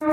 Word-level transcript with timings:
To 0.00 0.08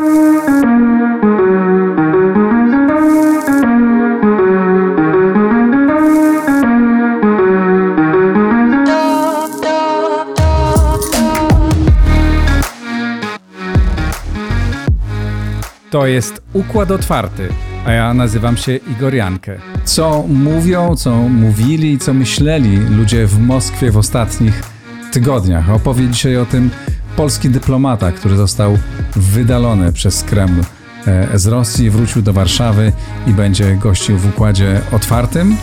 jest 16.08 16.42
Układ 16.54 16.92
Otwarty, 16.92 17.50
a 17.86 17.92
ja 17.92 18.14
nazywam 18.14 18.58
się 18.58 18.76
Igor 18.76 19.14
Jankę. 19.14 19.60
Co 19.84 20.26
mówią, 20.28 20.96
co 20.96 21.16
mówili, 21.16 22.00
co 22.00 22.14
myśleli 22.14 22.78
ludzie 22.78 23.28
w 23.28 23.40
Moskwie 23.40 23.92
w 23.92 23.98
ostatnich 23.98 24.64
tygodniach? 25.12 25.70
Opowie 25.70 26.08
dzisiaj 26.08 26.38
o 26.38 26.46
tym 26.46 26.70
polski 27.16 27.50
dyplomata, 27.50 28.12
który 28.12 28.36
został 28.36 28.78
wydalony 29.18 29.94
przez 29.94 30.24
Kreml 30.24 30.62
e, 31.08 31.40
z 31.40 31.48
Rosji, 31.48 31.90
wrócił 31.90 32.22
do 32.22 32.34
Warszawy 32.34 32.92
i 33.28 33.32
będzie 33.34 33.76
gościł 33.76 34.18
w 34.18 34.30
Układzie 34.30 34.82
Otwartym. 34.92 35.58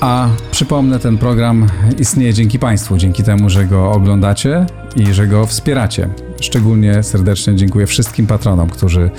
A 0.00 0.28
przypomnę, 0.50 0.98
ten 0.98 1.18
program 1.18 1.66
istnieje 1.98 2.34
dzięki 2.34 2.58
Państwu, 2.58 2.96
dzięki 2.96 3.22
temu, 3.22 3.50
że 3.50 3.66
go 3.66 3.92
oglądacie 3.92 4.66
i 4.96 5.14
że 5.14 5.26
go 5.26 5.46
wspieracie. 5.46 6.08
Szczególnie 6.40 7.02
serdecznie 7.02 7.56
dziękuję 7.56 7.86
wszystkim 7.86 8.26
patronom, 8.26 8.70
którzy 8.70 9.10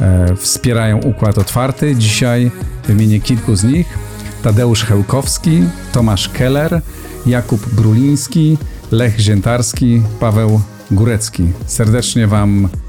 e, 0.00 0.36
wspierają 0.36 0.98
Układ 0.98 1.38
Otwarty. 1.38 1.96
Dzisiaj 1.96 2.50
wymienię 2.86 3.20
kilku 3.20 3.56
z 3.56 3.64
nich. 3.64 3.98
Tadeusz 4.42 4.84
Hełkowski, 4.84 5.62
Tomasz 5.92 6.28
Keller, 6.28 6.80
Jakub 7.26 7.74
Bruliński, 7.74 8.58
Lech 8.92 9.20
Ziętarski, 9.20 10.02
Paweł 10.20 10.60
Górecki. 10.90 11.44
Serdecznie 11.66 12.26
Wam 12.26 12.68
dziękuję 12.68 12.83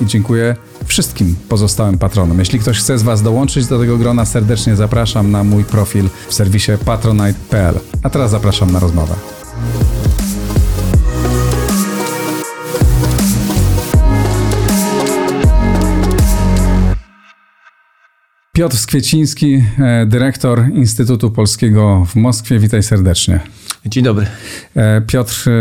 i 0.00 0.06
dziękuję 0.06 0.56
wszystkim 0.84 1.36
pozostałym 1.48 1.98
patronom. 1.98 2.38
Jeśli 2.38 2.58
ktoś 2.58 2.78
chce 2.78 2.98
z 2.98 3.02
Was 3.02 3.22
dołączyć 3.22 3.66
do 3.66 3.78
tego 3.78 3.98
grona, 3.98 4.24
serdecznie 4.24 4.76
zapraszam 4.76 5.30
na 5.30 5.44
mój 5.44 5.64
profil 5.64 6.08
w 6.28 6.34
serwisie 6.34 6.72
patronite.pl. 6.84 7.74
A 8.02 8.10
teraz 8.10 8.30
zapraszam 8.30 8.72
na 8.72 8.78
rozmowę. 8.78 9.14
Piotr 18.52 18.76
Skwieciński, 18.76 19.64
e, 19.78 20.06
dyrektor 20.06 20.64
Instytutu 20.74 21.30
Polskiego 21.30 22.06
w 22.06 22.16
Moskwie. 22.16 22.58
Witaj 22.58 22.82
serdecznie. 22.82 23.40
Dzień 23.86 24.04
dobry. 24.04 24.26
E, 24.76 25.00
Piotr 25.00 25.48
e, 25.48 25.52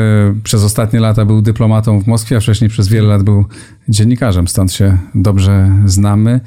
przez 0.44 0.64
ostatnie 0.64 1.00
lata 1.00 1.26
był 1.26 1.42
dyplomatą 1.42 2.02
w 2.02 2.08
Moskwie, 2.08 2.38
a 2.38 2.40
wcześniej 2.40 2.70
przez 2.70 2.88
wiele 2.88 3.08
lat 3.08 3.24
był 3.24 3.46
dziennikarzem, 3.90 4.48
stąd 4.48 4.74
się 4.74 4.98
dobrze 5.16 5.72
znamy. 5.86 6.40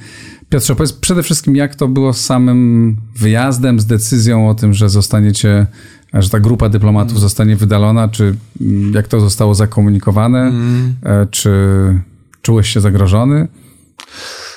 Piotrze, 0.48 0.76
powiedz 0.76 0.92
przede 0.92 1.22
wszystkim, 1.22 1.56
jak 1.56 1.74
to 1.74 1.88
było 1.88 2.12
z 2.12 2.24
samym 2.24 2.96
wyjazdem, 3.16 3.80
z 3.80 3.86
decyzją 3.86 4.48
o 4.48 4.54
tym, 4.54 4.74
że 4.74 4.88
zostaniecie, 4.88 5.66
że 6.14 6.30
ta 6.30 6.40
grupa 6.40 6.68
dyplomatów 6.68 7.12
mm. 7.12 7.20
zostanie 7.20 7.56
wydalona, 7.56 8.08
czy 8.08 8.34
mm, 8.60 8.94
jak 8.94 9.08
to 9.08 9.20
zostało 9.20 9.54
zakomunikowane, 9.54 10.42
mm. 10.42 10.94
czy 11.30 11.50
czułeś 12.42 12.68
się 12.68 12.80
zagrożony? 12.80 13.48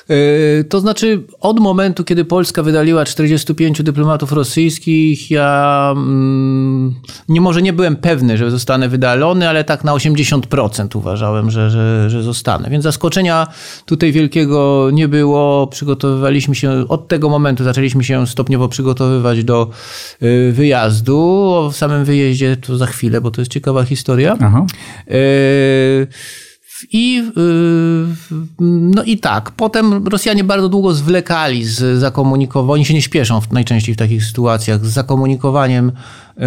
E, 0.09 0.63
to 0.63 0.79
znaczy, 0.79 1.23
od 1.39 1.59
momentu, 1.59 2.03
kiedy 2.03 2.25
Polska 2.25 2.63
wydaliła 2.63 3.05
45 3.05 3.83
dyplomatów 3.83 4.31
rosyjskich, 4.31 5.31
ja 5.31 5.93
mm, 5.97 6.95
nie 7.29 7.41
może 7.41 7.61
nie 7.61 7.73
byłem 7.73 7.95
pewny, 7.95 8.37
że 8.37 8.51
zostanę 8.51 8.89
wydalony, 8.89 9.49
ale 9.49 9.63
tak 9.63 9.83
na 9.83 9.93
80% 9.93 10.97
uważałem, 10.97 11.51
że, 11.51 11.69
że, 11.69 12.09
że 12.09 12.23
zostanę. 12.23 12.69
Więc 12.69 12.83
zaskoczenia 12.83 13.47
tutaj 13.85 14.11
wielkiego 14.11 14.89
nie 14.93 15.07
było. 15.07 15.67
Przygotowywaliśmy 15.67 16.55
się, 16.55 16.85
od 16.87 17.07
tego 17.07 17.29
momentu 17.29 17.63
zaczęliśmy 17.63 18.03
się 18.03 18.27
stopniowo 18.27 18.67
przygotowywać 18.67 19.43
do 19.43 19.69
e, 20.21 20.51
wyjazdu. 20.51 21.19
O 21.49 21.71
samym 21.71 22.05
wyjeździe 22.05 22.57
to 22.57 22.77
za 22.77 22.85
chwilę, 22.85 23.21
bo 23.21 23.31
to 23.31 23.41
jest 23.41 23.51
ciekawa 23.51 23.83
historia. 23.83 24.37
Aha. 24.39 24.65
Y 25.11 26.48
i, 26.91 27.23
y, 27.37 28.61
no 28.93 29.03
i 29.03 29.17
tak, 29.17 29.51
potem 29.51 30.07
Rosjanie 30.07 30.43
bardzo 30.43 30.69
długo 30.69 30.93
zwlekali 30.93 31.65
z 31.65 31.99
zakomunikowaniem, 31.99 32.73
oni 32.73 32.85
się 32.85 32.93
nie 32.93 33.01
śpieszą 33.01 33.41
w, 33.41 33.51
najczęściej 33.51 33.95
w 33.95 33.97
takich 33.97 34.25
sytuacjach, 34.25 34.85
z 34.85 34.89
zakomunikowaniem 34.89 35.89
y, 35.89 36.41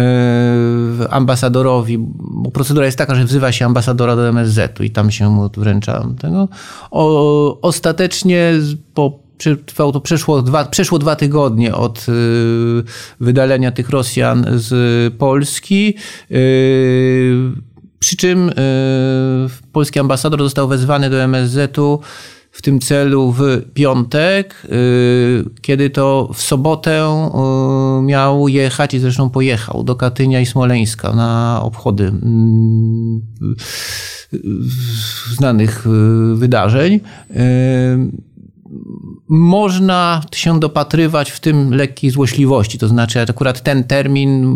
ambasadorowi, 1.09 1.97
bo 2.19 2.51
procedura 2.51 2.85
jest 2.85 2.97
taka, 2.97 3.15
że 3.15 3.23
wzywa 3.23 3.51
się 3.51 3.65
ambasadora 3.65 4.15
do 4.15 4.27
MSZ-u 4.27 4.83
i 4.83 4.91
tam 4.91 5.11
się 5.11 5.29
mu 5.29 5.49
wręcza 5.57 6.07
tego. 6.19 6.47
O, 6.91 7.61
ostatecznie 7.61 8.53
po 8.93 9.23
trwało 9.65 9.91
to 9.91 10.01
przeszło 10.01 10.41
dwa, 10.41 10.65
przeszło 10.65 10.99
dwa 10.99 11.15
tygodnie 11.15 11.75
od 11.75 12.05
y, 12.09 12.83
wydalenia 13.19 13.71
tych 13.71 13.89
Rosjan 13.89 14.45
z 14.53 15.13
Polski. 15.13 15.95
Przy 18.03 18.17
czym 18.17 18.49
y, 18.49 18.53
polski 19.71 19.99
ambasador 19.99 20.43
został 20.43 20.67
wezwany 20.67 21.09
do 21.09 21.23
MSZ-u 21.23 21.99
w 22.51 22.61
tym 22.61 22.79
celu 22.79 23.31
w 23.31 23.41
piątek, 23.73 24.63
y, 24.65 25.45
kiedy 25.61 25.89
to 25.89 26.29
w 26.33 26.41
sobotę 26.41 27.29
y, 27.99 28.01
miał 28.01 28.47
jechać 28.47 28.93
i 28.93 28.99
zresztą 28.99 29.29
pojechał 29.29 29.83
do 29.83 29.95
Katynia 29.95 30.41
i 30.41 30.45
Smoleńska 30.45 31.11
na 31.11 31.59
obchody 31.63 32.03
mm, 32.07 33.21
znanych 35.37 35.85
wydarzeń 36.33 36.99
można 39.27 40.21
się 40.35 40.59
dopatrywać 40.59 41.31
w 41.31 41.39
tym 41.39 41.73
lekkiej 41.73 42.09
złośliwości. 42.09 42.77
To 42.77 42.87
znaczy, 42.87 43.21
akurat 43.21 43.61
ten 43.61 43.83
termin 43.83 44.53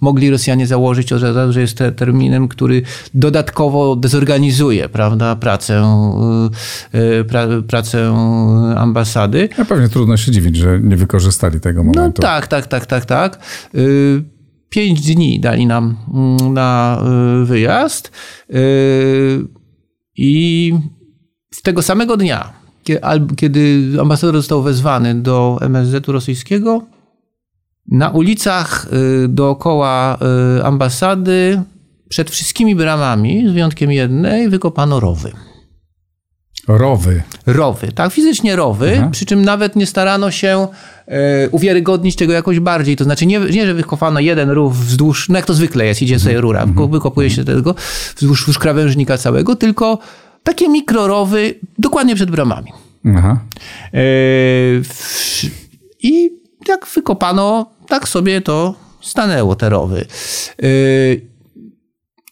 mogli 0.00 0.30
Rosjanie 0.30 0.66
założyć, 0.66 1.08
że 1.08 1.60
jest 1.60 1.78
terminem, 1.96 2.48
który 2.48 2.82
dodatkowo 3.14 3.96
dezorganizuje 3.96 4.88
prawda, 4.88 5.36
pracę, 5.36 5.82
y, 6.94 6.98
y, 6.98 7.24
pra, 7.24 7.46
pracę 7.68 8.14
ambasady. 8.76 9.48
Ja 9.58 9.64
pewnie 9.64 9.88
trudno 9.88 10.16
się 10.16 10.32
dziwić, 10.32 10.56
że 10.56 10.80
nie 10.80 10.96
wykorzystali 10.96 11.60
tego 11.60 11.84
no 11.84 11.92
momentu. 11.92 12.22
No 12.22 12.28
tak, 12.28 12.46
tak, 12.46 12.66
tak, 12.66 12.86
tak, 12.86 13.04
tak. 13.04 13.38
Y, 13.74 14.22
pięć 14.68 15.00
dni 15.00 15.40
dali 15.40 15.66
nam 15.66 15.96
mm, 16.14 16.52
na 16.52 17.00
wyjazd 17.44 18.12
i 20.16 20.72
z 21.50 21.62
tego 21.62 21.82
samego 21.82 22.16
dnia 22.16 22.63
kiedy 23.36 23.92
ambasador 24.00 24.36
został 24.36 24.62
wezwany 24.62 25.14
do 25.14 25.58
MSZ-u 25.60 26.12
rosyjskiego, 26.12 26.82
na 27.88 28.10
ulicach 28.10 28.86
y, 29.24 29.28
dookoła 29.28 30.18
y, 30.58 30.64
ambasady 30.64 31.62
przed 32.08 32.30
wszystkimi 32.30 32.76
bramami, 32.76 33.48
z 33.48 33.52
wyjątkiem 33.52 33.92
jednej, 33.92 34.48
wykopano 34.48 35.00
rowy. 35.00 35.32
Rowy. 36.68 37.22
Rowy, 37.46 37.92
tak, 37.92 38.12
fizycznie 38.12 38.56
rowy, 38.56 38.94
Aha. 38.98 39.08
przy 39.12 39.26
czym 39.26 39.44
nawet 39.44 39.76
nie 39.76 39.86
starano 39.86 40.30
się 40.30 40.68
e, 41.06 41.48
uwiarygodnić 41.48 42.16
tego 42.16 42.32
jakoś 42.32 42.60
bardziej. 42.60 42.96
To 42.96 43.04
znaczy 43.04 43.26
nie, 43.26 43.38
nie, 43.40 43.66
że 43.66 43.74
wykopano 43.74 44.20
jeden 44.20 44.50
rów 44.50 44.78
wzdłuż, 44.78 45.28
no 45.28 45.36
jak 45.36 45.46
to 45.46 45.54
zwykle 45.54 45.86
jest, 45.86 46.02
idzie 46.02 46.18
sobie 46.18 46.40
rura, 46.40 46.62
mhm. 46.62 46.90
wykopuje 46.90 47.30
się 47.30 47.44
tego 47.44 47.74
wzdłuż, 48.16 48.40
wzdłuż 48.40 48.58
krawężnika 48.58 49.18
całego, 49.18 49.56
tylko 49.56 49.98
takie 50.44 50.68
mikrorowy 50.68 51.54
dokładnie 51.78 52.14
przed 52.14 52.30
bramami. 52.30 52.72
Aha. 53.16 53.38
E, 53.94 53.98
I 56.02 56.30
jak 56.68 56.86
wykopano, 56.94 57.70
tak 57.88 58.08
sobie 58.08 58.40
to 58.40 58.74
stanęło 59.00 59.56
te 59.56 59.68
rowy. 59.68 60.04
E, 60.62 60.66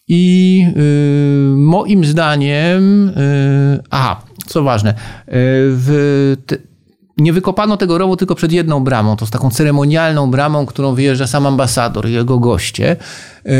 I 0.08 0.64
e, 0.66 0.80
moim 1.56 2.04
zdaniem, 2.04 3.12
aha, 3.90 4.22
co 4.46 4.62
ważne, 4.62 4.94
w 5.26 6.36
nie 7.18 7.32
wykopano 7.32 7.76
tego 7.76 7.98
rowu 7.98 8.16
tylko 8.16 8.34
przed 8.34 8.52
jedną 8.52 8.84
bramą, 8.84 9.16
to 9.16 9.26
z 9.26 9.30
taką 9.30 9.50
ceremonialną 9.50 10.30
bramą, 10.30 10.66
którą 10.66 10.94
wyjeżdża 10.94 11.26
sam 11.26 11.46
ambasador 11.46 12.08
i 12.08 12.12
jego 12.12 12.38
goście. 12.38 12.96
Yy, 13.44 13.52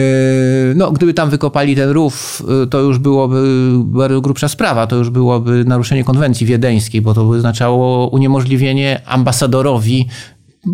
no, 0.77 0.93
gdyby 0.93 1.15
tam 1.15 1.31
wykopali 1.31 1.77
ten 1.77 1.91
rów, 1.91 2.43
yy, 2.49 2.67
to 2.67 2.81
już 2.81 2.99
byłoby 2.99 3.71
bardzo 3.85 4.21
grubsza 4.21 4.49
sprawa, 4.49 4.87
to 4.87 4.97
już 4.97 5.11
byłoby 5.11 5.65
naruszenie 5.65 6.05
konwencji 6.05 6.47
wiedeńskiej, 6.47 7.01
bo 7.01 7.15
to 7.15 7.25
by 7.25 7.37
oznaczało 7.37 8.09
uniemożliwienie 8.09 9.01
ambasadorowi 9.07 10.09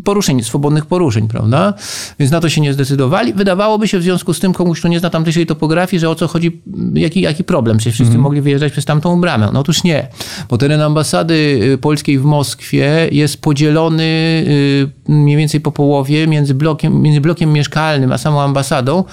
poruszeń, 0.04 0.42
swobodnych 0.42 0.86
poruszeń, 0.86 1.28
prawda? 1.28 1.74
Więc 2.18 2.32
na 2.32 2.40
to 2.40 2.48
się 2.48 2.60
nie 2.60 2.72
zdecydowali. 2.72 3.32
Wydawałoby 3.32 3.88
się 3.88 3.98
w 3.98 4.02
związku 4.02 4.34
z 4.34 4.40
tym 4.40 4.52
komuś, 4.52 4.78
kto 4.78 4.88
nie 4.88 5.00
zna 5.00 5.10
tamtejszej 5.10 5.46
topografii, 5.46 6.00
że 6.00 6.10
o 6.10 6.14
co 6.14 6.28
chodzi, 6.28 6.62
jaki, 6.94 7.20
jaki 7.20 7.44
problem, 7.44 7.78
czy 7.78 7.90
wszyscy 7.90 8.12
mm. 8.12 8.22
mogli 8.22 8.40
wyjeżdżać 8.40 8.72
przez 8.72 8.84
tamtą 8.84 9.20
bramę. 9.20 9.50
No 9.52 9.60
otóż 9.60 9.84
nie, 9.84 10.08
bo 10.48 10.58
teren 10.58 10.80
ambasady 10.80 11.34
y, 11.74 11.78
polskiej 11.78 12.18
w 12.18 12.24
Moskwie 12.24 13.08
jest 13.12 13.40
podzielony 13.40 14.04
y, 14.46 14.90
mniej 15.08 15.36
więcej 15.36 15.60
po 15.60 15.72
połowie 15.72 16.26
między 16.26 16.54
blokiem, 16.54 17.02
między 17.02 17.20
blokiem 17.20 17.52
mieszkalnym 17.52 18.12
a 18.12 18.18
samą 18.18 18.40
ambasadą 18.40 19.04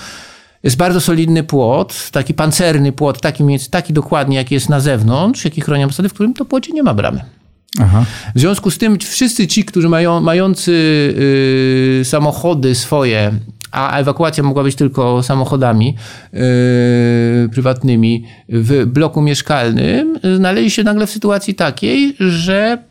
Jest 0.64 0.78
bardzo 0.78 1.02
solidny 1.02 1.44
płot, 1.44 2.10
taki 2.12 2.34
pancerny 2.34 2.92
płot, 2.92 3.22
taki, 3.22 3.44
taki 3.72 3.94
dokładnie, 3.94 4.38
jaki 4.38 4.54
jest 4.54 4.70
na 4.70 4.80
zewnątrz, 4.80 5.46
jaki 5.46 5.62
chroni 5.62 5.84
ambasady, 5.84 6.10
w 6.10 6.14
którym 6.14 6.34
to 6.34 6.46
płocie 6.46 6.74
nie 6.74 6.84
ma 6.84 6.94
bramy. 6.94 7.22
Aha. 7.82 8.06
W 8.36 8.40
związku 8.40 8.72
z 8.72 8.78
tym 8.78 9.00
wszyscy 9.00 9.48
ci, 9.48 9.66
którzy 9.66 9.90
mają, 9.90 10.22
mający 10.22 10.72
yy, 11.98 12.06
samochody 12.06 12.76
swoje, 12.76 13.32
a 13.72 13.98
ewakuacja 13.98 14.44
mogła 14.44 14.64
być 14.64 14.76
tylko 14.76 15.24
samochodami 15.24 15.96
yy, 16.34 16.40
prywatnymi 17.52 18.26
w 18.50 18.86
bloku 18.86 19.22
mieszkalnym, 19.22 20.20
znaleźli 20.36 20.72
się 20.72 20.84
nagle 20.84 21.08
w 21.08 21.12
sytuacji 21.12 21.56
takiej, 21.56 22.16
że, 22.20 22.84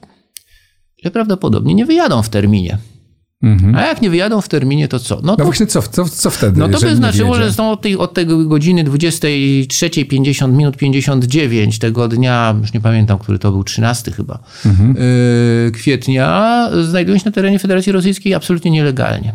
że 1.04 1.10
prawdopodobnie 1.10 1.74
nie 1.74 1.86
wyjadą 1.86 2.22
w 2.22 2.28
terminie. 2.28 2.78
Mhm. 3.44 3.74
A 3.74 3.86
jak 3.86 4.02
nie 4.02 4.10
wyjadą 4.10 4.40
w 4.40 4.48
terminie, 4.48 4.88
to 4.88 4.98
co? 4.98 5.14
No, 5.14 5.22
no 5.22 5.36
to, 5.36 5.44
właśnie, 5.44 5.66
co, 5.66 5.82
co, 5.82 6.04
co 6.04 6.30
wtedy? 6.30 6.60
No 6.60 6.68
to 6.68 6.80
by 6.80 6.96
znaczyło, 6.96 7.34
że 7.34 7.52
są 7.52 7.70
od 7.70 7.82
tej, 7.82 7.96
od 7.96 8.14
tej 8.14 8.26
godziny 8.26 8.84
23.50 8.84 10.52
minut 10.52 10.76
59 10.76 11.78
tego 11.78 12.08
dnia, 12.08 12.56
już 12.60 12.72
nie 12.72 12.80
pamiętam, 12.80 13.18
który 13.18 13.38
to 13.38 13.52
był, 13.52 13.64
13 13.64 14.12
chyba, 14.12 14.38
mhm. 14.66 14.96
y, 14.96 15.72
kwietnia, 15.74 16.70
znajdują 16.82 17.18
się 17.18 17.24
na 17.26 17.32
terenie 17.32 17.58
Federacji 17.58 17.92
Rosyjskiej 17.92 18.34
absolutnie 18.34 18.70
nielegalnie. 18.70 19.34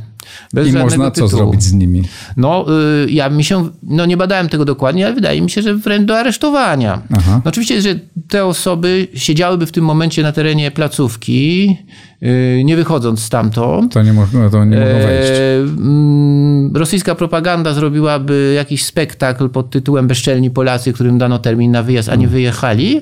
Bez 0.53 0.67
I 0.67 0.73
można 0.73 1.11
tytułu. 1.11 1.29
co 1.29 1.37
zrobić 1.37 1.63
z 1.63 1.73
nimi? 1.73 2.03
No, 2.37 2.65
y, 3.05 3.11
ja 3.11 3.29
mi 3.29 3.43
się, 3.43 3.69
no 3.83 4.05
nie 4.05 4.17
badałem 4.17 4.49
tego 4.49 4.65
dokładnie, 4.65 5.05
ale 5.05 5.15
wydaje 5.15 5.41
mi 5.41 5.49
się, 5.49 5.61
że 5.61 5.75
wręcz 5.75 6.05
do 6.07 6.17
aresztowania. 6.17 7.01
No, 7.09 7.41
oczywiście, 7.45 7.81
że 7.81 7.99
te 8.27 8.45
osoby 8.45 9.07
siedziałyby 9.13 9.65
w 9.65 9.71
tym 9.71 9.85
momencie 9.85 10.23
na 10.23 10.31
terenie 10.31 10.71
placówki, 10.71 11.77
y, 12.23 12.61
nie 12.65 12.75
wychodząc 12.75 13.19
stamtąd. 13.19 13.93
To 13.93 14.03
nie, 14.03 14.13
mogą, 14.13 14.49
to 14.49 14.65
nie 14.65 14.77
mogą 14.77 14.89
e, 14.89 15.07
wejść. 15.07 15.41
Mm, 15.77 16.75
rosyjska 16.75 17.15
propaganda 17.15 17.73
zrobiłaby 17.73 18.53
jakiś 18.55 18.85
spektakl 18.85 19.49
pod 19.49 19.69
tytułem 19.69 20.07
Bezczelni 20.07 20.51
Polacy, 20.51 20.93
którym 20.93 21.17
dano 21.17 21.39
termin 21.39 21.71
na 21.71 21.83
wyjazd, 21.83 22.09
a 22.09 22.11
nie 22.11 22.17
hmm. 22.17 22.31
wyjechali. 22.31 23.01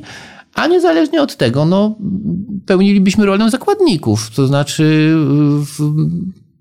A 0.56 0.68
niezależnie 0.68 1.21
od 1.21 1.38
tego, 1.38 1.65
no, 1.65 1.95
pełnilibyśmy 2.65 3.25
rolę 3.25 3.50
zakładników. 3.50 4.29
To 4.35 4.47
znaczy, 4.47 5.15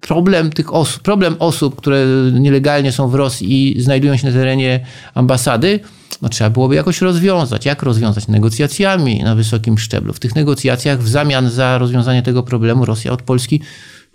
problem 0.01 0.51
tych 0.51 0.75
osób, 0.75 1.03
problem 1.03 1.37
osób, 1.39 1.77
które 1.77 2.07
nielegalnie 2.33 2.93
są 2.93 3.09
w 3.09 3.15
Rosji 3.15 3.77
i 3.77 3.83
znajdują 3.83 4.17
się 4.17 4.27
na 4.27 4.33
terenie 4.33 4.81
ambasady, 5.15 5.81
no 6.23 6.29
trzeba 6.29 6.51
byłoby 6.51 6.75
jakoś 6.75 7.01
rozwiązać. 7.01 7.67
Jak 7.67 7.83
rozwiązać? 7.83 8.29
Negocjacjami 8.29 9.23
na 9.23 9.35
wysokim 9.35 9.79
szczeblu. 9.79 10.13
W 10.13 10.21
tych 10.21 10.35
negocjacjach 10.35 11.03
w 11.03 11.09
zamian 11.09 11.51
za 11.51 11.79
rozwiązanie 11.79 12.23
tego 12.23 12.43
problemu 12.43 12.85
Rosja 12.85 13.13
od 13.13 13.23
Polski 13.23 13.61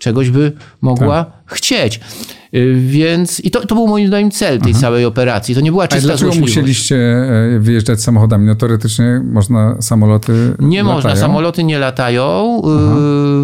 czegoś 0.02 0.30
by 0.30 0.52
mogła 0.80 1.24
tak. 1.24 1.56
chcieć. 1.56 2.00
Y, 2.54 2.74
więc 2.86 3.40
i 3.40 3.50
to, 3.50 3.66
to 3.66 3.74
był 3.74 3.88
moim 3.88 4.08
zdaniem 4.08 4.30
cel 4.30 4.60
tej 4.60 4.72
Aha. 4.72 4.80
całej 4.80 5.04
operacji. 5.04 5.54
To 5.54 5.60
nie 5.60 5.70
była 5.70 5.88
czysta 5.88 6.12
A 6.12 6.16
dlaczego 6.16 6.40
musieliście 6.40 6.96
e, 6.96 7.58
wyjeżdżać 7.60 8.02
samochodami? 8.02 8.46
No 8.46 8.54
teoretycznie 8.54 9.20
można 9.24 9.82
samoloty 9.82 10.32
Nie 10.58 10.78
latają. 10.78 10.94
można, 10.94 11.16
samoloty 11.16 11.64
nie 11.64 11.78
latają. 11.78 12.62
Aha. 12.64 12.96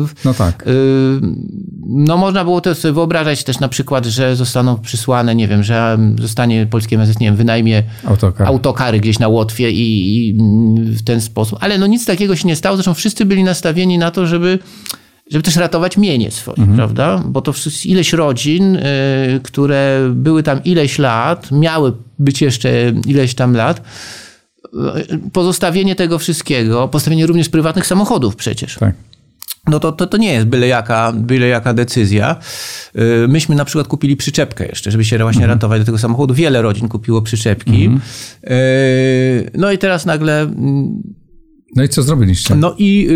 Y, 0.04 0.14
no 0.24 0.34
tak. 0.34 0.66
Y, 0.66 1.20
no 1.86 2.16
można 2.16 2.44
było 2.44 2.62
sobie 2.74 2.94
wyobrażać 2.94 3.44
też 3.44 3.60
na 3.60 3.68
przykład, 3.68 4.06
że 4.06 4.36
zostaną 4.36 4.78
przysłane, 4.78 5.34
nie 5.34 5.48
wiem, 5.48 5.62
że 5.62 5.98
zostanie 6.20 6.66
polskie 6.66 6.96
MSZ, 6.96 7.20
nie 7.20 7.26
wiem, 7.26 7.36
wynajmie 7.36 7.82
Autokar. 8.04 8.46
autokary 8.46 9.00
gdzieś 9.00 9.18
na 9.18 9.28
Łotwie 9.28 9.70
i, 9.70 10.28
i 10.28 10.34
w 10.96 11.04
ten 11.04 11.20
sposób. 11.20 11.58
Ale 11.62 11.78
no 11.78 11.86
nic 11.86 12.06
takiego 12.06 12.36
się 12.36 12.48
nie 12.48 12.56
stało. 12.56 12.76
Zresztą 12.76 12.94
wszyscy 12.94 13.24
byli 13.24 13.44
nastawieni 13.44 13.98
na 13.98 14.10
to, 14.10 14.26
żeby 14.26 14.58
żeby 15.30 15.42
też 15.42 15.56
ratować 15.56 15.96
mienie 15.96 16.30
swoje, 16.30 16.58
mhm. 16.58 16.76
prawda? 16.76 17.22
Bo 17.26 17.42
to 17.42 17.54
ileś 17.84 18.12
rodzin, 18.12 18.76
y, 18.76 19.40
które 19.42 20.10
były 20.14 20.42
tam 20.42 20.64
ileś 20.64 20.98
lat, 20.98 21.50
miały 21.52 21.92
być 22.18 22.42
jeszcze 22.42 22.92
ileś 23.06 23.34
tam 23.34 23.56
lat, 23.56 23.82
y, 25.12 25.30
pozostawienie 25.32 25.94
tego 25.94 26.18
wszystkiego, 26.18 26.88
postawienie 26.88 27.26
również 27.26 27.48
prywatnych 27.48 27.86
samochodów 27.86 28.36
przecież. 28.36 28.74
Tak. 28.74 28.94
No 29.66 29.80
to, 29.80 29.92
to, 29.92 30.06
to 30.06 30.16
nie 30.16 30.32
jest 30.32 30.46
byle 30.46 30.66
jaka, 30.66 31.12
byle 31.12 31.46
jaka 31.46 31.74
decyzja. 31.74 32.36
Y, 33.24 33.28
myśmy 33.28 33.54
na 33.54 33.64
przykład 33.64 33.88
kupili 33.88 34.16
przyczepkę 34.16 34.66
jeszcze, 34.66 34.90
żeby 34.90 35.04
się 35.04 35.18
właśnie 35.18 35.42
mhm. 35.42 35.58
ratować 35.58 35.80
do 35.80 35.86
tego 35.86 35.98
samochodu. 35.98 36.34
Wiele 36.34 36.62
rodzin 36.62 36.88
kupiło 36.88 37.22
przyczepki. 37.22 37.84
Mhm. 37.84 38.00
No 39.54 39.72
i 39.72 39.78
teraz 39.78 40.06
nagle... 40.06 40.40
Mm, 40.40 41.02
no 41.76 41.82
i 41.82 41.88
co 41.88 42.02
zrobiliście? 42.02 42.54
No 42.54 42.74
i 42.78 43.08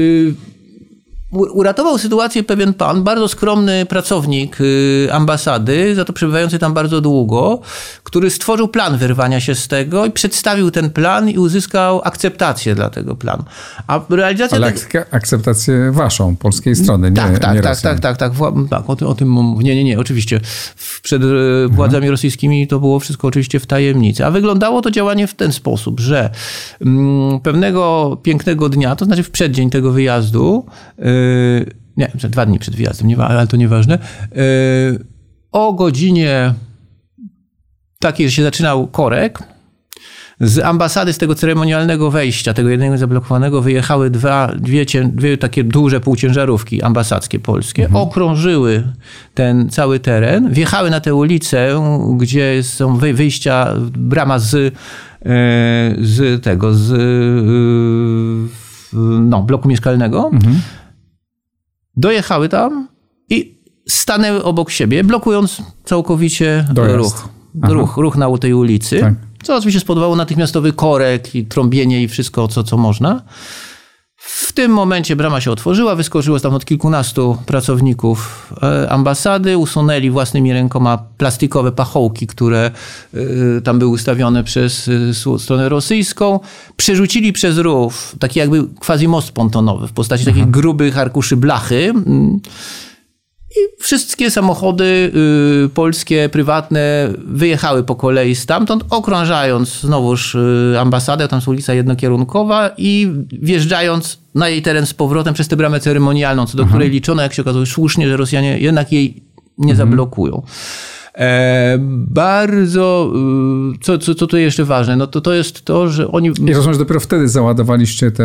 uratował 1.32 1.98
sytuację 1.98 2.42
pewien 2.42 2.74
pan, 2.74 3.04
bardzo 3.04 3.28
skromny 3.28 3.86
pracownik 3.86 4.60
y, 4.60 5.08
ambasady, 5.12 5.94
za 5.94 6.04
to 6.04 6.12
przebywający 6.12 6.58
tam 6.58 6.74
bardzo 6.74 7.00
długo, 7.00 7.60
który 8.02 8.30
stworzył 8.30 8.68
plan 8.68 8.98
wyrwania 8.98 9.40
się 9.40 9.54
z 9.54 9.68
tego 9.68 10.06
i 10.06 10.10
przedstawił 10.10 10.70
ten 10.70 10.90
plan 10.90 11.28
i 11.28 11.38
uzyskał 11.38 12.00
akceptację 12.04 12.74
dla 12.74 12.90
tego 12.90 13.16
planu. 13.16 13.44
A 13.86 14.00
realizacja... 14.10 14.56
Ale 14.56 14.72
te... 14.72 15.04
akceptację 15.10 15.92
waszą, 15.92 16.36
polskiej 16.36 16.76
strony, 16.76 17.10
nie 17.10 17.16
Tak, 17.16 17.38
tak, 17.38 17.54
nie 17.54 17.62
tak, 17.62 17.80
tak, 17.80 18.00
tak, 18.00 18.16
tak, 18.16 18.32
tak, 18.70 18.90
o 18.90 18.96
tym, 18.96 19.08
o 19.08 19.14
tym 19.14 19.54
nie, 19.58 19.76
nie, 19.76 19.84
nie, 19.84 19.98
oczywiście. 19.98 20.40
Przed 21.02 21.22
y, 21.22 21.26
władzami 21.68 21.96
mhm. 21.96 22.10
rosyjskimi 22.10 22.68
to 22.68 22.80
było 22.80 23.00
wszystko 23.00 23.28
oczywiście 23.28 23.60
w 23.60 23.66
tajemnicy. 23.66 24.26
A 24.26 24.30
wyglądało 24.30 24.82
to 24.82 24.90
działanie 24.90 25.26
w 25.26 25.34
ten 25.34 25.52
sposób, 25.52 26.00
że 26.00 26.30
mm, 26.80 27.40
pewnego 27.40 28.16
pięknego 28.22 28.68
dnia, 28.68 28.96
to 28.96 29.04
znaczy 29.04 29.22
w 29.22 29.30
przeddzień 29.30 29.70
tego 29.70 29.92
wyjazdu, 29.92 30.66
y, 30.98 31.21
nie, 31.96 32.10
dwa 32.14 32.46
dni 32.46 32.58
przed 32.58 32.76
wyjazdem, 32.76 33.08
nie, 33.08 33.16
ale 33.18 33.46
to 33.46 33.56
nieważne, 33.56 33.98
yy, 34.34 35.04
o 35.52 35.72
godzinie 35.72 36.54
takiej, 37.98 38.28
że 38.28 38.36
się 38.36 38.42
zaczynał 38.42 38.86
korek, 38.86 39.38
z 40.40 40.58
ambasady, 40.58 41.12
z 41.12 41.18
tego 41.18 41.34
ceremonialnego 41.34 42.10
wejścia, 42.10 42.54
tego 42.54 42.68
jednego 42.68 42.98
zablokowanego, 42.98 43.62
wyjechały 43.62 44.10
dwa, 44.10 44.52
dwie, 44.56 44.86
dwie 45.04 45.38
takie 45.38 45.64
duże 45.64 46.00
półciężarówki 46.00 46.82
ambasadzkie 46.82 47.38
polskie, 47.38 47.84
mhm. 47.84 48.02
okrążyły 48.02 48.84
ten 49.34 49.70
cały 49.70 50.00
teren, 50.00 50.52
wjechały 50.52 50.90
na 50.90 51.00
tę 51.00 51.14
ulicę, 51.14 51.82
gdzie 52.16 52.62
są 52.62 52.96
wyjścia, 52.96 53.74
brama 53.90 54.38
z, 54.38 54.52
yy, 54.52 54.70
z 56.00 56.42
tego, 56.42 56.74
z 56.74 56.90
yy, 58.92 58.98
no, 59.20 59.42
bloku 59.42 59.68
mieszkalnego. 59.68 60.30
Mhm 60.32 60.60
dojechały 61.96 62.48
tam 62.48 62.88
i 63.30 63.58
stanęły 63.88 64.44
obok 64.44 64.70
siebie, 64.70 65.04
blokując 65.04 65.62
całkowicie 65.84 66.66
ruch, 66.76 67.28
ruch, 67.62 67.96
ruch 67.96 68.16
na 68.16 68.38
tej 68.38 68.54
ulicy. 68.54 69.00
Tak. 69.00 69.14
Co 69.42 69.56
oczywiście 69.56 69.80
spowodowało 69.80 70.16
natychmiastowy 70.16 70.72
korek 70.72 71.34
i 71.34 71.46
trąbienie 71.46 72.02
i 72.02 72.08
wszystko, 72.08 72.48
co, 72.48 72.64
co 72.64 72.76
można. 72.76 73.22
W 74.42 74.52
tym 74.52 74.72
momencie 74.72 75.16
brama 75.16 75.40
się 75.40 75.50
otworzyła, 75.50 75.94
wyskoczyło 75.94 76.38
stamtąd 76.38 76.64
kilkunastu 76.64 77.38
pracowników 77.46 78.48
e, 78.62 78.90
ambasady, 78.90 79.58
usunęli 79.58 80.10
własnymi 80.10 80.52
rękoma 80.52 80.98
plastikowe 81.18 81.72
pachołki, 81.72 82.26
które 82.26 82.70
e, 83.14 83.60
tam 83.60 83.78
były 83.78 83.90
ustawione 83.90 84.44
przez 84.44 84.90
e, 85.34 85.38
stronę 85.38 85.68
rosyjską, 85.68 86.40
przerzucili 86.76 87.32
przez 87.32 87.58
rów 87.58 88.16
taki 88.18 88.38
jakby 88.38 88.64
quasi 88.80 89.08
most 89.08 89.32
pontonowy 89.32 89.88
w 89.88 89.92
postaci 89.92 90.28
mhm. 90.28 90.36
takich 90.36 90.50
grubych 90.50 90.98
arkuszy 90.98 91.36
blachy 91.36 91.90
mm. 91.90 92.40
I 93.56 93.82
wszystkie 93.82 94.30
samochody 94.30 95.12
y, 95.64 95.68
polskie, 95.68 96.28
prywatne 96.28 97.08
wyjechały 97.26 97.84
po 97.84 97.94
kolei 97.94 98.34
stamtąd, 98.34 98.84
okrążając 98.90 99.80
znowuż 99.80 100.34
y, 100.34 100.76
ambasadę, 100.80 101.28
tam 101.28 101.36
jest 101.36 101.48
ulica 101.48 101.74
jednokierunkowa 101.74 102.70
i 102.78 103.12
wjeżdżając 103.32 104.18
na 104.34 104.48
jej 104.48 104.62
teren 104.62 104.86
z 104.86 104.94
powrotem 104.94 105.34
przez 105.34 105.48
tę 105.48 105.56
bramę 105.56 105.80
ceremonialną, 105.80 106.46
co 106.46 106.56
do 106.56 106.62
mhm. 106.62 106.68
której 106.68 106.90
liczono, 106.90 107.22
jak 107.22 107.34
się 107.34 107.42
okazuje, 107.42 107.66
słusznie, 107.66 108.08
że 108.08 108.16
Rosjanie 108.16 108.58
jednak 108.58 108.92
jej 108.92 109.22
nie 109.58 109.72
mhm. 109.72 109.76
zablokują. 109.76 110.42
E, 111.18 111.76
bardzo, 112.08 113.12
y, 113.74 113.78
co, 113.78 113.98
co, 113.98 114.14
co 114.14 114.26
tu 114.26 114.36
jeszcze 114.36 114.64
ważne, 114.64 114.96
no 114.96 115.06
to, 115.06 115.20
to 115.20 115.32
jest 115.32 115.64
to, 115.64 115.88
że 115.88 116.08
oni... 116.08 116.28
I 116.28 116.54
rozumiem, 116.54 116.74
że 116.74 116.78
dopiero 116.78 117.00
wtedy 117.00 117.28
załadowaliście 117.28 118.10
te 118.10 118.24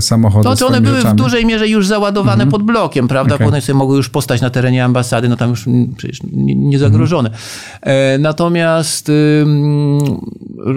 samochody 0.00 0.44
To, 0.44 0.56
to 0.56 0.66
one 0.66 0.80
były 0.80 0.96
rzeczami. 0.96 1.14
w 1.14 1.22
dużej 1.22 1.46
mierze 1.46 1.68
już 1.68 1.86
załadowane 1.86 2.44
mhm. 2.44 2.50
pod 2.50 2.62
blokiem, 2.62 3.08
prawda? 3.08 3.34
Okay. 3.34 3.46
One 3.46 3.60
sobie 3.60 3.78
mogły 3.78 3.96
już 3.96 4.08
postać 4.08 4.40
na 4.40 4.50
terenie 4.50 4.84
ambasady, 4.84 5.28
no 5.28 5.36
tam 5.36 5.50
już 5.50 5.64
przecież 5.96 6.18
nie 6.32 6.78
zagrożone. 6.78 7.30
Mhm. 7.82 8.22
Natomiast 8.22 9.10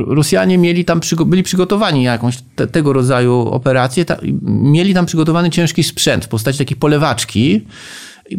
Rosjanie 0.08 0.58
mieli 0.58 0.86
tam, 0.86 1.02
byli 1.26 1.44
przygotowani 1.44 2.04
jakąś 2.04 2.38
te, 2.56 2.68
tego 2.68 2.94
rodzaju 2.94 3.34
operację, 3.34 4.06
ta, 4.06 4.18
mieli 4.44 4.94
tam 4.94 5.06
przygotowany 5.06 5.50
ciężki 5.50 5.84
sprzęt 5.84 6.26
w 6.26 6.28
postaci 6.28 6.58
takiej 6.58 6.78
polewaczki, 6.78 7.62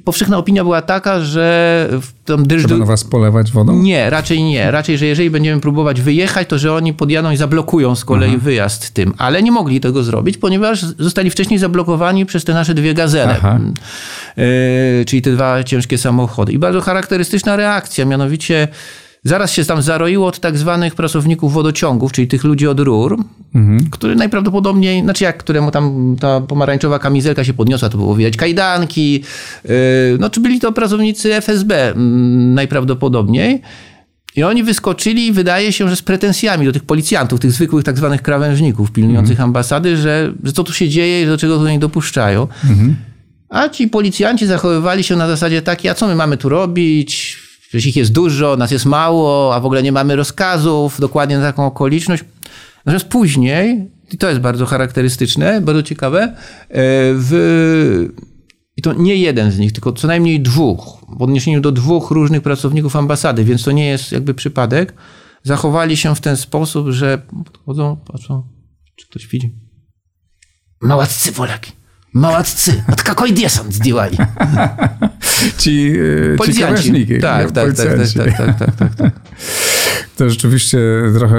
powszechna 0.04 0.38
opinia 0.38 0.64
była 0.64 0.82
taka, 0.82 1.20
że 1.20 1.88
tam 2.24 2.46
dyżdu... 2.46 2.86
Was 2.86 3.04
polewać 3.04 3.52
wodą? 3.52 3.82
Nie, 3.82 4.10
raczej 4.10 4.42
nie. 4.42 4.70
Raczej, 4.70 4.98
że 4.98 5.06
jeżeli 5.06 5.30
będziemy 5.30 5.60
próbować 5.60 6.00
wyjechać, 6.00 6.48
to 6.48 6.58
że 6.58 6.74
oni 6.74 6.94
podjadą 6.94 7.30
i 7.30 7.36
zablokują 7.36 7.94
z 7.94 8.04
kolei 8.04 8.30
Aha. 8.30 8.38
wyjazd 8.42 8.90
tym. 8.90 9.14
Ale 9.18 9.42
nie 9.42 9.52
mogli 9.52 9.80
tego 9.80 10.02
zrobić, 10.02 10.38
ponieważ 10.38 10.82
zostali 10.82 11.30
wcześniej 11.30 11.58
zablokowani 11.58 12.26
przez 12.26 12.44
te 12.44 12.54
nasze 12.54 12.74
dwie 12.74 12.94
gazele. 12.94 13.36
Yy, 14.36 14.44
czyli 15.04 15.22
te 15.22 15.30
dwa 15.32 15.64
ciężkie 15.64 15.98
samochody. 15.98 16.52
I 16.52 16.58
bardzo 16.58 16.80
charakterystyczna 16.80 17.56
reakcja, 17.56 18.04
mianowicie 18.04 18.68
zaraz 19.24 19.52
się 19.52 19.64
tam 19.64 19.82
zaroiło 19.82 20.26
od 20.26 20.40
tak 20.40 20.58
zwanych 20.58 20.94
pracowników 20.94 21.52
wodociągów, 21.52 22.12
czyli 22.12 22.28
tych 22.28 22.44
ludzi 22.44 22.66
od 22.66 22.80
rur, 22.80 23.18
mhm. 23.54 23.90
który 23.90 24.16
najprawdopodobniej, 24.16 25.02
znaczy 25.02 25.24
jak 25.24 25.38
któremu 25.38 25.70
tam 25.70 26.16
ta 26.20 26.40
pomarańczowa 26.40 26.98
kamizelka 26.98 27.44
się 27.44 27.54
podniosła, 27.54 27.88
to 27.88 27.98
było 27.98 28.14
widać 28.14 28.36
kajdanki, 28.36 29.12
yy, 29.64 29.70
no 30.20 30.30
czy 30.30 30.40
byli 30.40 30.60
to 30.60 30.72
pracownicy 30.72 31.34
FSB 31.34 31.90
mm, 31.90 32.54
najprawdopodobniej. 32.54 33.62
I 34.36 34.42
oni 34.42 34.62
wyskoczyli, 34.62 35.32
wydaje 35.32 35.72
się, 35.72 35.88
że 35.88 35.96
z 35.96 36.02
pretensjami 36.02 36.66
do 36.66 36.72
tych 36.72 36.84
policjantów, 36.84 37.40
tych 37.40 37.52
zwykłych 37.52 37.84
tak 37.84 37.96
zwanych 37.96 38.22
krawężników 38.22 38.92
pilnujących 38.92 39.30
mhm. 39.30 39.48
ambasady, 39.48 39.96
że, 39.96 40.32
że 40.44 40.52
co 40.52 40.64
tu 40.64 40.72
się 40.72 40.88
dzieje 40.88 41.22
i 41.22 41.26
do 41.26 41.38
czego 41.38 41.58
to 41.58 41.68
nie 41.68 41.78
dopuszczają. 41.78 42.48
Mhm. 42.64 42.96
A 43.48 43.68
ci 43.68 43.88
policjanci 43.88 44.46
zachowywali 44.46 45.04
się 45.04 45.16
na 45.16 45.28
zasadzie 45.28 45.62
takiej, 45.62 45.90
a 45.90 45.94
co 45.94 46.06
my 46.06 46.14
mamy 46.14 46.36
tu 46.36 46.48
robić? 46.48 47.38
Przecież 47.70 47.86
ich 47.86 47.96
jest 47.96 48.12
dużo, 48.12 48.56
nas 48.56 48.70
jest 48.70 48.86
mało, 48.86 49.54
a 49.54 49.60
w 49.60 49.66
ogóle 49.66 49.82
nie 49.82 49.92
mamy 49.92 50.16
rozkazów 50.16 51.00
dokładnie 51.00 51.38
na 51.38 51.42
taką 51.42 51.66
okoliczność. 51.66 52.24
Natomiast 52.86 53.08
później, 53.08 53.90
i 54.12 54.18
to 54.18 54.28
jest 54.28 54.40
bardzo 54.40 54.66
charakterystyczne, 54.66 55.60
bardzo 55.60 55.82
ciekawe, 55.82 56.22
e, 56.22 56.34
w, 57.14 58.08
i 58.76 58.82
to 58.82 58.92
nie 58.92 59.16
jeden 59.16 59.52
z 59.52 59.58
nich, 59.58 59.72
tylko 59.72 59.92
co 59.92 60.06
najmniej 60.06 60.40
dwóch, 60.40 61.04
w 61.18 61.22
odniesieniu 61.22 61.60
do 61.60 61.72
dwóch 61.72 62.10
różnych 62.10 62.42
pracowników 62.42 62.96
ambasady, 62.96 63.44
więc 63.44 63.64
to 63.64 63.72
nie 63.72 63.86
jest 63.86 64.12
jakby 64.12 64.34
przypadek, 64.34 64.94
zachowali 65.42 65.96
się 65.96 66.14
w 66.14 66.20
ten 66.20 66.36
sposób, 66.36 66.88
że 66.88 67.22
podchodzą, 67.44 67.96
patrzą, 67.96 68.48
czy 68.96 69.06
ktoś 69.08 69.26
widzi. 69.26 69.54
Małaccy 70.80 71.32
Polaki. 71.32 71.72
Молодцы. 72.12 72.84
От 72.88 73.02
какой 73.02 73.30
десант 73.30 73.72
сдевай. 73.72 74.18
Чи, 75.58 76.36
так, 77.20 77.52
так, 77.52 77.74
так, 77.74 78.56
так, 78.56 78.78
так, 78.78 78.96
так. 78.96 79.14
To 80.20 80.30
rzeczywiście 80.30 80.78
trochę 81.18 81.38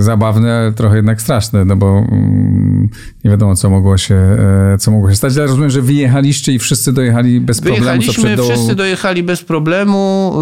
zabawne, 0.00 0.72
trochę 0.76 0.96
jednak 0.96 1.22
straszne, 1.22 1.64
no 1.64 1.76
bo 1.76 1.98
mm, 1.98 2.88
nie 3.24 3.30
wiadomo, 3.30 3.56
co 3.56 3.70
mogło 3.70 3.98
się, 3.98 4.14
e, 4.14 4.76
co 4.78 4.90
mogło 4.90 5.10
się 5.10 5.16
stać. 5.16 5.36
Ja 5.36 5.42
rozumiem, 5.42 5.70
że 5.70 5.82
wyjechaliście 5.82 6.52
i 6.52 6.58
wszyscy 6.58 6.92
dojechali 6.92 7.40
bez 7.40 7.60
problemu. 7.60 7.84
Wyjechaliśmy, 7.84 8.36
do... 8.36 8.44
wszyscy 8.44 8.74
dojechali 8.74 9.22
bez 9.22 9.44
problemu. 9.44 10.32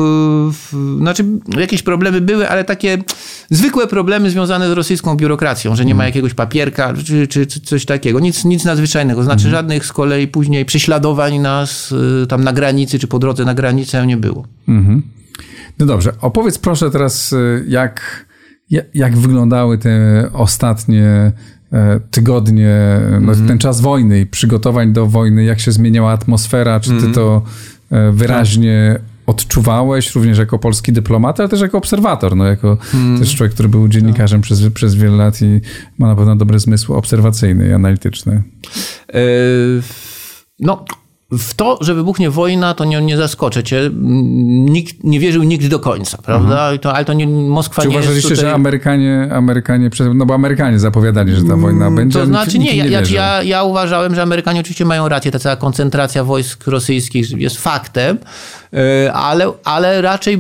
Y, 0.73 0.99
znaczy, 0.99 1.25
jakieś 1.59 1.83
problemy 1.83 2.21
były, 2.21 2.49
ale 2.49 2.65
takie 2.65 2.99
zwykłe 3.51 3.87
problemy 3.87 4.31
związane 4.31 4.69
z 4.69 4.73
rosyjską 4.73 5.17
biurokracją, 5.17 5.77
że 5.77 5.85
nie 5.85 5.95
ma 5.95 6.05
mhm. 6.05 6.09
jakiegoś 6.09 6.35
papierka 6.35 6.95
czy, 7.05 7.27
czy, 7.27 7.47
czy 7.47 7.61
coś 7.61 7.85
takiego. 7.85 8.21
Nic, 8.21 8.45
nic 8.45 8.65
nadzwyczajnego. 8.65 9.23
Znaczy, 9.25 9.45
mhm. 9.45 9.55
żadnych 9.55 9.87
z 9.87 9.93
kolei 9.93 10.29
później 10.29 10.65
prześladowań 10.65 11.39
nas 11.39 11.93
y, 12.23 12.27
tam 12.27 12.45
na 12.45 12.53
granicy 12.53 12.99
czy 12.99 13.07
po 13.07 13.19
drodze 13.19 13.45
na 13.45 13.55
granicę 13.55 14.07
nie 14.07 14.17
było. 14.17 14.47
Mhm. 14.69 15.03
No 15.81 15.87
dobrze, 15.87 16.13
opowiedz 16.21 16.59
proszę 16.59 16.91
teraz, 16.91 17.33
y, 17.33 17.65
jak, 17.69 18.27
jak 18.95 19.17
wyglądały 19.17 19.79
te 19.79 20.25
ostatnie 20.33 21.33
e, 21.73 22.01
tygodnie, 22.11 22.77
no, 23.21 23.33
mm. 23.33 23.49
ten 23.49 23.59
czas 23.59 23.81
wojny 23.81 24.21
i 24.21 24.27
przygotowań 24.27 24.93
do 24.93 25.07
wojny, 25.07 25.45
jak 25.45 25.61
się 25.61 25.73
zmieniała 25.73 26.13
atmosfera, 26.13 26.81
czy 26.81 26.91
ty 26.91 26.97
mm. 26.97 27.13
to 27.13 27.43
e, 27.91 28.13
wyraźnie 28.13 28.93
tak. 28.93 29.03
odczuwałeś, 29.27 30.15
również 30.15 30.39
jako 30.39 30.59
polski 30.59 30.93
dyplomat, 30.93 31.41
ale 31.41 31.49
też 31.49 31.61
jako 31.61 31.79
obserwator, 31.79 32.37
no, 32.37 32.45
jako 32.45 32.79
mm. 32.95 33.19
też 33.19 33.37
człowiek, 33.37 33.55
który 33.55 33.69
był 33.69 33.89
dziennikarzem 33.89 34.41
przez, 34.41 34.63
przez 34.75 34.95
wiele 34.95 35.17
lat 35.17 35.43
i 35.43 35.61
ma 35.99 36.07
na 36.07 36.17
pewno 36.17 36.37
dobry 36.37 36.59
zmysł 36.59 36.95
obserwacyjny 36.95 37.69
i 37.69 37.73
analityczny. 37.73 38.43
E, 39.15 39.21
no, 40.61 40.85
w 41.39 41.55
to, 41.55 41.79
że 41.81 41.95
wybuchnie 41.95 42.31
wojna, 42.31 42.75
to 42.75 42.85
nie, 42.85 43.03
nie 43.03 43.17
zaskoczę 43.17 43.63
cię. 43.63 43.91
Nikt 43.93 45.05
nie 45.05 45.21
wierzył 45.21 45.43
nigdy 45.43 45.69
do 45.69 45.79
końca, 45.79 46.19
prawda? 46.19 46.55
Mhm. 46.55 46.79
To, 46.79 46.95
ale 46.95 47.05
to 47.05 47.13
nie, 47.13 47.27
Moskwa 47.27 47.83
Czy 47.83 47.89
nie 47.89 47.95
uważaliście, 47.95 48.29
jest 48.29 48.41
tutaj... 48.41 48.51
że 48.51 48.55
Amerykanie, 48.55 49.29
Amerykanie, 49.33 49.91
no 50.15 50.27
bo 50.27 50.35
Amerykanie 50.35 50.79
zapowiadali, 50.79 51.33
że 51.33 51.43
ta 51.43 51.47
mm, 51.47 51.61
wojna 51.61 51.91
będzie, 51.91 52.19
To 52.19 52.27
znaczy 52.27 52.59
nie, 52.59 52.77
nie 52.77 52.89
ja, 52.89 53.01
ja, 53.11 53.43
ja 53.43 53.63
uważałem, 53.63 54.15
że 54.15 54.23
Amerykanie 54.23 54.61
oczywiście 54.61 54.85
mają 54.85 55.09
rację, 55.09 55.31
ta 55.31 55.39
cała 55.39 55.57
koncentracja 55.57 56.25
wojsk 56.25 56.67
rosyjskich 56.67 57.31
jest 57.31 57.57
faktem, 57.57 58.19
y, 58.75 59.13
ale, 59.13 59.53
ale 59.65 60.03
raczej 60.03 60.39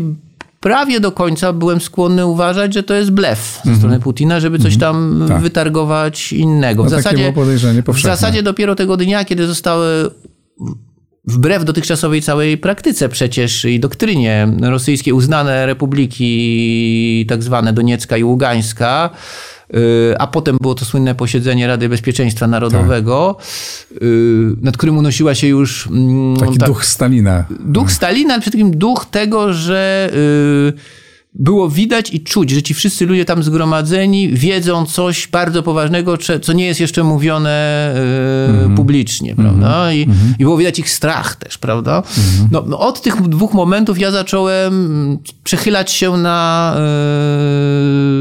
prawie 0.61 1.00
do 1.00 1.12
końca 1.12 1.52
byłem 1.52 1.80
skłonny 1.80 2.26
uważać, 2.26 2.75
że 2.75 2.82
to 2.82 2.94
jest 2.94 3.11
blef 3.11 3.61
ze 3.64 3.70
-hmm. 3.70 3.76
strony 3.76 4.00
Putina, 4.00 4.40
żeby 4.40 4.59
coś 4.59 4.75
mhm. 4.75 4.80
tam 4.80 5.28
tak. 5.28 5.42
wytargować 5.42 6.32
innego. 6.32 6.82
W, 6.82 6.87
no, 6.87 6.90
zasadzie, 6.90 7.32
w 7.88 8.00
zasadzie 8.00 8.42
dopiero 8.42 8.75
tego 8.75 8.97
dnia, 8.97 9.25
kiedy 9.25 9.47
zostały 9.47 10.11
wbrew 11.25 11.64
dotychczasowej 11.64 12.23
całej 12.23 12.59
praktyce 12.59 13.09
przecież 13.09 13.64
i 13.64 13.81
doktrynie 13.81 14.49
rosyjskiej 14.62 15.12
uznane 15.12 15.67
republiki 15.67 17.26
tak 17.29 17.43
zwane 17.43 17.73
Doniecka 17.73 18.17
i 18.17 18.25
Ługańska, 18.25 19.11
y, 19.75 20.14
a 20.19 20.26
potem 20.26 20.57
było 20.61 20.75
to 20.75 20.85
słynne 20.85 21.14
posiedzenie 21.14 21.67
Rady 21.67 21.88
Bezpieczeństwa 21.88 22.47
Narodowego, 22.47 23.37
tak. 23.38 23.99
nad 24.62 24.76
którym 24.76 24.99
unosiła 24.99 25.35
się 25.35 25.47
już... 25.47 25.87
Mm, 25.87 26.37
Taki 26.37 26.59
tak, 26.59 26.69
duch 26.69 26.85
Stalina. 26.85 27.45
Duch 27.61 27.93
Stalina, 27.93 28.35
ale 28.35 28.40
przede 28.40 28.57
wszystkim 28.57 28.79
duch 28.79 29.07
tego, 29.11 29.52
że 29.52 30.11
y, 30.14 30.73
było 31.35 31.71
widać 31.71 32.15
i 32.15 32.21
czuć, 32.21 32.51
że 32.51 32.63
ci 32.63 32.75
wszyscy 32.75 33.07
ludzie 33.07 33.25
tam 33.25 33.43
zgromadzeni 33.43 34.29
wiedzą 34.29 34.87
coś 34.87 35.29
bardzo 35.29 35.63
poważnego, 35.63 36.19
co 36.43 36.53
nie 36.53 36.67
jest 36.67 36.81
jeszcze 36.81 37.05
mówione 37.05 37.51
mm 38.49 38.69
-hmm. 38.69 38.77
publicznie, 38.77 39.33
mm 39.33 39.47
-hmm. 39.47 39.49
prawda? 39.49 39.93
I, 39.93 40.03
mm 40.03 40.17
-hmm. 40.17 40.33
I, 40.39 40.45
było 40.45 40.57
widać 40.57 40.79
ich 40.79 40.91
strach 40.91 41.37
też, 41.37 41.59
prawda? 41.59 41.97
Mhm. 41.97 42.49
No, 42.53 42.65
no, 42.67 42.79
od 42.79 43.03
tych 43.03 43.29
dwóch 43.29 43.55
momentów 43.55 43.99
ja 43.99 44.11
zacząłem 44.11 45.19
przechylać 45.45 45.91
się 45.93 46.17
na 46.17 46.77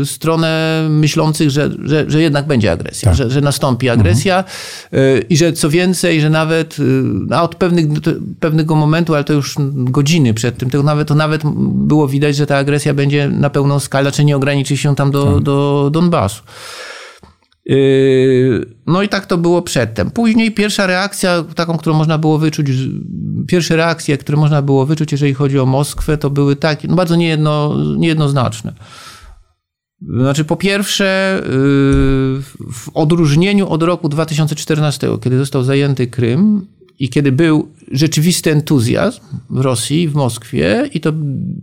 y, 0.01 0.05
stronę 0.05 0.81
myślących, 0.89 1.49
że, 1.49 1.69
że, 1.83 2.05
że 2.07 2.21
jednak 2.21 2.47
będzie 2.47 2.71
agresja, 2.71 3.09
tak. 3.09 3.17
że, 3.17 3.29
że 3.29 3.41
nastąpi 3.41 3.89
agresja 3.89 4.43
y, 4.93 5.25
i 5.29 5.37
że 5.37 5.53
co 5.53 5.69
więcej, 5.69 6.21
że 6.21 6.29
nawet 6.29 6.77
y, 7.31 7.35
od 7.35 7.55
pewnych, 7.55 7.85
pewnego 8.39 8.75
momentu, 8.75 9.15
ale 9.15 9.23
to 9.23 9.33
już 9.33 9.55
godziny 9.73 10.33
przed 10.33 10.57
tym, 10.57 10.69
to 10.69 10.83
nawet, 10.83 11.07
to 11.07 11.15
nawet 11.15 11.41
było 11.73 12.07
widać, 12.07 12.35
że 12.35 12.45
ta 12.45 12.57
agresja 12.57 12.93
będzie 12.99 13.29
na 13.29 13.49
pełną 13.49 13.79
skalę, 13.79 14.11
czy 14.11 14.25
nie 14.25 14.35
ograniczy 14.35 14.77
się 14.77 14.95
tam 14.95 15.11
do, 15.11 15.33
tak. 15.33 15.43
do 15.43 15.89
Donbasu. 15.93 16.43
Yy, 17.65 18.65
no 18.87 19.01
i 19.01 19.09
tak 19.09 19.25
to 19.25 19.37
było 19.37 19.61
przedtem. 19.61 20.11
Później 20.11 20.51
pierwsza 20.51 20.87
reakcja, 20.87 21.43
taką, 21.55 21.77
którą 21.77 21.95
można 21.95 22.17
było 22.17 22.37
wyczuć, 22.37 22.67
pierwsze 23.47 23.75
reakcje, 23.75 24.17
które 24.17 24.37
można 24.37 24.61
było 24.61 24.85
wyczuć, 24.85 25.11
jeżeli 25.11 25.33
chodzi 25.33 25.59
o 25.59 25.65
Moskwę, 25.65 26.17
to 26.17 26.29
były 26.29 26.55
takie, 26.55 26.87
no 26.87 26.95
bardzo 26.95 27.15
niejedno, 27.15 27.75
niejednoznaczne. 27.97 28.73
Znaczy, 30.01 30.45
po 30.45 30.55
pierwsze, 30.55 31.39
yy, 31.41 31.49
w 32.71 32.89
odróżnieniu 32.93 33.69
od 33.69 33.83
roku 33.83 34.09
2014, 34.09 35.07
kiedy 35.23 35.37
został 35.37 35.63
zajęty 35.63 36.07
Krym, 36.07 36.67
i 36.99 37.09
kiedy 37.09 37.31
był 37.31 37.71
rzeczywisty 37.91 38.51
entuzjazm 38.51 39.21
w 39.49 39.59
Rosji, 39.59 40.07
w 40.07 40.15
Moskwie, 40.15 40.89
i 40.93 41.01
to 41.01 41.11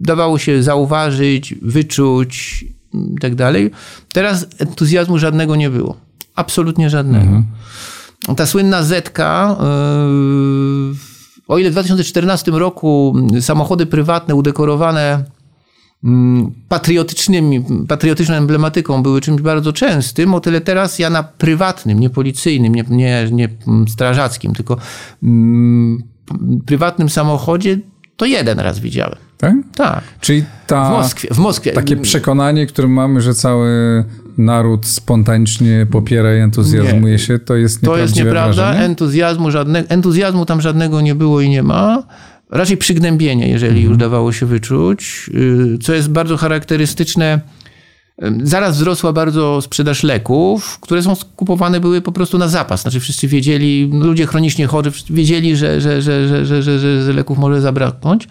dawało 0.00 0.38
się 0.38 0.62
zauważyć, 0.62 1.54
wyczuć 1.62 2.64
i 2.94 3.20
tak 3.20 3.34
dalej, 3.34 3.70
teraz 4.12 4.46
entuzjazmu 4.58 5.18
żadnego 5.18 5.56
nie 5.56 5.70
było. 5.70 5.96
Absolutnie 6.34 6.90
żadnego. 6.90 7.24
Mhm. 7.24 7.44
Ta 8.36 8.46
słynna 8.46 8.82
Zetka, 8.82 9.56
yy, 10.90 10.96
o 11.48 11.58
ile 11.58 11.70
w 11.70 11.72
2014 11.72 12.50
roku 12.50 13.14
samochody 13.40 13.86
prywatne 13.86 14.34
udekorowane 14.34 15.24
Mm, 15.24 15.35
patriotycznymi, 16.68 17.64
patriotyczną 17.88 18.34
emblematyką 18.34 19.02
były 19.02 19.20
czymś 19.20 19.42
bardzo 19.42 19.72
częstym, 19.72 20.34
o 20.34 20.40
tyle 20.40 20.60
teraz 20.60 20.98
ja 20.98 21.10
na 21.10 21.22
prywatnym, 21.22 22.00
nie 22.00 22.10
policyjnym, 22.10 22.74
nie, 22.74 22.84
nie, 22.90 23.28
nie 23.32 23.48
strażackim, 23.88 24.54
tylko 24.54 24.76
mm, 25.22 26.02
prywatnym 26.66 27.08
samochodzie 27.08 27.78
to 28.16 28.26
jeden 28.26 28.60
raz 28.60 28.78
widziałem. 28.78 29.18
Tak? 29.38 29.54
Tak. 29.74 30.02
Czyli 30.20 30.44
ta, 30.66 30.88
w 30.88 30.90
Moskwie, 30.90 31.28
w 31.34 31.38
Moskwie. 31.38 31.72
takie 31.72 31.96
przekonanie, 31.96 32.66
które 32.66 32.88
mamy, 32.88 33.20
że 33.20 33.34
cały 33.34 34.04
naród 34.38 34.86
spontanicznie 34.86 35.86
popiera 35.90 36.36
i 36.36 36.38
entuzjazmuje 36.38 37.12
nie. 37.12 37.18
się, 37.18 37.38
to 37.38 37.56
jest 37.56 37.82
nieprawda. 37.82 37.98
To 37.98 38.02
jest 38.02 38.16
nieprawda. 38.16 38.74
Entuzjazmu, 38.74 39.50
żadnego, 39.50 39.88
entuzjazmu 39.88 40.46
tam 40.46 40.60
żadnego 40.60 41.00
nie 41.00 41.14
było 41.14 41.40
i 41.40 41.48
nie 41.48 41.62
ma 41.62 42.02
raczej 42.50 42.76
przygnębienie, 42.76 43.48
jeżeli 43.48 43.72
mhm. 43.72 43.88
już 43.88 43.96
dawało 43.96 44.32
się 44.32 44.46
wyczuć, 44.46 45.30
y, 45.34 45.78
co 45.78 45.94
jest 45.94 46.10
bardzo 46.10 46.36
charakterystyczne. 46.36 47.40
Zaraz 48.42 48.76
wzrosła 48.76 49.12
bardzo 49.12 49.62
sprzedaż 49.62 50.02
leków, 50.02 50.78
które 50.80 51.02
są 51.02 51.14
skupowane 51.14 51.80
były 51.80 52.00
po 52.00 52.12
prostu 52.12 52.38
na 52.38 52.48
zapas. 52.48 52.82
Znaczy 52.82 53.00
wszyscy 53.00 53.28
wiedzieli, 53.28 53.90
ludzie 53.92 54.26
chronicznie 54.26 54.66
chorzy 54.66 54.92
wiedzieli, 55.10 55.56
że, 55.56 55.80
że, 55.80 56.02
że, 56.02 56.28
że, 56.28 56.46
że, 56.46 56.62
że, 56.62 57.02
że 57.04 57.12
leków 57.12 57.38
może 57.38 57.60
zabraknąć. 57.60 58.28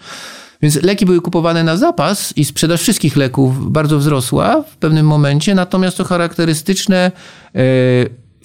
Więc 0.62 0.82
leki 0.82 1.06
były 1.06 1.20
kupowane 1.20 1.64
na 1.64 1.76
zapas 1.76 2.36
i 2.36 2.44
sprzedaż 2.44 2.80
wszystkich 2.80 3.16
leków 3.16 3.72
bardzo 3.72 3.98
wzrosła 3.98 4.62
w 4.62 4.76
pewnym 4.76 5.06
momencie. 5.06 5.54
Natomiast 5.54 5.96
to 5.96 6.04
charakterystyczne, 6.04 7.12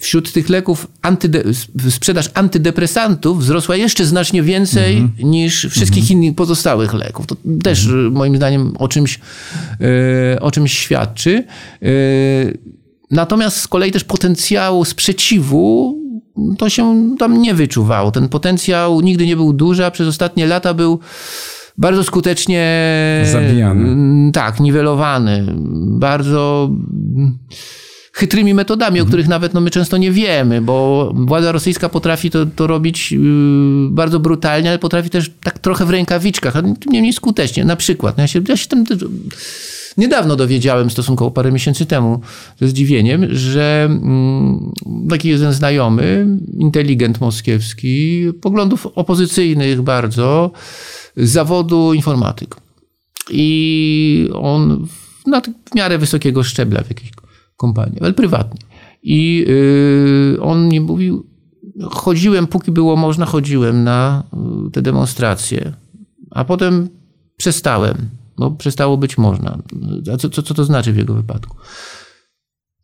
wśród 0.02 0.32
tych 0.32 0.48
leków 0.48 0.86
antyde, 1.02 1.42
sprzedaż 1.90 2.30
antydepresantów 2.34 3.38
wzrosła 3.38 3.76
jeszcze 3.76 4.04
znacznie 4.04 4.42
więcej 4.42 4.96
mm 4.96 5.08
-hmm. 5.08 5.24
niż 5.24 5.66
wszystkich 5.70 6.04
mm 6.04 6.08
-hmm. 6.08 6.12
innych 6.12 6.36
pozostałych 6.36 6.94
leków. 6.94 7.26
To 7.26 7.36
też 7.62 7.86
mm 7.86 7.98
-hmm. 7.98 8.12
moim 8.12 8.36
zdaniem 8.36 8.76
o 8.78 8.88
czymś, 8.88 9.20
e, 10.34 10.40
o 10.40 10.50
czymś 10.50 10.78
świadczy. 10.78 11.44
E, 11.82 11.86
natomiast 13.10 13.56
z 13.56 13.68
kolei 13.68 13.92
też 13.92 14.04
potencjału 14.04 14.84
sprzeciwu 14.84 15.98
to 16.58 16.68
się 16.68 17.16
tam 17.18 17.42
nie 17.42 17.54
wyczuwało. 17.54 18.10
Ten 18.10 18.28
potencjał 18.28 19.00
nigdy 19.00 19.26
nie 19.26 19.36
był 19.36 19.52
duży, 19.52 19.86
a 19.86 19.90
przez 19.90 20.08
ostatnie 20.08 20.46
lata 20.46 20.74
był 20.74 21.00
bardzo 21.78 22.04
skutecznie 22.04 23.22
zabijany. 23.32 23.96
Tak, 24.32 24.60
niwelowany. 24.60 25.46
Bardzo 25.98 26.70
chytrymi 28.12 28.54
metodami, 28.54 28.98
mhm. 28.98 29.06
o 29.06 29.08
których 29.08 29.28
nawet 29.28 29.54
no, 29.54 29.60
my 29.60 29.70
często 29.70 29.96
nie 29.96 30.12
wiemy, 30.12 30.60
bo 30.60 31.12
władza 31.16 31.52
rosyjska 31.52 31.88
potrafi 31.88 32.30
to, 32.30 32.46
to 32.46 32.66
robić 32.66 33.12
yy, 33.12 33.18
bardzo 33.90 34.20
brutalnie, 34.20 34.68
ale 34.68 34.78
potrafi 34.78 35.10
też 35.10 35.30
tak 35.42 35.58
trochę 35.58 35.86
w 35.86 35.90
rękawiczkach, 35.90 36.56
a 36.56 36.62
tym 36.62 36.74
niemniej 36.86 37.12
skutecznie. 37.12 37.64
Na 37.64 37.76
przykład, 37.76 38.16
no 38.16 38.22
ja 38.22 38.28
się, 38.28 38.40
ja 38.48 38.56
się 38.56 38.68
tam 38.68 38.84
niedawno 39.98 40.36
dowiedziałem, 40.36 40.90
stosunkowo 40.90 41.30
parę 41.30 41.52
miesięcy 41.52 41.86
temu, 41.86 42.20
ze 42.60 42.68
zdziwieniem, 42.68 43.26
że 43.30 43.84
mm, 43.90 44.72
taki 45.10 45.28
jeden 45.28 45.52
znajomy, 45.52 46.26
inteligent 46.58 47.20
moskiewski, 47.20 48.26
poglądów 48.40 48.86
opozycyjnych 48.86 49.82
bardzo, 49.82 50.50
z 51.16 51.30
zawodu 51.30 51.94
informatyk. 51.94 52.56
I 53.30 54.28
on 54.34 54.86
na 55.26 55.40
w 55.40 55.74
miarę 55.74 55.98
wysokiego 55.98 56.42
szczebla 56.42 56.82
w 56.82 56.88
jakiejś 56.88 57.10
kompanii, 57.62 58.00
ale 58.00 58.12
prywatnie. 58.12 58.60
I 59.02 59.44
yy, 59.48 60.42
on 60.42 60.68
mi 60.68 60.80
mówił, 60.80 61.26
chodziłem, 61.90 62.46
póki 62.46 62.70
było 62.72 62.96
można, 62.96 63.26
chodziłem 63.26 63.84
na 63.84 64.24
y, 64.66 64.70
te 64.70 64.82
demonstracje, 64.82 65.72
a 66.30 66.44
potem 66.44 66.88
przestałem, 67.36 67.96
bo 68.38 68.50
przestało 68.50 68.96
być 68.96 69.18
można. 69.18 69.58
A 70.12 70.16
co, 70.16 70.30
co, 70.30 70.42
co 70.42 70.54
to 70.54 70.64
znaczy 70.64 70.92
w 70.92 70.96
jego 70.96 71.14
wypadku? 71.14 71.56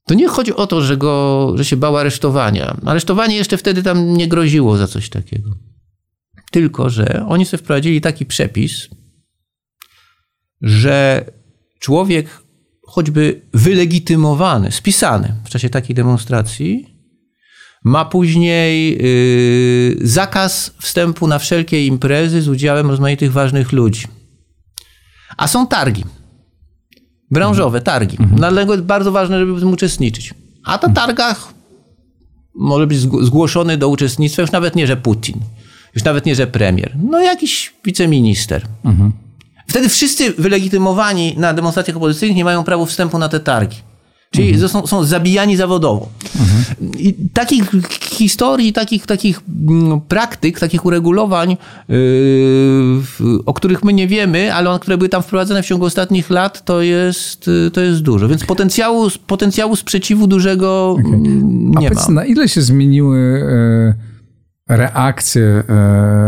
To 0.06 0.14
nie 0.14 0.28
chodzi 0.28 0.54
o 0.54 0.66
to, 0.66 0.80
że, 0.80 0.96
go, 0.96 1.52
że 1.56 1.64
się 1.64 1.76
bał 1.76 1.96
aresztowania. 1.96 2.76
Aresztowanie 2.84 3.36
jeszcze 3.36 3.56
wtedy 3.56 3.82
tam 3.82 4.14
nie 4.14 4.28
groziło 4.28 4.76
za 4.76 4.86
coś 4.86 5.08
takiego. 5.08 5.50
Tylko, 6.50 6.90
że 6.90 7.26
oni 7.28 7.46
sobie 7.46 7.62
wprowadzili 7.62 8.00
taki 8.00 8.26
przepis, 8.26 8.88
że 10.60 11.24
człowiek 11.78 12.47
choćby 12.88 13.40
wylegitymowany, 13.54 14.72
spisany 14.72 15.34
w 15.44 15.48
czasie 15.48 15.70
takiej 15.70 15.96
demonstracji, 15.96 16.94
ma 17.84 18.04
później 18.04 18.98
yy, 19.98 20.08
zakaz 20.08 20.74
wstępu 20.80 21.26
na 21.26 21.38
wszelkie 21.38 21.86
imprezy 21.86 22.42
z 22.42 22.48
udziałem 22.48 22.90
rozmaitych 22.90 23.32
ważnych 23.32 23.72
ludzi. 23.72 24.06
A 25.36 25.46
są 25.46 25.66
targi. 25.66 26.04
Branżowe 27.30 27.80
targi. 27.80 28.16
Mhm. 28.20 28.36
Dlatego 28.36 28.72
jest 28.72 28.84
bardzo 28.84 29.12
ważne, 29.12 29.38
żeby 29.38 29.54
w 29.54 29.60
tym 29.60 29.72
uczestniczyć. 29.72 30.34
A 30.64 30.86
na 30.86 30.94
targach 30.94 31.54
może 32.54 32.86
być 32.86 32.98
zgłoszony 32.98 33.76
do 33.76 33.88
uczestnictwa 33.88 34.42
już 34.42 34.52
nawet 34.52 34.76
nie, 34.76 34.86
że 34.86 34.96
Putin, 34.96 35.40
już 35.94 36.04
nawet 36.04 36.26
nie, 36.26 36.34
że 36.34 36.46
premier, 36.46 36.96
no 37.02 37.20
jakiś 37.20 37.74
wiceminister. 37.84 38.66
Mhm. 38.84 39.12
Wtedy 39.68 39.88
wszyscy 39.88 40.32
wylegitymowani 40.32 41.34
na 41.36 41.54
demonstracjach 41.54 41.96
opozycyjnych 41.96 42.36
nie 42.36 42.44
mają 42.44 42.64
prawa 42.64 42.86
wstępu 42.86 43.18
na 43.18 43.28
te 43.28 43.40
targi. 43.40 43.76
Czyli 44.30 44.52
mhm. 44.52 44.68
są, 44.68 44.86
są 44.86 45.04
zabijani 45.04 45.56
zawodowo. 45.56 46.08
Mhm. 46.40 46.64
I 46.98 47.14
takich 47.32 47.70
historii, 48.00 48.72
takich, 48.72 49.06
takich 49.06 49.40
mm, 49.68 50.00
praktyk, 50.00 50.60
takich 50.60 50.84
uregulowań, 50.84 51.56
yy, 51.88 51.96
o 53.46 53.54
których 53.54 53.84
my 53.84 53.92
nie 53.92 54.08
wiemy, 54.08 54.54
ale 54.54 54.78
które 54.78 54.98
były 54.98 55.08
tam 55.08 55.22
wprowadzone 55.22 55.62
w 55.62 55.66
ciągu 55.66 55.84
ostatnich 55.84 56.30
lat, 56.30 56.64
to 56.64 56.82
jest, 56.82 57.46
yy, 57.46 57.70
to 57.70 57.80
jest 57.80 58.02
dużo. 58.02 58.28
Więc 58.28 58.44
potencjału, 58.44 59.08
potencjału 59.26 59.76
sprzeciwu 59.76 60.26
dużego 60.26 60.90
okay. 60.90 61.14
Mm, 61.14 61.70
nie 61.70 61.90
A 61.90 61.94
ma. 61.94 62.08
Na 62.08 62.24
ile 62.24 62.48
się 62.48 62.62
zmieniły 62.62 63.18
yy, 64.68 64.76
reakcje 64.76 65.42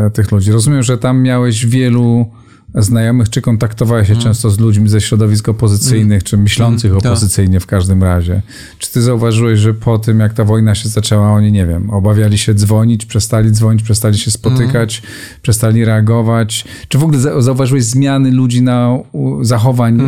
yy, 0.04 0.10
tych 0.10 0.32
ludzi? 0.32 0.52
Rozumiem, 0.52 0.82
że 0.82 0.98
tam 0.98 1.22
miałeś 1.22 1.66
wielu 1.66 2.26
znajomych, 2.74 3.30
czy 3.30 3.40
kontaktowałeś 3.40 4.08
się 4.08 4.14
hmm. 4.14 4.24
często 4.24 4.50
z 4.50 4.58
ludźmi 4.58 4.88
ze 4.88 5.00
środowisk 5.00 5.48
opozycyjnych, 5.48 6.08
hmm. 6.08 6.24
czy 6.24 6.36
myślących 6.36 6.92
hmm. 6.92 7.12
opozycyjnie 7.12 7.60
w 7.60 7.66
każdym 7.66 8.02
razie? 8.02 8.42
Czy 8.78 8.92
ty 8.92 9.02
zauważyłeś, 9.02 9.58
że 9.58 9.74
po 9.74 9.98
tym, 9.98 10.20
jak 10.20 10.34
ta 10.34 10.44
wojna 10.44 10.74
się 10.74 10.88
zaczęła, 10.88 11.32
oni, 11.32 11.52
nie 11.52 11.66
wiem, 11.66 11.90
obawiali 11.90 12.38
się 12.38 12.54
dzwonić, 12.54 13.06
przestali 13.06 13.50
dzwonić, 13.50 13.82
przestali 13.82 14.18
się 14.18 14.30
spotykać, 14.30 15.02
przestali 15.42 15.84
reagować? 15.84 16.64
Czy 16.88 16.98
w 16.98 17.04
ogóle 17.04 17.18
zauważyłeś 17.42 17.84
zmiany 17.84 18.30
ludzi 18.30 18.62
na, 18.62 18.98
zachowań 19.40 20.00
e, 20.00 20.04
e, 20.04 20.06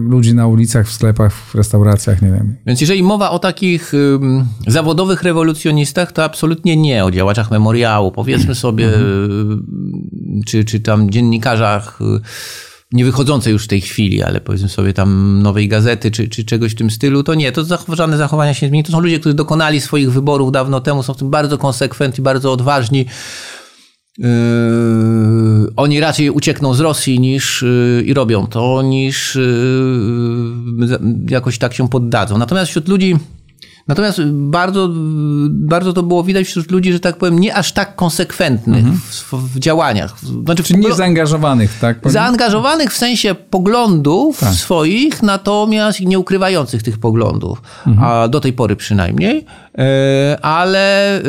ludzi 0.00 0.34
na 0.34 0.46
ulicach, 0.46 0.88
w 0.88 0.92
sklepach, 0.92 1.34
w 1.34 1.54
restauracjach, 1.54 2.22
nie 2.22 2.28
wiem? 2.28 2.54
Więc 2.66 2.80
jeżeli 2.80 3.02
mowa 3.02 3.30
o 3.30 3.38
takich 3.38 3.92
zawodowych 4.66 5.22
rewolucjonistach, 5.22 6.12
to 6.12 6.24
absolutnie 6.24 6.76
nie 6.76 7.04
o 7.04 7.10
działaczach 7.10 7.50
memoriału. 7.50 8.12
Powiedzmy 8.12 8.54
sobie, 8.54 8.86
mhm. 8.86 10.42
czy, 10.46 10.64
czy 10.64 10.80
tam 10.80 11.10
dziennikarzach, 11.10 11.59
y, 12.00 12.20
nie 12.92 13.04
wychodzącej 13.04 13.52
już 13.52 13.64
w 13.64 13.68
tej 13.68 13.80
chwili, 13.80 14.22
ale 14.22 14.40
powiedzmy 14.40 14.68
sobie 14.68 14.92
tam 14.92 15.42
nowej 15.42 15.68
gazety 15.68 16.10
czy, 16.10 16.28
czy 16.28 16.44
czegoś 16.44 16.72
w 16.72 16.74
tym 16.74 16.90
stylu, 16.90 17.22
to 17.22 17.34
nie, 17.34 17.52
to 17.52 17.64
żadne 17.88 18.16
zachowania 18.16 18.54
się 18.54 18.68
zmieni. 18.68 18.84
To 18.84 18.92
są 18.92 19.00
ludzie, 19.00 19.20
którzy 19.20 19.34
dokonali 19.34 19.80
swoich 19.80 20.12
wyborów 20.12 20.52
dawno 20.52 20.80
temu, 20.80 21.02
są 21.02 21.14
w 21.14 21.16
tym 21.16 21.30
bardzo 21.30 21.58
konsekwentni, 21.58 22.24
bardzo 22.24 22.52
odważni. 22.52 23.06
Yy, 24.18 24.26
oni 25.76 26.00
raczej 26.00 26.30
uciekną 26.30 26.74
z 26.74 26.80
Rosji 26.80 27.20
niż 27.20 27.62
yy, 27.62 28.02
i 28.02 28.14
robią 28.14 28.46
to, 28.46 28.82
niż 28.82 29.34
yy, 29.34 30.98
jakoś 31.28 31.58
tak 31.58 31.74
się 31.74 31.88
poddadzą. 31.88 32.38
Natomiast 32.38 32.70
wśród 32.70 32.88
ludzi 32.88 33.16
Natomiast 33.88 34.20
bardzo, 34.32 34.88
bardzo 35.48 35.92
to 35.92 36.02
było 36.02 36.24
widać 36.24 36.46
wśród 36.46 36.70
ludzi, 36.70 36.92
że 36.92 37.00
tak 37.00 37.16
powiem, 37.16 37.38
nie 37.38 37.54
aż 37.54 37.72
tak 37.72 37.96
konsekwentnych 37.96 38.78
mhm. 38.78 39.00
w, 39.10 39.32
w, 39.32 39.58
działaniach. 39.58 40.16
Znaczy, 40.44 40.62
Czyli 40.62 40.80
nie 40.80 40.94
zaangażowanych, 40.94 41.78
tak? 41.78 42.00
Powiem? 42.00 42.12
Zaangażowanych 42.12 42.92
w 42.92 42.96
sensie 42.96 43.34
poglądów 43.34 44.40
tak. 44.40 44.54
swoich, 44.54 45.22
natomiast 45.22 46.00
nie 46.00 46.18
ukrywających 46.18 46.82
tych 46.82 46.98
poglądów, 46.98 47.62
mhm. 47.86 48.08
a 48.08 48.28
do 48.28 48.40
tej 48.40 48.52
pory 48.52 48.76
przynajmniej, 48.76 49.44
e, 49.78 50.38
ale, 50.42 51.18
e, 51.18 51.22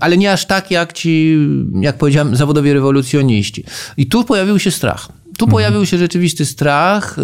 ale 0.00 0.16
nie 0.16 0.32
aż 0.32 0.46
tak 0.46 0.70
jak 0.70 0.92
ci, 0.92 1.38
jak 1.80 1.98
powiedziałem, 1.98 2.36
zawodowi 2.36 2.72
rewolucjoniści. 2.72 3.64
I 3.96 4.06
tu 4.06 4.24
pojawił 4.24 4.58
się 4.58 4.70
strach. 4.70 5.08
Tu 5.38 5.44
mhm. 5.44 5.50
pojawił 5.50 5.86
się 5.86 5.98
rzeczywisty 5.98 6.44
strach, 6.44 7.16
e, 7.18 7.22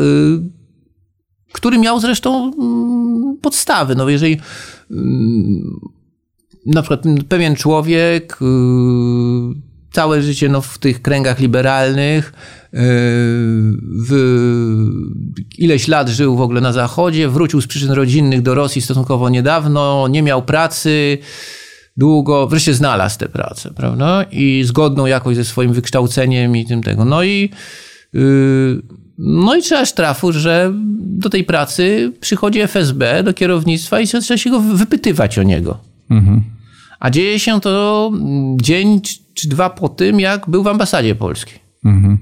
który 1.54 1.78
miał 1.78 2.00
zresztą 2.00 2.52
mm, 2.52 3.36
podstawy. 3.42 3.94
No 3.94 4.08
jeżeli 4.08 4.40
mm, 4.90 5.80
na 6.66 6.82
przykład 6.82 7.02
pewien 7.28 7.56
człowiek 7.56 8.38
y, 8.42 8.44
całe 9.92 10.22
życie 10.22 10.48
no, 10.48 10.60
w 10.60 10.78
tych 10.78 11.02
kręgach 11.02 11.40
liberalnych, 11.40 12.28
y, 12.28 12.78
w, 14.08 14.12
ileś 15.58 15.88
lat 15.88 16.08
żył 16.08 16.36
w 16.36 16.40
ogóle 16.40 16.60
na 16.60 16.72
Zachodzie, 16.72 17.28
wrócił 17.28 17.60
z 17.60 17.66
przyczyn 17.66 17.90
rodzinnych 17.90 18.42
do 18.42 18.54
Rosji 18.54 18.82
stosunkowo 18.82 19.30
niedawno, 19.30 20.08
nie 20.08 20.22
miał 20.22 20.42
pracy, 20.42 21.18
długo, 21.96 22.46
wreszcie 22.46 22.74
znalazł 22.74 23.18
tę 23.18 23.28
pracę, 23.28 23.70
prawda? 23.76 24.24
I 24.30 24.62
zgodną 24.64 25.06
jakoś 25.06 25.36
ze 25.36 25.44
swoim 25.44 25.72
wykształceniem 25.72 26.56
i 26.56 26.64
tym 26.64 26.82
tego. 26.82 27.04
No 27.04 27.22
i 27.24 27.50
yy, 28.12 28.82
no 29.18 29.56
i 29.56 29.62
trzeba 29.62 29.86
sztrafu, 29.86 30.32
że 30.32 30.72
do 30.96 31.30
tej 31.30 31.44
pracy 31.44 32.12
przychodzi 32.20 32.60
FSB, 32.60 33.22
do 33.22 33.34
kierownictwa 33.34 34.00
i 34.00 34.06
trzeba 34.06 34.36
się 34.36 34.50
go 34.50 34.60
wypytywać 34.60 35.38
o 35.38 35.42
niego. 35.42 35.78
Mhm. 36.10 36.42
A 37.00 37.10
dzieje 37.10 37.38
się 37.38 37.60
to 37.60 38.12
dzień 38.56 39.00
czy 39.34 39.48
dwa 39.48 39.70
po 39.70 39.88
tym, 39.88 40.20
jak 40.20 40.50
był 40.50 40.62
w 40.62 40.68
ambasadzie 40.68 41.14
polskiej. 41.14 41.58
Mhm. 41.84 42.18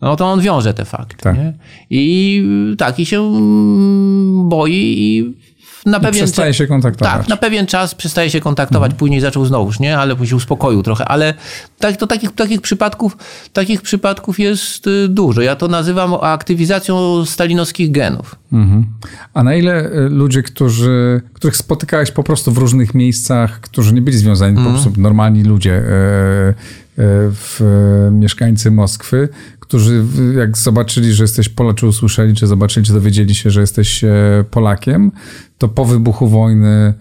No 0.00 0.16
to 0.16 0.26
on 0.26 0.40
wiąże 0.40 0.74
te 0.74 0.84
fakty. 0.84 1.22
Tak. 1.22 1.36
I 1.90 2.42
taki 2.78 3.06
się 3.06 3.32
boi 4.48 4.94
i 4.98 5.34
na 5.86 6.00
pewien 6.00 6.24
przestaje 6.24 6.54
się 6.54 6.66
kontaktować. 6.66 7.14
Tak, 7.14 7.28
na 7.28 7.36
pewien 7.36 7.66
czas 7.66 7.94
przestaje 7.94 8.30
się 8.30 8.40
kontaktować, 8.40 8.86
mhm. 8.86 8.98
później 8.98 9.20
zaczął 9.20 9.44
znowuż, 9.44 9.80
nie? 9.80 9.98
Ale 9.98 10.16
później 10.16 10.36
uspokoił 10.36 10.82
trochę, 10.82 11.04
ale 11.04 11.34
tak, 11.78 11.96
to 11.96 12.06
takich, 12.06 12.32
takich, 12.32 12.60
przypadków, 12.60 13.16
takich 13.52 13.82
przypadków 13.82 14.38
jest 14.38 14.86
y, 14.86 15.08
dużo. 15.08 15.40
Ja 15.40 15.56
to 15.56 15.68
nazywam 15.68 16.14
aktywizacją 16.14 17.24
stalinowskich 17.24 17.90
genów. 17.90 18.36
Mhm. 18.52 18.86
A 19.34 19.42
na 19.42 19.54
ile 19.54 19.86
y, 19.86 20.08
ludzie, 20.08 20.42
którzy, 20.42 21.22
których 21.32 21.56
spotykałeś 21.56 22.10
po 22.10 22.22
prostu 22.22 22.52
w 22.52 22.58
różnych 22.58 22.94
miejscach, 22.94 23.60
którzy 23.60 23.94
nie 23.94 24.02
byli 24.02 24.18
związani, 24.18 24.50
mhm. 24.50 24.66
po 24.66 24.82
prostu 24.82 25.00
normalni 25.00 25.42
ludzie, 25.42 25.74
e, 25.74 25.82
e, 25.82 26.54
w, 27.30 27.60
mieszkańcy 28.12 28.70
Moskwy, 28.70 29.28
którzy 29.72 30.04
jak 30.38 30.58
zobaczyli, 30.58 31.12
że 31.12 31.24
jesteś 31.24 31.48
Polak, 31.48 31.76
czy 31.76 31.86
usłyszeli, 31.86 32.34
czy 32.34 32.46
zobaczyli, 32.46 32.86
czy 32.86 32.92
dowiedzieli 32.92 33.34
się, 33.34 33.50
że 33.50 33.60
jesteś 33.60 34.04
e, 34.04 34.44
Polakiem, 34.50 35.12
to 35.58 35.68
po 35.68 35.84
wybuchu 35.84 36.28
wojny 36.28 36.94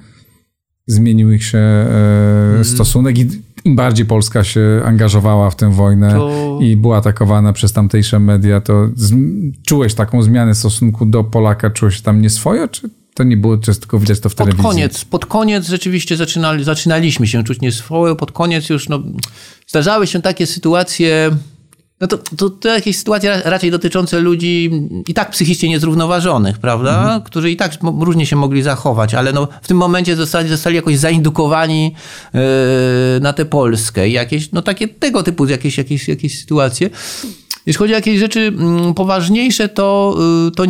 zmienił 0.87 1.31
ich 1.31 1.43
się 1.43 1.57
e, 1.57 2.63
stosunek 2.63 3.17
i 3.17 3.27
im 3.65 3.75
bardziej 3.75 4.05
Polska 4.05 4.43
się 4.43 4.81
angażowała 4.85 5.49
w 5.49 5.55
tę 5.55 5.71
wojnę 5.73 6.11
to... 6.11 6.59
i 6.61 6.77
była 6.77 6.97
atakowana 6.97 7.53
przez 7.53 7.73
tamtejsze 7.73 8.19
media, 8.19 8.61
to 8.61 8.89
z... 8.95 9.13
czułeś 9.67 9.93
taką 9.93 10.23
zmianę 10.23 10.55
stosunku 10.55 11.05
do 11.05 11.23
Polaka, 11.23 11.69
czułeś 11.69 11.95
się 11.95 12.01
tam 12.01 12.21
nieswojo, 12.21 12.67
czy 12.67 12.89
to 13.13 13.23
nie 13.23 13.37
było 13.37 13.57
często 13.57 13.81
tylko 13.81 13.99
widać 13.99 14.19
to 14.19 14.29
w 14.29 14.35
telewizji? 14.35 14.63
Pod 14.63 14.71
koniec, 14.71 15.05
pod 15.05 15.25
koniec 15.25 15.67
rzeczywiście 15.67 16.17
zaczynali, 16.17 16.63
zaczynaliśmy 16.63 17.27
się 17.27 17.43
czuć 17.43 17.61
nieswojo, 17.61 18.15
pod 18.15 18.31
koniec 18.31 18.69
już 18.69 18.89
no, 18.89 19.03
zdarzały 19.67 20.07
się 20.07 20.21
takie 20.21 20.47
sytuacje 20.47 21.31
no 22.01 22.07
to, 22.07 22.17
to, 22.17 22.49
to 22.49 22.69
jakieś 22.69 22.97
sytuacje 22.97 23.41
raczej 23.45 23.71
dotyczące 23.71 24.19
ludzi 24.19 24.71
i 25.07 25.13
tak 25.13 25.31
psychicznie 25.31 25.69
niezrównoważonych, 25.69 26.57
prawda? 26.57 27.01
Mhm. 27.01 27.21
Którzy 27.21 27.51
i 27.51 27.57
tak 27.57 27.71
różnie 27.99 28.25
się 28.25 28.35
mogli 28.35 28.61
zachować, 28.61 29.13
ale 29.13 29.33
no, 29.33 29.47
w 29.61 29.67
tym 29.67 29.77
momencie 29.77 30.15
zostali, 30.15 30.49
zostali 30.49 30.75
jakoś 30.75 30.97
zaindukowani 30.97 31.95
yy, 32.33 32.41
na 33.21 33.33
tę 33.33 33.45
Polskę. 33.45 34.09
I 34.09 34.11
jakieś, 34.11 34.51
no 34.51 34.61
takie 34.61 34.87
tego 34.87 35.23
typu 35.23 35.45
jakieś, 35.45 35.77
jakieś, 35.77 36.07
jakieś 36.07 36.39
sytuacje. 36.39 36.89
Jeśli 37.65 37.79
chodzi 37.79 37.93
o 37.93 37.95
jakieś 37.95 38.19
rzeczy 38.19 38.39
mm, 38.39 38.93
poważniejsze, 38.93 39.69
to, 39.69 40.17
yy, 40.45 40.51
to 40.51 40.65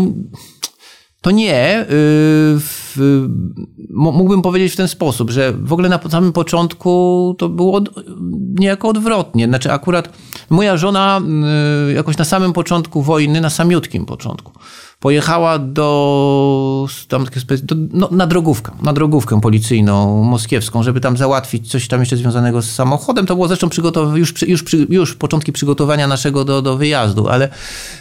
to 1.21 1.31
nie. 1.31 1.85
Y, 1.89 2.59
mógłbym 3.89 4.41
powiedzieć 4.41 4.73
w 4.73 4.75
ten 4.75 4.87
sposób, 4.87 5.29
że 5.29 5.53
w 5.53 5.73
ogóle 5.73 5.89
na 5.89 5.99
samym 6.09 6.33
początku 6.33 7.35
to 7.37 7.49
było 7.49 7.81
niejako 8.59 8.89
odwrotnie. 8.89 9.47
Znaczy, 9.47 9.71
akurat 9.71 10.09
moja 10.49 10.77
żona 10.77 11.21
y, 11.89 11.93
jakoś 11.93 12.17
na 12.17 12.25
samym 12.25 12.53
początku 12.53 13.01
wojny, 13.01 13.41
na 13.41 13.49
samiutkim 13.49 14.05
początku, 14.05 14.51
pojechała 15.01 15.59
do, 15.59 16.87
tam, 17.07 17.25
do 17.63 17.75
no, 17.93 18.09
na 18.11 18.27
drogówkę, 18.27 18.71
na 18.83 18.93
drogówkę 18.93 19.41
policyjną 19.41 20.23
moskiewską, 20.23 20.83
żeby 20.83 21.01
tam 21.01 21.17
załatwić 21.17 21.71
coś 21.71 21.87
tam 21.87 21.99
jeszcze 21.99 22.17
związanego 22.17 22.61
z 22.61 22.69
samochodem. 22.69 23.25
To 23.25 23.35
było 23.35 23.47
zresztą 23.47 23.67
przygotow- 23.67 24.15
już, 24.15 24.41
już, 24.41 24.63
już 24.89 25.15
początki 25.15 25.51
przygotowania 25.51 26.07
naszego 26.07 26.45
do, 26.45 26.61
do 26.61 26.77
wyjazdu, 26.77 27.27
ale 27.27 27.49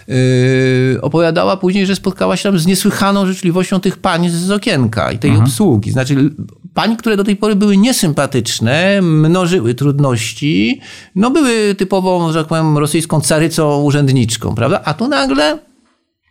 yy, 0.08 1.00
opowiadała 1.02 1.56
później, 1.56 1.86
że 1.86 1.96
spotkała 1.96 2.36
się 2.36 2.42
tam 2.42 2.58
z 2.58 2.66
niesłychaną 2.66 3.26
życzliwością 3.26 3.80
tych 3.80 3.98
pań 3.98 4.28
z 4.28 4.50
okienka 4.50 5.12
i 5.12 5.18
tej 5.18 5.30
Aha. 5.30 5.42
obsługi. 5.42 5.92
Znaczy 5.92 6.30
pań, 6.74 6.96
które 6.96 7.16
do 7.16 7.24
tej 7.24 7.36
pory 7.36 7.56
były 7.56 7.76
niesympatyczne, 7.76 9.02
mnożyły 9.02 9.74
trudności, 9.74 10.80
no 11.14 11.30
były 11.30 11.74
typową, 11.74 12.32
że 12.32 12.38
tak 12.38 12.48
powiem, 12.48 12.78
rosyjską 12.78 13.20
carycą 13.20 13.82
urzędniczką, 13.82 14.54
prawda? 14.54 14.80
A 14.84 14.94
tu 14.94 15.08
nagle 15.08 15.69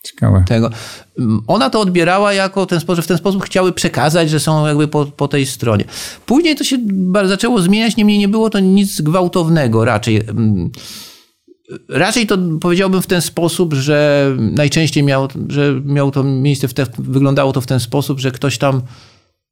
Ciekawe. 0.04 0.44
Tego. 0.48 0.70
Ona 1.48 1.70
to 1.70 1.80
odbierała 1.80 2.34
jako 2.34 2.66
ten 2.66 2.80
sposób, 2.80 3.06
w 3.06 3.08
ten 3.08 3.18
sposób 3.18 3.44
chciały 3.44 3.74
przekazać, 3.74 4.30
że 4.30 4.40
są 4.40 4.68
jakby 4.68 4.88
po, 4.88 5.06
po 5.06 5.28
tej 5.28 5.46
stronie. 5.46 5.86
Później 6.26 6.56
to 6.56 6.64
się 6.64 6.78
zaczęło 7.26 7.62
zmieniać, 7.62 7.98
niemniej 7.98 8.20
nie 8.20 8.28
było 8.28 8.50
to 8.50 8.60
nic 8.60 9.02
gwałtownego 9.02 9.86
raczej. 9.86 10.22
Raczej 11.90 12.28
to 12.28 12.38
powiedziałbym 12.62 13.02
w 13.02 13.08
ten 13.08 13.22
sposób, 13.22 13.74
że 13.74 14.28
najczęściej 14.40 15.04
miało, 15.04 15.28
że 15.48 15.82
miało 15.86 16.12
to 16.12 16.24
miejsce, 16.24 16.68
w 16.68 16.74
te, 16.74 16.86
wyglądało 16.98 17.54
to 17.54 17.62
w 17.62 17.68
ten 17.68 17.80
sposób, 17.80 18.20
że 18.20 18.32
ktoś 18.32 18.58
tam 18.58 18.82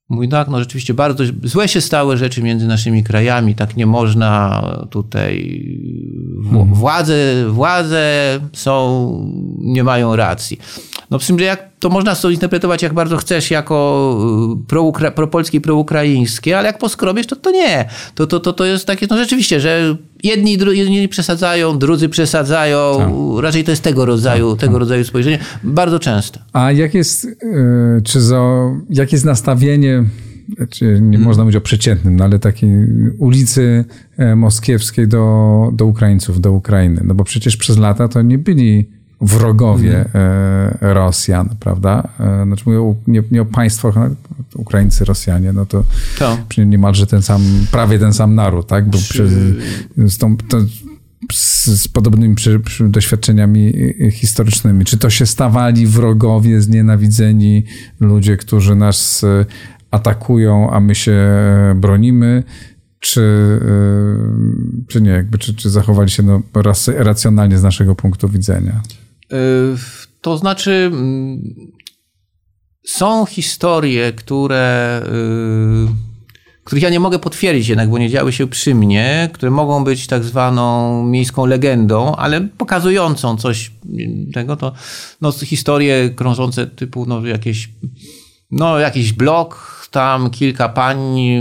Mówi, 0.10 0.30
tak, 0.30 0.48
no 0.48 0.60
rzeczywiście 0.60 0.93
bardzo 0.93 1.24
złe 1.43 1.67
się 1.67 1.82
stały 1.82 2.17
rzeczy 2.17 2.43
między 2.43 2.67
naszymi 2.67 3.04
krajami, 3.04 3.56
tak 3.56 3.78
nie 3.78 3.86
można 3.86 4.62
tutaj, 4.89 5.62
mhm. 6.46 6.74
władze, 6.74 7.15
władze 7.50 8.04
są, 8.54 9.32
nie 9.60 9.84
mają 9.84 10.15
racji. 10.15 10.60
No 11.10 11.17
przy 11.20 11.28
czym, 11.28 11.39
że 11.39 11.46
jak 11.46 11.70
to 11.80 11.89
można 11.89 12.15
to 12.15 12.30
interpretować 12.30 12.82
jak 12.82 12.93
bardzo 12.93 13.17
chcesz, 13.17 13.52
jako 13.52 14.17
y, 14.63 14.67
pro 14.67 14.91
propolskie 15.15 15.62
proukraińskie, 15.62 16.58
ale 16.58 16.67
jak 16.67 16.78
poskrobiesz, 16.78 17.28
to 17.28 17.36
to 17.36 17.52
nie. 17.52 17.89
To, 18.15 18.28
to, 18.28 18.39
to, 18.39 18.54
to 18.54 18.65
jest 18.65 18.88
takie, 18.88 19.08
no 19.10 19.17
rzeczywiście, 19.17 19.60
że 19.60 19.98
jedni, 20.23 20.58
jedni 20.71 21.08
przesadzają, 21.08 21.80
drudzy 21.80 22.10
przesadzają. 22.10 22.97
Tak. 22.97 23.43
Raczej 23.43 23.63
to 23.63 23.71
jest 23.71 23.84
tego 23.84 24.06
rodzaju, 24.06 24.51
tak, 24.51 24.60
tego 24.60 24.73
tak. 24.73 24.80
rodzaju 24.80 25.03
spojrzenie. 25.03 25.39
Bardzo 25.63 25.99
często. 25.99 26.39
A 26.53 26.71
jak 26.71 26.93
jest, 26.93 27.25
y, 27.25 27.38
czy 28.03 28.21
za, 28.21 28.41
jak 28.89 29.12
jest 29.12 29.25
nastawienie 29.25 30.03
czy 30.69 30.86
nie 30.86 30.99
hmm. 30.99 31.21
można 31.21 31.43
mówić 31.43 31.56
o 31.56 31.62
przeciętnym, 31.62 32.15
no 32.15 32.23
ale 32.23 32.39
takiej 32.39 32.69
ulicy 33.17 33.86
e, 34.17 34.36
moskiewskiej 34.36 35.08
do, 35.08 35.69
do 35.73 35.86
Ukraińców, 35.86 36.41
do 36.41 36.51
Ukrainy. 36.51 37.01
No 37.03 37.15
bo 37.15 37.23
przecież 37.23 37.58
przez 37.58 37.77
lata 37.77 38.08
to 38.08 38.21
nie 38.21 38.38
byli 38.38 38.89
wrogowie 39.21 39.99
mhm. 39.99 40.77
E, 40.82 40.93
Rosjan, 40.93 41.49
prawda? 41.60 42.10
E, 42.19 42.43
znaczy 42.45 42.63
mówię 42.65 42.95
nie, 43.08 43.23
nie 43.32 43.41
o 43.41 43.45
państwach, 43.45 43.95
no, 43.95 44.10
Ukraińcy, 44.56 45.06
Rosjanie, 45.06 45.53
no 45.53 45.65
to, 45.65 45.84
to. 46.19 46.38
niemalże 46.63 47.08
ten 47.08 47.21
sam, 47.21 47.41
prawie 47.71 47.99
ten 47.99 48.13
sam 48.13 48.36
naród, 48.36 48.67
tak? 48.67 48.89
Bo 48.89 48.97
przy, 48.97 49.27
z, 49.97 50.17
tą, 50.17 50.38
to, 50.38 50.58
z, 51.34 51.65
z, 51.65 51.88
podobnymi 51.88 52.36
przy, 52.36 52.60
przy 52.60 52.89
doświadczeniami 52.89 53.73
historycznymi. 54.12 54.86
Czy 54.86 54.97
to 54.97 55.10
się 55.10 55.25
stawali 55.25 55.88
wrogowie, 55.88 56.62
znienawidzeni 56.62 57.63
ludzie, 57.99 58.38
którzy 58.38 58.75
nas 58.75 59.23
e, 59.23 59.45
atakują, 59.91 60.71
a 60.71 60.80
my 60.80 60.95
się 60.95 61.17
bronimy, 61.75 62.43
czy, 62.99 63.60
czy 64.88 65.01
nie, 65.01 65.12
jakby, 65.12 65.38
czy, 65.38 65.56
czy 65.56 65.69
zachowali 65.69 66.10
się 66.10 66.23
no, 66.23 66.41
racjonalnie 66.97 67.58
z 67.58 67.63
naszego 67.63 67.95
punktu 67.95 68.30
widzenia? 68.30 68.82
To 70.22 70.38
znaczy, 70.38 70.72
mm, 70.72 71.56
są 72.86 73.26
historie, 73.26 74.13
które, 74.13 75.02
y, 75.06 76.63
których 76.63 76.84
ja 76.84 76.90
nie 76.90 77.00
mogę 77.00 77.20
potwierdzić 77.20 77.68
jednak, 77.68 77.90
bo 77.90 77.98
nie 77.98 78.10
działy 78.10 78.34
się 78.34 78.48
przy 78.48 78.76
mnie, 78.76 79.30
które 79.34 79.52
mogą 79.52 79.84
być 79.84 80.08
tak 80.08 80.24
zwaną 80.24 81.04
miejską 81.04 81.46
legendą, 81.46 82.16
ale 82.16 82.42
pokazującą 82.42 83.38
coś 83.38 83.72
tego, 84.34 84.56
to 84.56 84.74
no, 85.22 85.32
historie 85.32 86.10
krążące 86.10 86.68
typu 86.68 87.06
no, 87.06 87.26
jakieś, 87.26 87.70
no, 88.52 88.80
jakiś 88.80 89.13
blok, 89.13 89.77
tam 89.91 90.30
kilka 90.30 90.69
pań 90.69 90.97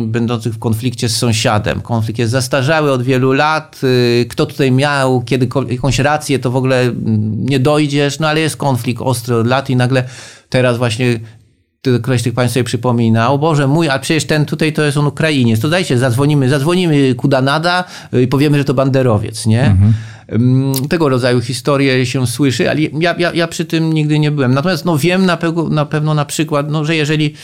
będących 0.07 0.55
w 0.55 0.59
konflikcie 0.59 1.09
z 1.09 1.17
sąsiadem. 1.17 1.81
Konflikt 1.81 2.19
jest 2.19 2.33
zastarzały 2.33 2.93
od 2.93 3.03
wielu 3.03 3.33
lat. 3.33 3.81
Y, 3.85 4.27
kto 4.29 4.47
tutaj 4.47 4.73
miał 4.73 5.23
kiedy 5.23 5.49
jakąś 5.69 5.99
rację, 5.99 6.39
to 6.39 6.51
w 6.51 6.57
ogóle 6.57 6.81
mm, 6.81 7.47
nie 7.47 7.61
dojdziesz, 7.61 8.19
no 8.19 8.29
ale 8.29 8.41
jest 8.41 8.57
konflikt 8.57 9.03
ostry 9.03 9.37
od 9.37 9.47
lat 9.47 9.71
i 9.71 9.77
nagle 9.77 10.05
teraz 10.49 10.79
właśnie 10.79 11.21
ktoś 12.03 12.23
tych 12.23 12.35
państw 12.35 12.55
sobie 12.55 12.65
przypomina, 12.65 13.31
o 13.31 13.39
Boże 13.39 13.67
mój, 13.67 13.89
a 13.89 13.99
przecież 13.99 14.25
ten 14.25 14.45
tutaj 14.45 14.73
to 14.73 14.83
jest 14.83 14.97
on 14.97 15.07
Ukrainiec, 15.07 15.61
to 15.61 15.69
dajcie, 15.69 15.99
zadzwonimy, 15.99 16.49
zadzwonimy 16.49 17.15
Kudanada 17.15 17.85
y, 18.15 18.23
i 18.23 18.29
powiemy, 18.29 18.59
że 18.59 18.65
to 18.65 18.75
banderowiec, 18.75 19.47
nie? 19.47 19.65
Mhm. 19.65 19.93
Tego 20.89 21.09
rodzaju 21.09 21.41
historie 21.41 22.07
się 22.07 22.27
słyszy, 22.27 22.71
ale 22.71 22.81
ja, 22.81 23.15
ja, 23.19 23.33
ja 23.33 23.49
przy 23.49 23.65
tym 23.65 23.93
nigdy 23.93 24.19
nie 24.19 24.31
byłem. 24.31 24.55
Natomiast 24.55 24.85
no, 24.85 24.99
wiem 24.99 25.27
na, 25.27 25.37
pe 25.37 25.53
na 25.71 25.87
pewno 25.87 26.15
na 26.15 26.25
przykład, 26.25 26.71
no, 26.71 26.85
że 26.85 26.97
jeżeli 26.97 27.35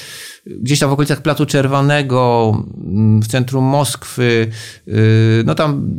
gdzieś 0.47 0.79
tam 0.79 0.91
w 0.91 0.93
okolicach 0.93 1.23
Placu 1.23 1.47
Czerwonego, 1.47 2.53
mm, 2.85 3.23
w 3.23 3.27
centrum 3.27 3.65
Moskwy, 3.65 4.49
y, 4.89 5.43
no 5.47 5.55
tam 5.55 5.99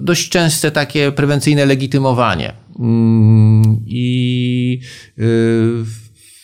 dość 0.00 0.28
częste 0.28 0.70
takie 0.70 1.12
prewencyjne 1.12 1.66
legitymowanie. 1.66 2.52
Mm, 2.78 3.80
I 3.86 4.80
y, 5.18 5.84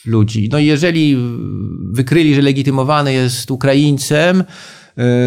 ludzi. 0.07 0.49
No 0.53 0.59
jeżeli 0.59 1.17
wykryli, 1.93 2.35
że 2.35 2.43
legitymowany 2.43 3.13
jest 3.13 3.51
Ukraińcem, 3.51 4.41
y, 4.41 4.45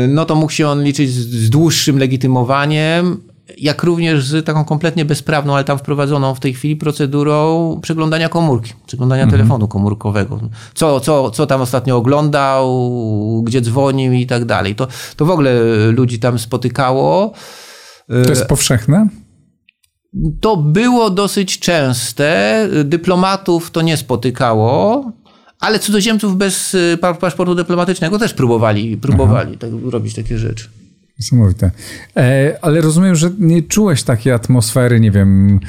no 0.07 0.25
to 0.25 0.35
mógł 0.35 0.51
się 0.51 0.67
on 0.67 0.83
liczyć 0.83 1.11
z 1.11 1.49
dłuższym 1.49 1.99
legitymowaniem, 1.99 3.32
jak 3.57 3.83
również 3.83 4.25
z 4.25 4.45
taką 4.45 4.65
kompletnie 4.65 5.05
bezprawną, 5.05 5.53
ale 5.53 5.63
tam 5.63 5.77
wprowadzoną 5.77 6.35
w 6.35 6.39
tej 6.39 6.53
chwili 6.53 6.75
procedurą 6.75 7.79
przeglądania 7.81 8.29
komórki, 8.29 8.73
przeglądania 8.85 9.23
mhm. 9.23 9.41
telefonu 9.41 9.67
komórkowego. 9.67 10.39
Co, 10.73 10.99
co, 10.99 11.31
co 11.31 11.45
tam 11.45 11.61
ostatnio 11.61 11.97
oglądał, 11.97 13.43
gdzie 13.43 13.61
dzwonił 13.61 14.13
i 14.13 14.27
tak 14.27 14.45
dalej. 14.45 14.75
To, 14.75 14.87
to 15.15 15.25
w 15.25 15.29
ogóle 15.29 15.51
ludzi 15.91 16.19
tam 16.19 16.39
spotykało. 16.39 17.33
To 18.07 18.29
jest 18.29 18.45
powszechne? 18.45 19.07
To 20.41 20.57
było 20.57 21.09
dosyć 21.09 21.59
częste. 21.59 22.67
Dyplomatów 22.83 23.71
to 23.71 23.81
nie 23.81 23.97
spotykało. 23.97 25.03
Ale 25.59 25.79
cudzoziemców 25.79 26.37
bez 26.37 26.73
y, 26.73 26.97
paszportu 27.19 27.55
dyplomatycznego 27.55 28.19
też 28.19 28.33
próbowali, 28.33 28.97
próbowali 28.97 29.57
tak, 29.57 29.69
robić 29.89 30.15
takie 30.15 30.37
rzeczy. 30.37 30.69
Niesamowite. 31.19 31.71
E, 32.17 32.57
ale 32.61 32.81
rozumiem, 32.81 33.15
że 33.15 33.31
nie 33.39 33.63
czułeś 33.63 34.03
takiej 34.03 34.33
atmosfery, 34.33 34.99
nie 34.99 35.11
wiem, 35.11 35.59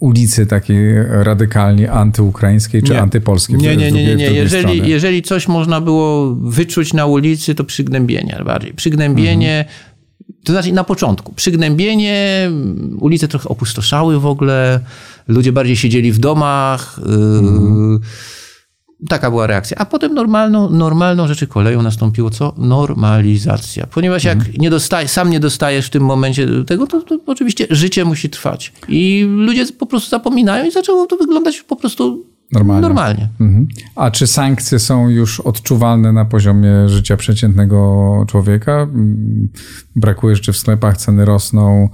ulicy 0.00 0.46
takiej 0.46 0.94
radykalnie 1.08 1.92
antyukraińskiej 1.92 2.82
czy 2.82 2.92
nie. 2.92 3.00
antypolskiej. 3.00 3.56
Nie, 3.56 3.76
nie, 3.76 3.92
nie, 3.92 4.04
nie. 4.04 4.16
nie. 4.16 4.32
Jeżeli, 4.32 4.88
jeżeli 4.88 5.22
coś 5.22 5.48
można 5.48 5.80
było 5.80 6.34
wyczuć 6.34 6.92
na 6.92 7.06
ulicy, 7.06 7.54
to 7.54 7.64
przygnębienie 7.64 8.42
bardziej. 8.44 8.74
Przygnębienie, 8.74 9.58
mhm. 9.58 9.76
to 10.44 10.52
znaczy 10.52 10.72
na 10.72 10.84
początku. 10.84 11.32
Przygnębienie, 11.32 12.50
ulice 12.98 13.28
trochę 13.28 13.48
opustoszały 13.48 14.20
w 14.20 14.26
ogóle, 14.26 14.80
ludzie 15.28 15.52
bardziej 15.52 15.76
siedzieli 15.76 16.12
w 16.12 16.18
domach. 16.18 16.98
Mhm. 16.98 18.00
Taka 19.08 19.30
była 19.30 19.46
reakcja. 19.46 19.76
A 19.78 19.84
potem 19.86 20.14
normalną, 20.14 20.70
normalną 20.70 21.26
rzeczy 21.28 21.46
koleją 21.46 21.82
nastąpiło 21.82 22.30
co? 22.30 22.54
Normalizacja. 22.58 23.86
Ponieważ 23.86 24.24
jak 24.24 24.36
Mhm. 24.38 24.54
nie 24.58 24.70
dostaje, 24.70 25.08
sam 25.08 25.30
nie 25.30 25.40
dostajesz 25.40 25.86
w 25.86 25.90
tym 25.90 26.02
momencie 26.02 26.48
tego, 26.66 26.86
to, 26.86 27.02
to 27.02 27.18
oczywiście 27.26 27.66
życie 27.70 28.04
musi 28.04 28.30
trwać. 28.30 28.72
I 28.88 29.26
ludzie 29.28 29.66
po 29.78 29.86
prostu 29.86 30.10
zapominają 30.10 30.64
i 30.66 30.70
zaczęło 30.70 31.06
to 31.06 31.16
wyglądać 31.16 31.62
po 31.62 31.76
prostu 31.76 32.24
Normalnie. 32.52 32.82
normalnie. 32.82 33.28
Mhm. 33.40 33.68
A 33.96 34.10
czy 34.10 34.26
sankcje 34.26 34.78
są 34.78 35.08
już 35.08 35.40
odczuwalne 35.40 36.12
na 36.12 36.24
poziomie 36.24 36.88
życia 36.88 37.16
przeciętnego 37.16 37.78
człowieka? 38.28 38.72
Mm, 38.82 39.48
Brakuje 39.96 40.36
rzeczy 40.36 40.52
w 40.52 40.56
sklepach, 40.56 40.96
ceny 40.96 41.24
rosną. 41.24 41.88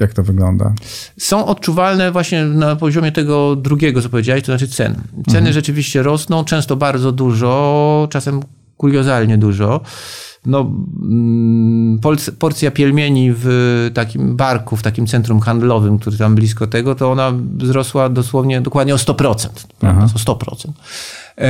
Jak 0.00 0.12
to 0.12 0.22
wygląda? 0.22 0.72
są 1.18 1.46
odczuwalne 1.46 2.12
właśnie 2.12 2.44
na 2.44 2.76
poziomie 2.76 3.12
tego 3.12 3.56
drugiego, 3.56 4.02
co 4.02 4.08
powiedziałeś, 4.08 4.42
to 4.42 4.46
znaczy 4.46 4.68
cen. 4.68 4.94
Ceny 5.28 5.52
rzeczywiście 5.52 6.02
rosną, 6.02 6.44
często 6.44 6.76
bardzo 6.76 7.12
dużo, 7.12 8.08
czasem 8.10 8.40
kuriozalnie 8.76 9.38
dużo. 9.38 9.80
No, 10.46 10.70
mm, 11.02 12.00
porcja 12.38 12.70
pielmieni 12.70 13.32
w 13.34 13.90
takim 13.94 14.36
barku, 14.36 14.76
w 14.76 14.82
takim 14.82 15.06
centrum 15.06 15.40
handlowym, 15.40 15.98
który 15.98 16.18
tam 16.18 16.34
blisko 16.34 16.66
tego, 16.66 16.94
to 16.94 17.12
ona 17.12 17.32
wzrosła 17.56 18.08
dosłownie, 18.08 18.60
dokładnie 18.60 18.94
o 18.94 18.96
100%. 18.96 19.48
Prawda? 19.78 20.04
O 20.04 20.18
100%. 20.18 20.72
E, 21.38 21.48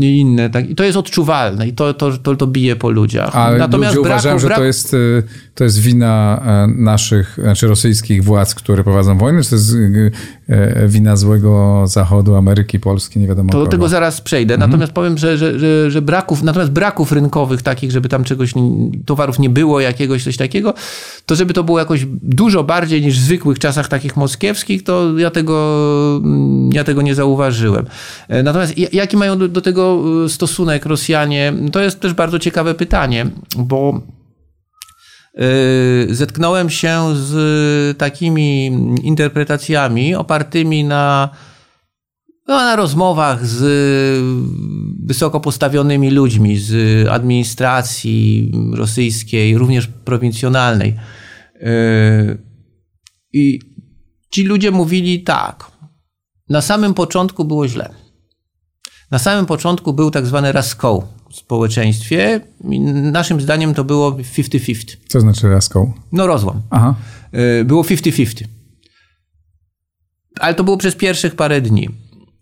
I 0.00 0.20
inne. 0.20 0.50
Tak. 0.50 0.70
I 0.70 0.74
to 0.74 0.84
jest 0.84 0.98
odczuwalne 0.98 1.68
i 1.68 1.72
to, 1.72 1.94
to, 1.94 2.18
to, 2.18 2.36
to 2.36 2.46
bije 2.46 2.76
po 2.76 2.90
ludziach. 2.90 3.36
A 3.36 3.50
ludzie 3.76 4.00
uważają, 4.00 4.38
że 4.38 4.48
braku- 4.48 4.56
to 4.56 4.64
jest, 4.64 4.94
y, 4.94 5.22
to 5.54 5.64
jest 5.64 5.78
wina 5.78 6.42
e, 6.46 6.66
naszych, 6.82 7.38
znaczy 7.42 7.66
rosyjskich 7.66 8.24
władz, 8.24 8.54
które 8.54 8.84
prowadzą 8.84 9.18
wojnę, 9.18 9.42
czy 9.42 9.50
to 9.50 9.56
jest 9.56 9.72
y, 9.72 10.10
e, 10.48 10.88
wina 10.88 11.16
złego 11.16 11.84
Zachodu, 11.86 12.34
Ameryki, 12.36 12.80
Polski, 12.80 13.18
nie 13.20 13.28
wiadomo 13.28 13.52
To 13.52 13.58
do 13.58 13.64
kogo. 13.64 13.70
tego 13.70 13.88
zaraz 13.88 14.20
przejdę. 14.20 14.58
Natomiast 14.58 14.92
powiem, 14.92 15.18
że, 15.18 15.38
że, 15.38 15.58
że, 15.58 15.90
że 15.90 16.02
braków, 16.02 16.42
natomiast 16.42 16.72
braków 16.72 17.12
rynkowych 17.12 17.62
takich, 17.62 17.90
żeby 17.90 18.08
tam 18.08 18.24
czegoś, 18.24 18.52
towarów 19.06 19.38
nie 19.38 19.50
było, 19.50 19.80
jakiegoś 19.80 20.24
coś 20.24 20.36
takiego, 20.36 20.74
to 21.26 21.34
żeby 21.34 21.54
to 21.54 21.64
było 21.64 21.78
jakoś 21.78 22.06
dużo 22.22 22.64
bardziej 22.64 23.02
niż 23.02 23.20
w 23.20 23.22
zwykłych 23.24 23.58
czasach 23.58 23.88
takich 23.88 24.16
moskiewskich, 24.16 24.82
to 24.84 25.18
ja 25.18 25.30
tego, 25.30 26.20
mm, 26.24 26.70
ja 26.72 26.84
tego 26.84 27.02
nie 27.02 27.14
zauważyłem. 27.14 27.86
E, 28.28 28.42
Natomiast 28.42 28.78
ja- 28.78 28.88
jaki 28.92 29.16
mają 29.16 29.38
do, 29.38 29.48
do 29.48 29.60
tego 29.60 30.02
e, 30.24 30.28
stosunek 30.28 30.86
Rosjanie? 30.86 31.52
To 31.72 31.80
jest 31.80 32.00
też 32.00 32.14
bardzo 32.14 32.38
ciekawe 32.38 32.74
pytanie, 32.74 33.26
bo 33.56 34.00
zetknąłem 36.10 36.70
się 36.70 37.16
z 37.16 37.98
takimi 37.98 38.66
interpretacjami 39.02 40.14
opartymi 40.14 40.84
na, 40.84 41.30
no, 42.48 42.54
na 42.56 42.76
rozmowach 42.76 43.46
z 43.46 43.62
wysoko 45.04 45.40
postawionymi 45.40 46.10
ludźmi 46.10 46.58
z 46.58 47.08
administracji 47.08 48.52
rosyjskiej, 48.74 49.58
również 49.58 49.86
prowincjonalnej. 49.86 50.96
Yy, 51.60 52.38
I 53.32 53.60
ci 54.30 54.44
ludzie 54.44 54.70
mówili 54.70 55.22
tak. 55.22 55.72
Na 56.48 56.60
samym 56.60 56.94
początku 56.94 57.44
było 57.44 57.68
źle. 57.68 57.94
Na 59.10 59.18
samym 59.18 59.46
początku 59.46 59.92
był 59.92 60.10
tak 60.10 60.26
zwany 60.26 60.52
raskoł 60.52 61.04
społeczeństwie. 61.32 62.40
Naszym 63.12 63.40
zdaniem 63.40 63.74
to 63.74 63.84
było 63.84 64.12
50-50. 64.12 64.96
Co 65.08 65.20
znaczy 65.20 65.48
raską? 65.48 65.92
No 66.12 66.26
rozłam. 66.26 66.62
Aha. 66.70 66.94
Y, 67.60 67.64
Było 67.64 67.82
50-50. 67.82 68.44
Ale 70.40 70.54
to 70.54 70.64
było 70.64 70.76
przez 70.76 70.94
pierwszych 70.94 71.34
parę 71.34 71.60
dni. 71.60 71.88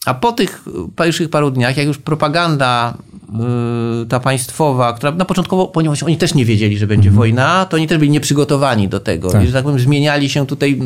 A 0.07 0.14
po 0.14 0.33
tych 0.33 0.64
pierwszych 0.96 1.31
paru 1.31 1.50
dniach, 1.50 1.76
jak 1.76 1.87
już 1.87 1.98
propaganda 1.98 2.98
y, 4.03 4.07
ta 4.07 4.20
państwowa, 4.20 4.92
która 4.92 5.12
na 5.12 5.24
początkowo, 5.24 5.66
ponieważ 5.66 6.03
oni 6.03 6.16
też 6.16 6.35
nie 6.35 6.44
wiedzieli, 6.44 6.79
że 6.79 6.87
będzie 6.87 7.11
wojna, 7.11 7.66
to 7.66 7.76
oni 7.76 7.87
też 7.87 7.98
byli 7.98 8.11
nieprzygotowani 8.11 8.88
do 8.88 9.00
tego. 9.00 9.31
Tak. 9.31 9.44
I, 9.44 9.46
że 9.46 9.53
tak 9.53 9.64
powiem, 9.64 9.79
zmieniali 9.79 10.29
się 10.29 10.46
tutaj 10.46 10.81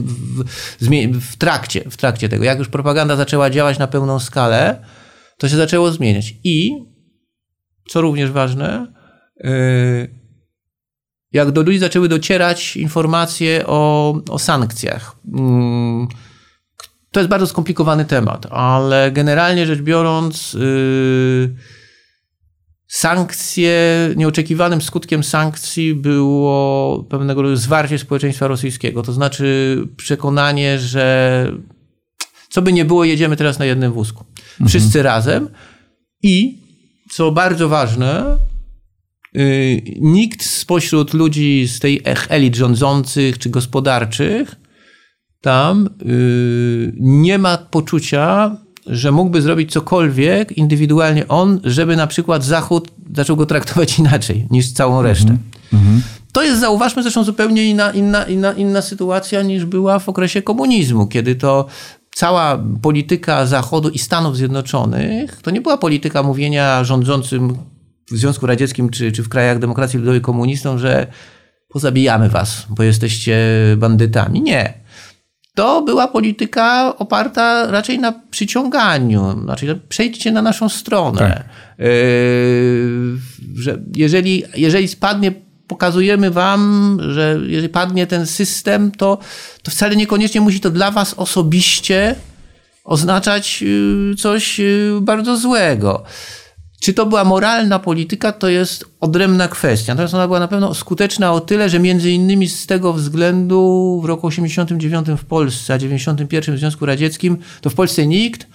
w, 0.80 0.88
w, 1.20 1.36
trakcie, 1.36 1.84
w 1.90 1.96
trakcie 1.96 2.28
tego. 2.28 2.44
Jak 2.44 2.58
już 2.58 2.68
propaganda 2.68 3.16
zaczęła 3.16 3.50
działać 3.50 3.78
na 3.78 3.86
pełną 3.86 4.20
skalę, 4.20 4.84
to 5.38 5.48
się 5.48 5.56
zaczęło 5.56 5.92
zmieniać. 5.92 6.34
I, 6.44 6.84
co 7.88 8.00
również 8.00 8.30
ważne, 8.30 8.86
y, 9.44 10.24
jak 11.32 11.50
do 11.50 11.62
ludzi 11.62 11.78
zaczęły 11.78 12.08
docierać 12.08 12.76
informacje 12.76 13.66
o, 13.66 14.14
o 14.30 14.38
sankcjach. 14.38 15.16
Mm, 15.34 16.08
To 17.12 17.20
jest 17.20 17.30
bardzo 17.30 17.46
skomplikowany 17.46 18.04
temat, 18.04 18.46
ale 18.50 19.12
generalnie 19.12 19.66
rzecz 19.66 19.80
biorąc, 19.80 20.52
yy, 20.52 21.54
sankcje, 22.88 24.10
nieoczekiwanym 24.16 24.82
skutkiem 24.82 25.24
sankcji 25.24 25.94
było 25.94 27.02
pewnego 27.10 27.42
rodzaju 27.42 27.56
zwarcie 27.56 27.98
społeczeństwa 27.98 28.46
rosyjskiego. 28.46 29.02
To 29.02 29.12
znaczy 29.12 29.76
przekonanie, 29.96 30.78
że 30.78 31.52
co 32.50 32.62
by 32.62 32.72
nie 32.72 32.84
było, 32.84 33.04
jedziemy 33.04 33.36
teraz 33.36 33.58
na 33.58 33.64
jednym 33.64 33.92
wózku. 33.92 34.24
Wszyscy 34.68 35.02
razem 35.02 35.48
i, 36.22 36.63
co 37.10 37.32
bardzo 37.32 37.68
ważne, 37.68 38.36
y, 39.36 39.82
nikt 40.00 40.44
spośród 40.44 41.14
ludzi 41.14 41.68
z 41.68 41.80
tej 41.80 42.00
ech- 42.04 42.26
elit 42.30 42.56
rządzących 42.56 43.38
czy 43.38 43.50
gospodarczych 43.50 44.56
tam 45.40 45.86
y, 46.06 46.92
nie 47.00 47.38
ma 47.38 47.58
poczucia, 47.58 48.56
że 48.86 49.12
mógłby 49.12 49.42
zrobić 49.42 49.72
cokolwiek 49.72 50.52
indywidualnie 50.58 51.28
on, 51.28 51.60
żeby 51.64 51.96
na 51.96 52.06
przykład 52.06 52.44
Zachód 52.44 52.88
zaczął 53.16 53.36
go 53.36 53.46
traktować 53.46 53.98
inaczej 53.98 54.46
niż 54.50 54.72
całą 54.72 55.02
resztę. 55.02 55.36
To 56.32 56.42
jest, 56.42 56.60
zauważmy, 56.60 57.02
zresztą 57.02 57.24
zupełnie 57.24 57.64
inna, 57.70 57.90
inna, 57.92 58.24
inna, 58.24 58.52
inna 58.52 58.82
sytuacja 58.82 59.42
niż 59.42 59.64
była 59.64 59.98
w 59.98 60.08
okresie 60.08 60.42
komunizmu, 60.42 61.06
kiedy 61.06 61.34
to 61.34 61.66
cała 62.14 62.64
polityka 62.82 63.46
Zachodu 63.46 63.88
i 63.88 63.98
Stanów 63.98 64.36
Zjednoczonych 64.36 65.42
to 65.42 65.50
nie 65.50 65.60
była 65.60 65.78
polityka 65.78 66.22
mówienia 66.22 66.84
rządzącym 66.84 67.56
w 68.10 68.16
Związku 68.16 68.46
Radzieckim 68.46 68.90
czy, 68.90 69.12
czy 69.12 69.22
w 69.22 69.28
krajach 69.28 69.58
demokracji 69.58 69.98
ludowej 69.98 70.20
komunistom, 70.20 70.78
że 70.78 71.06
pozabijamy 71.68 72.28
was, 72.28 72.66
bo 72.68 72.82
jesteście 72.82 73.38
bandytami. 73.76 74.42
Nie. 74.42 74.84
To 75.54 75.82
była 75.82 76.08
polityka 76.08 76.96
oparta 76.98 77.70
raczej 77.70 77.98
na 77.98 78.12
przyciąganiu, 78.30 79.42
znaczy 79.42 79.80
przejdźcie 79.88 80.32
na 80.32 80.42
naszą 80.42 80.68
stronę. 80.68 81.18
Tak. 81.18 81.44
Yy, 81.78 83.16
że 83.54 83.82
jeżeli, 83.96 84.42
jeżeli 84.56 84.88
spadnie, 84.88 85.32
pokazujemy 85.66 86.30
wam, 86.30 86.98
że 87.10 87.38
jeżeli 87.46 87.68
padnie 87.68 88.06
ten 88.06 88.26
system, 88.26 88.90
to, 88.90 89.18
to 89.62 89.70
wcale 89.70 89.96
niekoniecznie 89.96 90.40
musi 90.40 90.60
to 90.60 90.70
dla 90.70 90.90
was 90.90 91.14
osobiście 91.14 92.14
oznaczać 92.84 93.62
yy, 93.62 94.14
coś 94.18 94.58
yy, 94.58 94.98
bardzo 95.02 95.36
złego. 95.36 96.02
Czy 96.80 96.94
to 96.94 97.06
była 97.06 97.24
moralna 97.24 97.78
polityka, 97.78 98.32
to 98.32 98.48
jest 98.48 98.84
odrębna 99.00 99.48
kwestia. 99.48 99.92
Natomiast 99.92 100.14
ona 100.14 100.26
była 100.26 100.40
na 100.40 100.48
pewno 100.48 100.74
skuteczna 100.74 101.32
o 101.32 101.40
tyle, 101.40 101.68
że 101.68 101.80
między 101.80 102.10
innymi 102.10 102.48
z 102.48 102.66
tego 102.66 102.92
względu 102.92 104.00
w 104.02 104.04
roku 104.04 104.26
89 104.26 105.06
w 105.18 105.24
Polsce, 105.24 105.74
a 105.74 105.78
91 105.78 106.56
w 106.56 106.58
Związku 106.58 106.86
Radzieckim, 106.86 107.36
to 107.60 107.70
w 107.70 107.74
Polsce 107.74 108.06
nikt, 108.06 108.46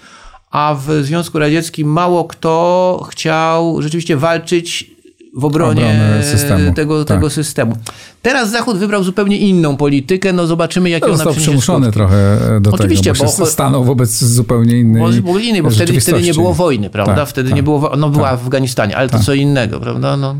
a 0.51 0.75
w 0.75 1.03
Związku 1.03 1.39
Radzieckim 1.39 1.87
mało 1.87 2.25
kto 2.25 3.07
chciał 3.11 3.81
rzeczywiście 3.81 4.17
walczyć 4.17 4.91
w 5.37 5.45
obronie 5.45 5.95
systemu. 6.23 6.73
Tego, 6.73 7.05
Tak. 7.05 7.17
tego 7.17 7.29
systemu. 7.29 7.77
Teraz 8.21 8.51
Zachód 8.51 8.77
wybrał 8.77 9.03
zupełnie 9.03 9.37
inną 9.37 9.77
politykę, 9.77 10.33
no 10.33 10.47
zobaczymy 10.47 10.89
jakie 10.89 11.05
ona 11.05 11.15
Został 11.15 11.33
przyniesie 11.33 11.49
przymuszony 11.51 11.85
skutki. 11.85 11.97
trochę 11.99 12.39
do 12.61 12.71
Oczywiście, 12.71 13.13
tego, 13.13 13.25
bo, 13.25 13.33
bo- 13.39 13.45
stanął 13.45 13.83
wobec 13.83 14.23
zupełnie 14.23 14.79
innej 14.79 15.01
Może 15.01 15.19
ogóle 15.19 15.43
innej, 15.43 15.63
bo 15.63 15.69
wtedy, 15.69 16.01
wtedy 16.01 16.21
nie 16.21 16.33
było 16.33 16.53
wojny, 16.53 16.89
prawda? 16.89 17.15
Tak, 17.15 17.29
wtedy 17.29 17.49
tak. 17.49 17.55
nie 17.55 17.63
było, 17.63 17.91
no 17.97 18.09
była 18.09 18.37
w 18.37 18.43
Afganistanie, 18.43 18.97
ale 18.97 19.09
to 19.09 19.19
co 19.19 19.33
innego, 19.33 19.79
prawda? 19.79 20.17
No. 20.17 20.35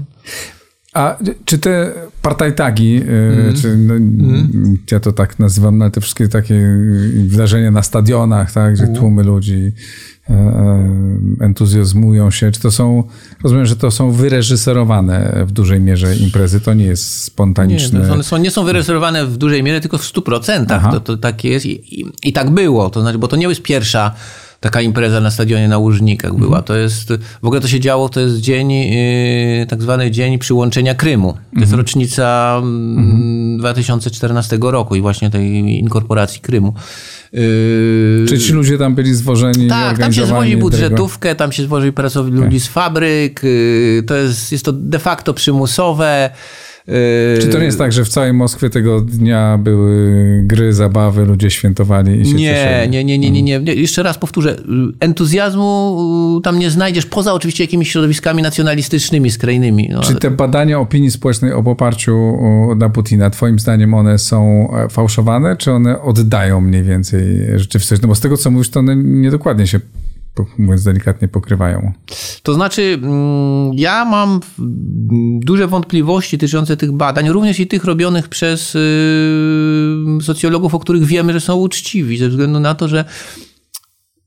A 0.93 1.17
czy 1.45 1.58
te 1.60 1.91
partajtagi, 2.21 2.97
y, 2.97 3.38
Mhm. 3.38 3.56
czy 3.56 3.78
no, 3.78 3.93
ja 4.91 4.99
to 4.99 5.12
tak 5.12 5.39
nazywam, 5.39 5.78
no, 5.78 5.86
ale 5.86 5.91
te 5.91 6.02
wszystkie 6.02 6.28
takie 6.28 6.56
y, 6.56 7.23
wydarzenia 7.28 7.71
na 7.71 7.84
stadionach, 7.84 8.52
tak, 8.52 8.73
gdzie 8.73 8.88
tłumy 8.88 9.23
ludzi 9.23 9.71
e, 10.30 10.34
entuzjazmują 11.41 12.32
się, 12.32 12.52
czy 12.52 12.60
to 12.62 12.71
są, 12.71 13.04
rozumiem, 13.43 13.65
że 13.65 13.75
to 13.75 13.91
są 13.91 14.12
wyreżyserowane 14.12 15.43
w 15.47 15.52
dużej 15.52 15.82
mierze 15.82 16.15
imprezy, 16.15 16.62
to 16.62 16.73
nie 16.73 16.86
jest 16.86 17.04
Nie, 17.21 17.25
spontaniczne. 17.25 17.99
no, 18.08 18.13
one 18.13 18.23
są, 18.23 18.38
nie 18.38 18.52
są 18.52 18.63
wyreżyserowane 18.65 19.25
w 19.25 19.38
dużej 19.38 19.63
mierze, 19.63 19.82
tylko 19.82 19.97
w 19.97 20.04
100%. 20.04 20.65
Aha. 20.69 20.91
To, 20.91 20.99
to 20.99 21.17
tak 21.17 21.43
jest 21.43 21.65
i, 21.65 21.99
i, 22.02 22.06
i 22.23 22.34
tak 22.34 22.49
było. 22.49 22.89
To 22.89 23.02
znaczy, 23.02 23.17
bo 23.17 23.28
to 23.28 23.36
nie 23.36 23.47
jest 23.47 23.62
pierwsza 23.62 24.15
taka 24.60 24.82
impreza 24.82 25.22
na 25.22 25.32
stadionie 25.32 25.67
na 25.67 25.78
Łużnikach 25.78 26.36
była. 26.36 26.62
To 26.62 26.76
jest, 26.76 27.13
w 27.41 27.45
ogóle 27.45 27.62
to 27.62 27.67
się 27.67 27.80
działo, 27.80 28.10
to 28.10 28.19
jest 28.19 28.38
dzień, 28.38 28.72
yy, 28.72 29.65
tak 29.69 29.82
zwany 29.82 30.12
dzień 30.12 30.39
przyłączenia 30.39 30.95
Krymu. 30.95 31.34
To 31.54 31.60
jest 31.60 31.74
rocznica 31.74 32.58
mm, 32.62 33.58
2014 33.58 34.58
roku 34.62 34.95
i 34.95 35.02
właśnie 35.02 35.30
tej 35.30 35.80
inkorporacji 35.80 36.41
Krymu. 36.41 36.74
Yy, 37.34 38.26
Czy 38.30 38.39
ci 38.39 38.54
ludzie 38.54 38.78
tam 38.78 38.95
byli 38.95 39.15
zwożeni? 39.15 39.67
Tak, 39.67 39.98
tam 39.98 40.13
się 40.13 40.26
zwozi 40.26 40.58
budżetówkę, 40.58 41.36
tam 41.36 41.52
się 41.52 41.63
zwozi 41.63 41.91
pracowni 41.91 42.39
ludzi 42.39 42.60
z 42.60 42.67
fabryk. 42.67 43.43
Yy, 43.43 44.04
to 44.08 44.15
jest, 44.15 44.52
jest 44.52 44.65
to 44.65 44.72
de 44.74 45.00
facto 45.00 45.34
przymusowe. 45.34 46.30
Czy 47.41 47.47
to 47.47 47.60
nie 47.60 47.65
jest 47.65 47.78
tak, 47.78 47.91
że 47.91 48.06
w 48.06 48.10
całej 48.10 48.34
Moskwie 48.34 48.69
tego 48.69 49.02
dnia 49.02 49.58
były 49.58 50.41
gry, 50.43 50.73
zabawy, 50.73 51.25
ludzie 51.25 51.49
świętowali 51.52 52.21
i 52.21 52.25
się 52.25 52.34
nie, 52.34 52.54
cieszyli? 52.54 52.89
Nie, 52.89 53.04
nie, 53.04 53.17
nie, 53.17 53.32
nie, 53.32 53.41
nie, 53.41 53.60
nie. 53.60 53.73
Jeszcze 53.73 54.04
raz 54.04 54.17
powtórzę. 54.17 54.56
Entuzjazmu 54.99 56.41
tam 56.43 56.60
nie 56.60 56.69
znajdziesz, 56.69 57.06
poza 57.06 57.34
oczywiście 57.34 57.63
jakimiś 57.63 57.91
środowiskami 57.91 58.41
nacjonalistycznymi, 58.43 59.32
skrajnymi. 59.32 59.89
No, 59.91 60.02
Czy 60.02 60.15
te 60.15 60.32
badania 60.32 60.80
opinii 60.80 61.12
społecznej 61.12 61.54
o 61.54 61.63
poparciu 61.63 62.38
na 62.78 62.89
Putina, 62.89 63.30
twoim 63.30 63.60
zdaniem 63.60 63.93
one 63.93 64.17
są 64.17 64.69
e, 64.73 64.89
fałszowane, 64.89 65.58
czy 65.58 65.71
one 65.71 66.02
oddają 66.02 66.62
mniej 66.62 66.84
więcej 66.84 67.23
rzeczywistość? 67.56 68.02
No 68.02 68.08
bo 68.08 68.15
z 68.15 68.19
tego, 68.19 68.38
co 68.38 68.52
mówisz, 68.52 68.69
to 68.69 68.80
one 68.80 68.95
niedokładnie 68.95 69.67
się 69.67 69.80
mówiąc 70.58 70.84
delikatnie, 70.84 71.28
pokrywają. 71.28 71.91
To 72.43 72.54
znaczy, 72.54 72.99
mm, 73.02 73.73
ja 73.73 74.06
mam 74.06 74.39
duże 75.39 75.67
wątpliwości 75.67 76.38
dotyczące 76.38 76.78
tych 76.78 76.91
badań, 76.91 77.30
również 77.30 77.60
i 77.60 77.67
tych 77.67 77.84
robionych 77.84 78.28
przez 78.28 78.75
y, 78.75 78.80
socjologów, 80.21 80.75
o 80.75 80.80
których 80.80 81.06
wiemy, 81.06 81.34
że 81.34 81.39
są 81.39 81.56
uczciwi, 81.56 82.17
ze 82.17 82.30
względu 82.30 82.60
na 82.60 82.75
to, 82.75 82.88
że 82.88 83.06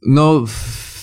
no 0.07 0.44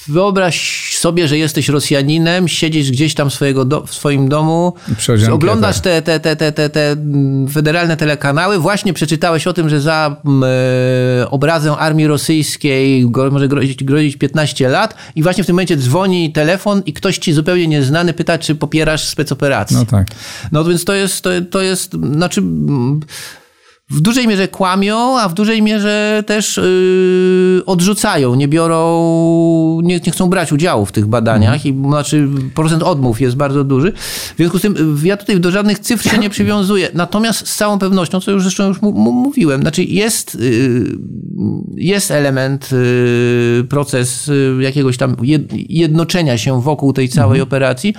Wyobraź 0.09 0.88
sobie, 0.99 1.27
że 1.27 1.38
jesteś 1.38 1.69
Rosjaninem, 1.69 2.47
siedzisz 2.47 2.91
gdzieś 2.91 3.13
tam 3.13 3.31
swojego 3.31 3.65
do, 3.65 3.85
w 3.85 3.93
swoim 3.93 4.29
domu, 4.29 4.73
oglądasz 5.31 5.79
te, 5.79 6.01
te, 6.01 6.19
te, 6.19 6.35
te, 6.35 6.51
te, 6.51 6.69
te 6.69 6.95
federalne 7.51 7.97
telekanały, 7.97 8.59
właśnie 8.59 8.93
przeczytałeś 8.93 9.47
o 9.47 9.53
tym, 9.53 9.69
że 9.69 9.81
za 9.81 10.21
e, 11.21 11.29
obrazę 11.29 11.71
armii 11.71 12.07
rosyjskiej 12.07 13.05
może 13.31 13.47
grozić, 13.47 13.83
grozić 13.83 14.17
15 14.17 14.69
lat 14.69 14.95
i 15.15 15.23
właśnie 15.23 15.43
w 15.43 15.47
tym 15.47 15.55
momencie 15.55 15.77
dzwoni 15.77 16.31
telefon 16.31 16.81
i 16.85 16.93
ktoś 16.93 17.17
ci 17.17 17.33
zupełnie 17.33 17.67
nieznany 17.67 18.13
pyta, 18.13 18.38
czy 18.38 18.55
popierasz 18.55 19.07
specoperację. 19.07 19.77
No 19.77 19.85
tak. 19.85 20.07
No 20.51 20.63
więc 20.63 20.85
to 20.85 20.93
jest, 20.93 21.21
to, 21.21 21.29
to 21.51 21.62
jest, 21.62 21.93
znaczy 21.93 22.41
w 23.89 24.02
dużej 24.02 24.28
mierze 24.28 24.47
kłamią, 24.47 25.19
a 25.19 25.30
w 25.30 25.34
dużej 25.34 25.62
mierze 25.62 26.23
też 26.28 26.58
yy, 26.58 27.65
odrzucają, 27.65 28.36
nie 28.36 28.47
biorą, 28.47 29.82
nie, 29.84 29.99
nie, 30.06 30.12
chcą 30.12 30.28
brać 30.28 30.52
udziału 30.52 30.86
w 30.86 30.91
tych 30.91 31.08
badaniach 31.08 31.65
i 31.65 31.75
znaczy 31.88 32.28
procent 32.56 32.84
odmów 32.84 33.21
jest 33.21 33.36
bardzo 33.36 33.63
duży. 33.63 33.91
W 34.34 34.38
związku 34.38 34.60
z 34.60 34.62
tym 34.62 34.99
ja 35.04 35.17
tutaj 35.17 35.39
do 35.39 35.52
żadnych 35.52 35.80
cyfr 35.80 36.10
się 36.10 36.17
nie 36.17 36.30
przywiązuję. 36.30 36.89
Natomiast 36.93 37.47
z 37.47 37.56
całą 37.56 37.80
pewnością, 37.80 38.19
co 38.19 38.32
już 38.32 38.43
zresztą 38.43 38.67
już 38.67 38.82
mówiłem, 38.82 39.62
znaczy 39.62 39.84
jest, 39.84 40.36
yy, 40.36 40.97
jest 41.75 42.12
element, 42.12 42.69
yy, 42.71 43.63
proces 43.63 44.28
y, 44.28 44.58
jakiegoś 44.60 44.97
tam 44.97 45.15
jednoczenia 45.69 46.38
się 46.38 46.62
wokół 46.62 46.93
tej 46.93 47.10
całej 47.10 47.39
mhm. 47.39 47.47
operacji. 47.47 47.93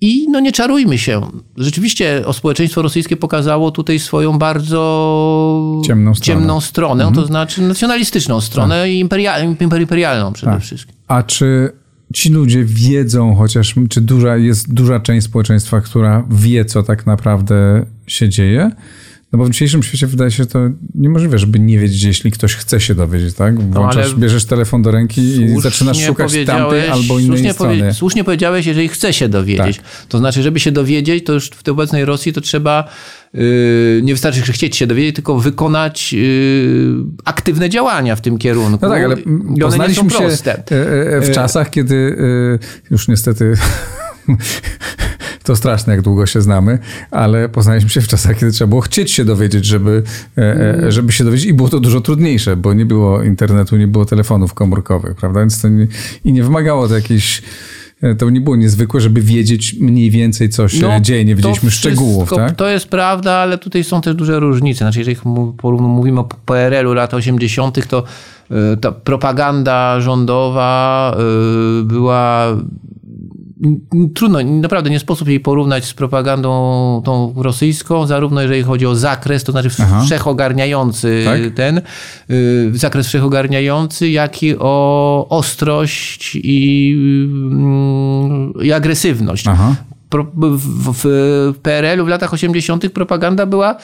I 0.00 0.26
no 0.30 0.40
nie 0.40 0.52
czarujmy 0.52 0.98
się. 0.98 1.20
Rzeczywiście 1.56 2.24
społeczeństwo 2.32 2.82
rosyjskie 2.82 3.16
pokazało 3.16 3.70
tutaj 3.70 3.98
swoją 3.98 4.38
bardzo 4.38 5.82
ciemną 5.86 6.14
stronę, 6.14 6.40
ciemną 6.40 6.60
stronę 6.60 7.04
mhm. 7.04 7.14
to 7.14 7.26
znaczy 7.26 7.62
nacjonalistyczną 7.62 8.40
stronę 8.40 8.80
tak. 8.80 8.90
i 8.90 8.98
imperialną 9.70 10.32
przede 10.32 10.52
tak. 10.52 10.62
wszystkim. 10.62 10.94
A 11.08 11.22
czy 11.22 11.72
ci 12.14 12.30
ludzie 12.30 12.64
wiedzą 12.64 13.34
chociaż, 13.34 13.74
czy 13.88 14.00
duża, 14.00 14.36
jest 14.36 14.74
duża 14.74 15.00
część 15.00 15.26
społeczeństwa, 15.26 15.80
która 15.80 16.24
wie, 16.30 16.64
co 16.64 16.82
tak 16.82 17.06
naprawdę 17.06 17.86
się 18.06 18.28
dzieje? 18.28 18.70
No 19.32 19.38
bo 19.38 19.44
w 19.44 19.50
dzisiejszym 19.50 19.82
świecie 19.82 20.06
wydaje 20.06 20.30
się 20.30 20.46
to 20.46 20.58
niemożliwe, 20.94 21.38
żeby 21.38 21.58
nie 21.58 21.78
wiedzieć, 21.78 22.02
jeśli 22.02 22.30
ktoś 22.30 22.54
chce 22.54 22.80
się 22.80 22.94
dowiedzieć, 22.94 23.34
tak? 23.34 23.54
No, 23.54 23.62
Włączasz, 23.62 24.12
no, 24.12 24.18
bierzesz 24.18 24.44
telefon 24.44 24.82
do 24.82 24.90
ręki 24.90 25.20
i 25.20 25.60
zaczynasz 25.60 26.04
szukać 26.04 26.32
tamtej 26.46 26.88
albo 26.88 27.18
innej 27.18 27.26
słusznie 27.26 27.52
strony. 27.52 27.78
Powie, 27.78 27.94
słusznie 27.94 28.24
powiedziałeś, 28.24 28.66
jeżeli 28.66 28.88
chce 28.88 29.12
się 29.12 29.28
dowiedzieć. 29.28 29.76
Tak. 29.76 29.86
To 30.08 30.18
znaczy, 30.18 30.42
żeby 30.42 30.60
się 30.60 30.72
dowiedzieć, 30.72 31.24
to 31.24 31.32
już 31.32 31.46
w 31.46 31.62
tej 31.62 31.72
obecnej 31.72 32.04
Rosji 32.04 32.32
to 32.32 32.40
trzeba 32.40 32.88
yy, 33.34 34.00
nie 34.02 34.14
wystarczy 34.14 34.44
że 34.44 34.52
chcieć 34.52 34.76
się 34.76 34.86
dowiedzieć, 34.86 35.14
tylko 35.14 35.38
wykonać 35.38 36.12
yy, 36.12 36.94
aktywne 37.24 37.70
działania 37.70 38.16
w 38.16 38.20
tym 38.20 38.38
kierunku. 38.38 38.70
No 38.70 38.78
tak, 38.78 39.04
ale 39.04 39.16
poznaliśmy 39.60 40.10
się 40.10 40.24
e, 40.24 41.16
e, 41.16 41.20
w 41.20 41.30
czasach, 41.30 41.70
kiedy 41.70 41.94
yy, 41.94 42.58
już 42.90 43.08
niestety 43.08 43.54
to 45.48 45.56
straszne, 45.56 45.92
jak 45.92 46.02
długo 46.02 46.26
się 46.26 46.40
znamy, 46.40 46.78
ale 47.10 47.48
poznaliśmy 47.48 47.90
się 47.90 48.00
w 48.00 48.08
czasach, 48.08 48.38
kiedy 48.38 48.52
trzeba 48.52 48.68
było 48.68 48.80
chcieć 48.80 49.12
się 49.12 49.24
dowiedzieć, 49.24 49.64
żeby, 49.64 50.02
e, 50.38 50.42
e, 50.86 50.92
żeby 50.92 51.12
się 51.12 51.24
dowiedzieć 51.24 51.46
i 51.46 51.54
było 51.54 51.68
to 51.68 51.80
dużo 51.80 52.00
trudniejsze, 52.00 52.56
bo 52.56 52.74
nie 52.74 52.86
było 52.86 53.22
internetu, 53.22 53.76
nie 53.76 53.86
było 53.86 54.04
telefonów 54.04 54.54
komórkowych, 54.54 55.14
prawda? 55.14 55.40
Więc 55.40 55.62
to 55.62 55.68
nie, 55.68 55.86
i 56.24 56.32
nie 56.32 56.42
wymagało 56.42 56.88
to 56.88 56.94
jakiejś 56.94 57.42
e, 58.02 58.14
to 58.14 58.30
nie 58.30 58.40
było 58.40 58.56
niezwykłe, 58.56 59.00
żeby 59.00 59.22
wiedzieć 59.22 59.76
mniej 59.80 60.10
więcej, 60.10 60.48
co 60.48 60.68
się 60.68 60.82
no, 60.82 61.00
dzieje. 61.00 61.24
Nie 61.24 61.34
wiedzieliśmy 61.34 61.70
szczegółów, 61.70 62.30
tak? 62.30 62.56
To 62.56 62.68
jest 62.68 62.88
prawda, 62.88 63.32
ale 63.32 63.58
tutaj 63.58 63.84
są 63.84 64.00
też 64.00 64.14
duże 64.14 64.40
różnice. 64.40 64.78
Znaczy, 64.78 64.98
jeżeli 64.98 65.16
mówimy 65.80 66.20
o 66.20 66.24
PRL-u 66.24 66.92
lat 66.92 67.14
80., 67.14 67.88
to 67.88 68.04
ta 68.80 68.92
propaganda 68.92 70.00
rządowa 70.00 71.16
była 71.84 72.56
trudno, 74.14 74.42
naprawdę 74.42 74.90
nie 74.90 74.98
sposób 74.98 75.28
jej 75.28 75.40
porównać 75.40 75.84
z 75.84 75.94
propagandą 75.94 77.02
tą 77.04 77.34
rosyjską, 77.36 78.06
zarówno 78.06 78.40
jeżeli 78.40 78.62
chodzi 78.62 78.86
o 78.86 78.94
zakres, 78.94 79.44
to 79.44 79.52
znaczy 79.52 79.68
Aha. 79.78 80.02
wszechogarniający 80.04 81.22
tak? 81.24 81.40
ten, 81.54 81.80
y, 82.30 82.70
zakres 82.74 83.06
wszechogarniający, 83.06 84.08
jak 84.08 84.42
i 84.42 84.56
o 84.58 85.26
ostrość 85.28 86.38
i, 86.42 86.94
mm, 86.96 88.52
i 88.62 88.72
agresywność. 88.72 89.48
Aha. 89.48 89.74
w, 90.12 90.92
w 90.94 91.54
PRL-u 91.62 92.04
w 92.04 92.08
latach 92.08 92.34
80. 92.34 92.88
propaganda 92.90 93.46
była 93.46 93.76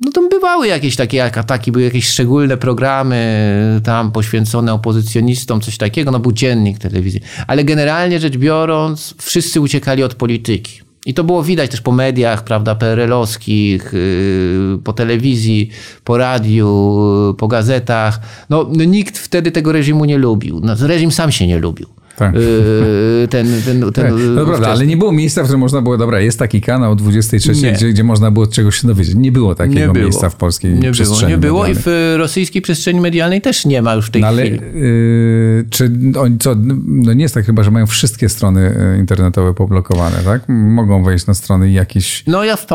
no 0.00 0.12
to 0.12 0.28
bywały 0.28 0.68
jakieś 0.68 0.96
takie 0.96 1.24
ataki, 1.24 1.72
były 1.72 1.84
jakieś 1.84 2.08
szczególne 2.08 2.56
programy 2.56 3.80
tam 3.84 4.12
poświęcone 4.12 4.72
opozycjonistom, 4.72 5.60
coś 5.60 5.78
takiego, 5.78 6.10
no 6.10 6.18
był 6.18 6.32
dziennik 6.32 6.78
telewizji. 6.78 7.20
Ale 7.46 7.64
generalnie 7.64 8.20
rzecz 8.20 8.36
biorąc, 8.36 9.14
wszyscy 9.18 9.60
uciekali 9.60 10.02
od 10.02 10.14
polityki. 10.14 10.80
I 11.06 11.14
to 11.14 11.24
było 11.24 11.42
widać 11.42 11.70
też 11.70 11.80
po 11.80 11.92
mediach, 11.92 12.44
prawda, 12.44 12.74
PRL-owskich, 12.74 13.92
yy, 13.92 14.78
po 14.84 14.92
telewizji, 14.92 15.70
po 16.04 16.16
radiu, 16.16 16.96
po 17.38 17.48
gazetach. 17.48 18.20
No, 18.50 18.66
no, 18.72 18.84
nikt 18.84 19.18
wtedy 19.18 19.50
tego 19.50 19.72
reżimu 19.72 20.04
nie 20.04 20.18
lubił. 20.18 20.60
No, 20.64 20.74
reżim 20.80 21.12
sam 21.12 21.32
się 21.32 21.46
nie 21.46 21.58
lubił. 21.58 21.86
Tak. 22.20 22.34
Yy, 22.34 23.28
ten, 23.30 23.46
ten, 23.64 23.80
ten, 23.92 24.34
no 24.34 24.46
prawda, 24.46 24.68
ale 24.68 24.86
nie 24.86 24.96
było 24.96 25.12
miejsca, 25.12 25.42
w 25.42 25.44
którym 25.44 25.60
można 25.60 25.82
było, 25.82 25.98
dobra, 25.98 26.20
jest 26.20 26.38
taki 26.38 26.60
kanał 26.60 26.96
23, 26.96 27.52
gdzie, 27.52 27.88
gdzie 27.92 28.04
można 28.04 28.30
było 28.30 28.46
czegoś 28.46 28.80
się 28.80 28.88
dowiedzieć. 28.88 29.14
Nie 29.14 29.32
było 29.32 29.54
takiego 29.54 29.80
nie 29.80 29.88
było. 29.88 30.04
miejsca 30.04 30.30
w 30.30 30.36
polskiej 30.36 30.74
nie 30.74 30.92
przestrzeni 30.92 31.20
było, 31.20 31.30
Nie 31.30 31.38
było 31.38 31.62
medialnej. 31.62 31.82
i 31.82 32.14
w 32.14 32.18
rosyjskiej 32.18 32.62
przestrzeni 32.62 33.00
medialnej 33.00 33.40
też 33.40 33.66
nie 33.66 33.82
ma 33.82 33.94
już 33.94 34.06
w 34.06 34.10
tej 34.10 34.22
no, 34.22 34.28
ale, 34.28 34.42
chwili. 34.42 34.60
Yy, 34.74 35.64
czy 35.70 35.92
oni 36.18 36.38
co, 36.38 36.56
no 36.86 37.12
nie 37.12 37.22
jest 37.22 37.34
tak 37.34 37.46
chyba, 37.46 37.62
że 37.62 37.70
mają 37.70 37.86
wszystkie 37.86 38.28
strony 38.28 38.76
y, 38.94 38.98
internetowe 38.98 39.54
poblokowane, 39.54 40.16
tak? 40.24 40.42
Mogą 40.48 41.04
wejść 41.04 41.26
na 41.26 41.34
strony 41.34 41.70
jakieś... 41.70 42.24
No 42.26 42.44
ja 42.44 42.56
w 42.56 42.66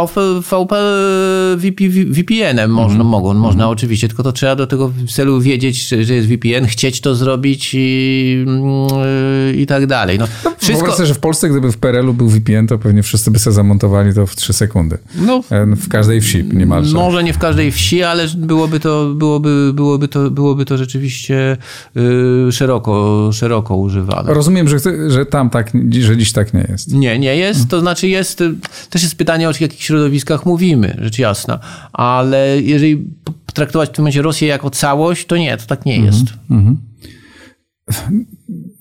VP, 0.41 0.75
VP 1.58 1.89
VPN-em 1.89 2.71
można, 2.71 2.95
mm. 2.95 3.08
mogą, 3.08 3.34
można 3.34 3.63
mm. 3.63 3.73
oczywiście, 3.73 4.08
tylko 4.08 4.23
to 4.23 4.31
trzeba 4.31 4.55
do 4.55 4.67
tego 4.67 4.91
celu 5.10 5.41
wiedzieć, 5.41 5.88
że 5.88 6.13
jest 6.13 6.27
VPN, 6.27 6.65
chcieć 6.67 7.01
to 7.01 7.15
zrobić 7.15 7.71
i 7.73 8.45
yy, 8.47 9.35
i 9.58 9.65
tak 9.65 9.86
dalej. 9.86 10.19
No, 10.19 10.28
no 10.45 10.52
wszystko... 10.58 10.88
Wyobraź 10.88 11.08
że 11.08 11.13
w 11.13 11.19
Polsce, 11.19 11.50
gdyby 11.50 11.71
w 11.71 11.78
PRL-u 11.78 12.13
był 12.13 12.30
VPN, 12.30 12.67
to 12.67 12.78
pewnie 12.78 13.04
wszyscy 13.04 13.32
by 13.32 13.39
sobie 13.39 13.54
zamontowali 13.54 14.13
to 14.13 14.28
w 14.28 14.36
3 14.36 14.54
sekundy. 14.54 14.98
No, 15.15 15.43
e, 15.52 15.65
w 15.65 15.89
każdej 15.89 16.21
wsi 16.21 16.43
niemalże. 16.54 16.98
Może 16.98 17.24
nie 17.24 17.34
w 17.34 17.38
każdej 17.38 17.71
wsi, 17.71 18.04
ale 18.04 18.28
byłoby 18.38 18.80
to, 18.80 19.13
byłoby, 19.15 19.71
byłoby 19.74 20.08
to, 20.08 20.32
byłoby 20.32 20.65
to 20.65 20.78
rzeczywiście 20.78 21.58
yy, 21.95 22.52
szeroko, 22.52 23.30
szeroko 23.34 23.76
używane. 23.76 24.34
Rozumiem, 24.34 24.69
że, 24.69 24.78
że 25.08 25.26
tam 25.26 25.50
tak, 25.50 25.71
że 26.00 26.17
dziś 26.17 26.32
tak 26.32 26.54
nie 26.54 26.67
jest. 26.69 26.93
Nie, 26.93 27.19
nie 27.19 27.36
jest. 27.36 27.69
To 27.69 27.80
znaczy 27.80 28.08
jest, 28.08 28.43
też 28.89 29.04
jest 29.04 29.15
pytanie, 29.15 29.50
o 29.50 29.52
jakich 29.60 29.84
środowiskach 29.84 30.45
mówimy, 30.45 30.98
rzecz 31.02 31.19
jasna. 31.19 31.60
Ale 31.93 32.62
jeżeli 32.62 33.06
traktować 33.53 33.89
w 33.89 33.91
tym 33.91 34.03
momencie 34.03 34.22
Rosję 34.22 34.47
jako 34.47 34.70
całość, 34.70 35.26
to 35.26 35.38
nie, 35.38 35.57
to 35.57 35.66
tak 35.66 35.86
nie 35.86 35.97
jest. 35.97 36.24
Mm 36.49 36.66
-hmm 36.66 36.76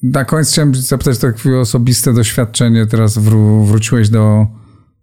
na 0.04 0.24
koniec 0.24 0.50
chciałem 0.50 0.74
zapytać 0.74 1.18
takie 1.18 1.58
osobiste 1.58 2.12
doświadczenie. 2.12 2.86
Teraz 2.86 3.18
wró 3.18 3.64
wróciłeś 3.64 4.08
do 4.08 4.46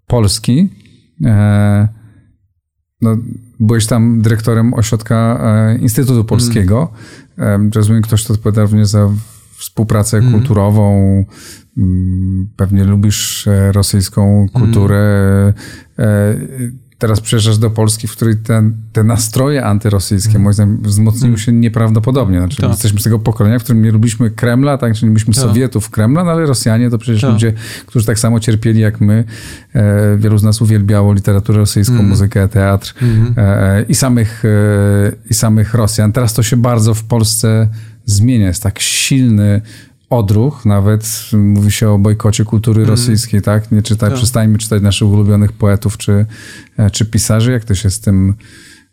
Polski. 0.07 0.69
E, 1.25 1.87
no, 3.01 3.17
byłeś 3.59 3.87
tam 3.87 4.21
dyrektorem 4.21 4.73
ośrodka 4.73 5.39
e, 5.43 5.77
Instytutu 5.77 6.25
Polskiego. 6.25 6.91
Mm. 7.37 7.71
Rozumiem, 7.75 8.01
ktoś 8.01 8.23
to 8.23 8.33
odpowiada 8.33 8.61
również 8.61 8.87
za 8.87 9.09
współpracę 9.57 10.17
mm. 10.17 10.31
kulturową. 10.31 11.25
Mm, 11.77 12.49
pewnie 12.55 12.83
lubisz 12.83 13.47
e, 13.47 13.71
rosyjską 13.71 14.45
kulturę. 14.53 15.53
Mm 15.97 16.90
teraz 17.01 17.21
przyjeżdżasz 17.21 17.57
do 17.57 17.69
Polski, 17.69 18.07
w 18.07 18.11
której 18.11 18.37
ten, 18.37 18.73
te 18.93 19.03
nastroje 19.03 19.65
antyrosyjskie, 19.65 20.29
mm. 20.29 20.41
moim 20.41 20.53
zdaniem, 20.53 20.81
wzmocniły 20.81 21.27
mm. 21.27 21.37
się 21.37 21.51
nieprawdopodobnie. 21.51 22.39
Znaczy, 22.39 22.57
tak. 22.57 22.69
Jesteśmy 22.69 22.99
z 22.99 23.03
tego 23.03 23.19
pokolenia, 23.19 23.59
w 23.59 23.63
którym 23.63 23.81
nie 23.81 23.91
lubiliśmy 23.91 24.31
Kremla, 24.31 24.77
tak, 24.77 24.93
czyli 24.93 25.05
nie 25.05 25.09
lubiliśmy 25.09 25.33
tak. 25.33 25.43
Sowietów 25.43 25.89
Kremla, 25.89 26.23
no 26.23 26.31
ale 26.31 26.45
Rosjanie 26.45 26.89
to 26.89 26.97
przecież 26.97 27.21
tak. 27.21 27.31
ludzie, 27.31 27.53
którzy 27.85 28.05
tak 28.05 28.19
samo 28.19 28.39
cierpieli 28.39 28.79
jak 28.79 29.01
my. 29.01 29.23
E, 29.73 30.17
wielu 30.17 30.37
z 30.37 30.43
nas 30.43 30.61
uwielbiało 30.61 31.13
literaturę 31.13 31.57
rosyjską, 31.57 31.93
mm. 31.93 32.07
muzykę, 32.07 32.47
teatr 32.47 32.93
mm. 33.01 33.33
e, 33.37 33.81
i, 33.83 33.95
samych, 33.95 34.43
e, 34.45 35.11
i 35.29 35.33
samych 35.33 35.73
Rosjan. 35.73 36.11
Teraz 36.11 36.33
to 36.33 36.43
się 36.43 36.57
bardzo 36.57 36.93
w 36.93 37.03
Polsce 37.03 37.67
zmienia. 38.05 38.47
Jest 38.47 38.63
tak 38.63 38.79
silny 38.79 39.61
odruch, 40.11 40.65
nawet 40.65 41.29
mówi 41.33 41.71
się 41.71 41.89
o 41.89 41.97
bojkocie 41.97 42.45
kultury 42.45 42.81
mm. 42.81 42.89
rosyjskiej, 42.89 43.41
tak? 43.41 43.71
Nie 43.71 43.81
czytaj, 43.81 44.09
tak. 44.09 44.17
przestańmy 44.17 44.57
czytać 44.57 44.81
naszych 44.81 45.07
ulubionych 45.07 45.51
poetów 45.51 45.97
czy, 45.97 46.25
e, 46.77 46.89
czy 46.89 47.05
pisarzy. 47.05 47.51
Jak 47.51 47.65
ty 47.65 47.75
się 47.75 47.89
z 47.89 47.99
tym 47.99 48.35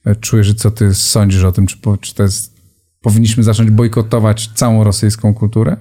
e, 0.05 0.17
czujesz 0.17 0.49
i 0.49 0.55
co 0.55 0.71
ty 0.71 0.95
sądzisz 0.95 1.45
o 1.45 1.53
tym? 1.53 1.67
Czy, 1.67 1.77
czy 2.01 2.15
to 2.15 2.23
jest, 2.23 2.55
powinniśmy 3.01 3.43
zacząć 3.43 3.71
bojkotować 3.71 4.51
całą 4.55 4.85
rosyjską 4.85 5.35
kulturę? 5.35 5.77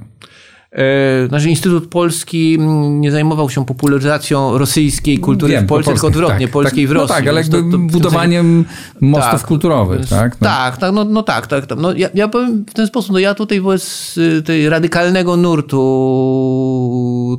E, 0.71 1.27
znaczy 1.27 1.49
Instytut 1.49 1.87
Polski 1.87 2.55
mm, 2.59 3.01
nie 3.01 3.11
zajmował 3.11 3.49
się 3.49 3.65
popularyzacją 3.65 4.57
rosyjskiej 4.57 5.19
kultury 5.19 5.53
Wiem, 5.53 5.65
w 5.65 5.67
Polsce, 5.67 5.91
tylko 5.91 6.07
odwrotnie, 6.07 6.45
tak, 6.45 6.53
polskiej 6.53 6.83
tak, 6.83 6.89
w 6.89 6.91
Rosji. 6.91 7.13
No 7.13 7.15
tak, 7.15 7.27
ale 7.27 7.41
jakby 7.41 7.63
to, 7.63 7.71
to, 7.71 7.77
budowaniem 7.77 8.65
mostów 9.01 9.39
tak, 9.39 9.47
kulturowych, 9.47 10.07
tak? 10.09 10.41
No. 10.41 10.47
Tak, 10.47 10.77
tak, 10.77 10.93
no, 10.93 11.03
no 11.03 11.23
tak, 11.23 11.47
tak. 11.47 11.65
tak. 11.65 11.79
No, 11.79 11.93
ja, 11.93 12.09
ja 12.13 12.27
powiem 12.27 12.65
w 12.69 12.73
ten 12.73 12.87
sposób, 12.87 13.11
no 13.11 13.19
ja 13.19 13.33
tutaj 13.33 13.61
wobec 13.61 14.15
y, 14.17 14.41
tej 14.41 14.69
radykalnego 14.69 15.37
nurtu 15.37 15.87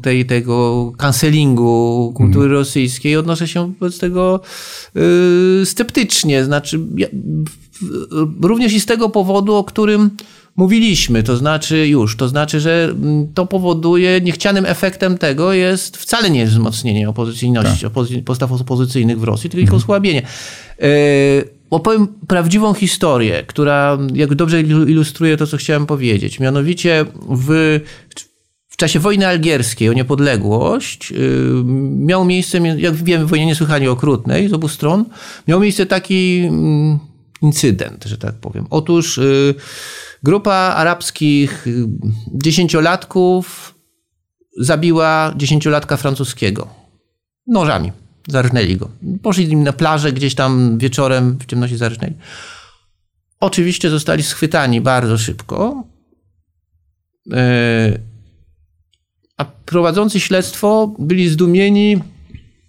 tej, 0.03 0.27
tego 0.27 0.93
cancelingu 0.99 2.13
kultury 2.17 2.45
hmm. 2.45 2.59
rosyjskiej 2.59 3.17
odnoszę 3.17 3.49
się 3.49 3.73
wobec 3.73 3.99
tego 3.99 4.41
yy, 4.95 5.67
sceptycznie. 5.67 6.45
Znaczy, 6.45 6.81
ja, 6.97 7.07
również 8.43 8.73
i 8.73 8.81
z 8.81 8.87
tego 8.87 9.09
powodu, 9.09 9.55
o 9.55 9.65
którym 9.65 10.11
mówiliśmy, 10.59 11.23
to 11.23 11.37
znaczy 11.37 11.89
już, 11.89 12.17
to 12.17 12.29
znaczy, 12.29 12.61
że 12.61 12.85
mm, 12.85 13.33
to 13.35 13.47
powoduje, 13.47 14.21
niechcianym 14.21 14.67
efektem 14.67 15.19
tego 15.19 15.53
jest 15.53 15.97
wcale 15.97 16.31
nie 16.31 16.47
wzmocnienie 16.47 17.09
opozycyjności, 17.09 17.81
tak. 17.81 17.91
opozy 17.91 18.23
postaw 18.23 18.53
opozycyjnych 18.53 19.21
w 19.21 19.25
Rosji, 19.25 19.51
tylko 19.51 19.63
ich 19.63 19.69
mhm. 19.69 19.83
osłabienie. 19.83 20.23
Yy, 20.79 20.89
opowiem 21.71 22.07
prawdziwą 22.27 22.75
historię, 22.75 23.45
która 23.47 23.99
jak 24.15 24.35
dobrze 24.35 24.61
ilustruje 24.61 25.37
to, 25.37 25.47
co 25.47 25.57
chciałem 25.57 25.87
powiedzieć. 25.87 26.41
Mianowicie 26.41 27.05
w, 27.31 27.81
w 28.69 28.77
czasie 28.77 28.99
wojny 28.99 29.27
algierskiej 29.27 29.89
o 29.89 29.93
niepodległość 29.93 31.11
yy, 31.11 31.19
miał 31.97 32.25
miejsce, 32.25 32.59
jak 32.59 32.95
wiemy, 32.95 33.27
w 33.27 33.29
wojnie 33.29 33.47
niesłychanie 33.47 33.91
okrutnej 33.91 34.49
z 34.49 34.53
obu 34.53 34.69
stron, 34.69 35.05
miał 35.49 35.61
miejsce 35.61 35.87
taki 35.87 36.43
yy, 36.43 36.51
incydent, 37.43 38.05
że 38.05 38.19
tak 38.19 38.35
powiem. 38.35 38.67
Otóż 38.71 39.17
yy, 39.17 39.55
Grupa 40.23 40.55
arabskich 40.55 41.67
dziesięciolatków 42.35 43.75
zabiła 44.61 45.33
dziesięciolatka 45.37 45.97
francuskiego. 45.97 46.69
Nożami. 47.47 47.93
Zarżnęli 48.29 48.77
go. 48.77 48.91
Poszli 49.23 49.57
na 49.57 49.73
plażę 49.73 50.13
gdzieś 50.13 50.35
tam 50.35 50.79
wieczorem 50.79 51.39
w 51.39 51.47
ciemności 51.47 51.77
zarżnęli. 51.77 52.15
Oczywiście 53.41 53.91
zostali 53.91 54.23
schwytani 54.23 54.81
bardzo 54.81 55.19
szybko. 55.19 55.85
E, 57.33 57.99
a 59.37 59.45
prowadzący 59.45 60.21
śledztwo 60.21 60.95
byli 60.99 61.29
zdumieni 61.29 62.01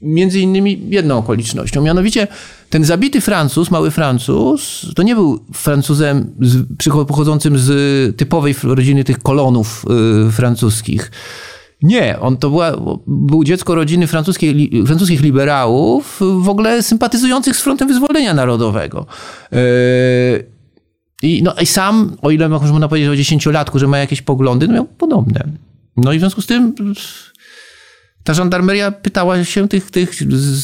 między 0.01 0.39
innymi 0.39 0.81
jedną 0.89 1.17
okolicznością. 1.17 1.81
Mianowicie 1.81 2.27
ten 2.69 2.85
zabity 2.85 3.21
Francuz, 3.21 3.71
mały 3.71 3.91
Francuz, 3.91 4.85
to 4.95 5.03
nie 5.03 5.15
był 5.15 5.39
Francuzem 5.53 6.35
z, 6.41 6.67
pochodzącym 7.07 7.57
z 7.57 8.17
typowej 8.17 8.55
rodziny 8.63 9.03
tych 9.03 9.19
kolonów 9.19 9.85
y, 10.27 10.31
francuskich. 10.31 11.11
Nie, 11.81 12.19
on 12.19 12.37
to 12.37 12.49
była, 12.49 12.71
był 13.07 13.43
dziecko 13.43 13.75
rodziny 13.75 14.07
francuskiej, 14.07 14.71
francuskich 14.85 15.21
liberałów, 15.21 16.19
w 16.41 16.49
ogóle 16.49 16.83
sympatyzujących 16.83 17.55
z 17.55 17.61
Frontem 17.61 17.87
Wyzwolenia 17.87 18.33
Narodowego. 18.33 19.05
Y, 19.53 20.45
I, 21.21 21.43
no, 21.43 21.53
I 21.61 21.65
sam, 21.65 22.17
o 22.21 22.31
ile 22.31 22.49
można 22.49 22.87
powiedzieć 22.87 23.09
o 23.09 23.15
dziesięciolatku, 23.15 23.79
że 23.79 23.87
ma 23.87 23.97
jakieś 23.97 24.21
poglądy, 24.21 24.67
no 24.67 24.73
miał 24.73 24.85
podobne. 24.85 25.43
No 25.97 26.13
i 26.13 26.17
w 26.17 26.19
związku 26.19 26.41
z 26.41 26.45
tym 26.45 26.75
ta 28.29 28.33
żandarmeria 28.33 28.91
pytała 28.91 29.43
się 29.43 29.67
tych, 29.67 29.91
tych 29.91 30.11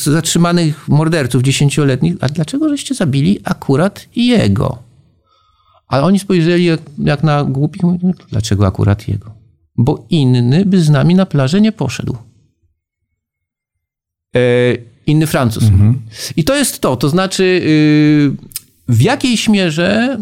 zatrzymanych 0.03 0.87
morderców 0.87 1.43
dziesięcioletnich, 1.43 2.15
a 2.21 2.27
dlaczego 2.29 2.69
żeście 2.69 2.95
zabili 2.95 3.39
akurat 3.43 4.07
jego? 4.15 4.77
A 5.87 6.01
oni 6.01 6.19
spojrzeli 6.19 6.65
jak, 6.65 6.79
jak 6.97 7.23
na 7.23 7.43
głupich, 7.43 7.83
mówią, 7.83 8.13
dlaczego 8.29 8.67
akurat 8.67 9.07
jego? 9.07 9.31
Bo 9.77 10.05
inny 10.09 10.65
by 10.65 10.81
z 10.81 10.89
nami 10.89 11.15
na 11.15 11.25
plażę 11.25 11.61
nie 11.61 11.71
poszedł. 11.71 12.17
E, 14.35 14.39
inny 15.05 15.27
Francuz. 15.27 15.63
Mhm. 15.63 16.01
I 16.35 16.43
to 16.43 16.55
jest 16.55 16.79
to, 16.79 16.95
to 16.95 17.09
znaczy 17.09 17.43
yy, 17.43 18.95
w 18.95 19.01
jakiejś 19.01 19.49
mierze 19.49 20.17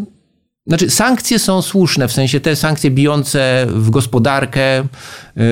znaczy, 0.66 0.90
sankcje 0.90 1.38
są 1.38 1.62
słuszne, 1.62 2.08
w 2.08 2.12
sensie 2.12 2.40
te 2.40 2.56
sankcje 2.56 2.90
bijące 2.90 3.66
w 3.68 3.90
gospodarkę, 3.90 4.76
yy, 5.36 5.42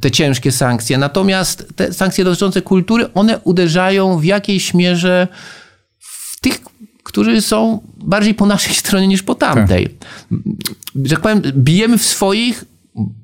te 0.00 0.10
ciężkie 0.10 0.52
sankcje. 0.52 0.98
Natomiast 0.98 1.66
te 1.76 1.92
sankcje 1.92 2.24
dotyczące 2.24 2.62
kultury, 2.62 3.12
one 3.12 3.38
uderzają 3.38 4.18
w 4.18 4.24
jakiejś 4.24 4.74
mierze 4.74 5.28
w 6.00 6.40
tych, 6.40 6.60
którzy 7.02 7.42
są 7.42 7.80
bardziej 7.96 8.34
po 8.34 8.46
naszej 8.46 8.74
stronie 8.84 9.06
niż 9.06 9.22
po 9.22 9.34
tamtej. 9.34 9.88
Tak. 9.88 10.38
Że 11.04 11.14
tak 11.14 11.20
powiem, 11.20 11.42
bijemy 11.56 11.98
w 11.98 12.02
swoich, 12.02 12.64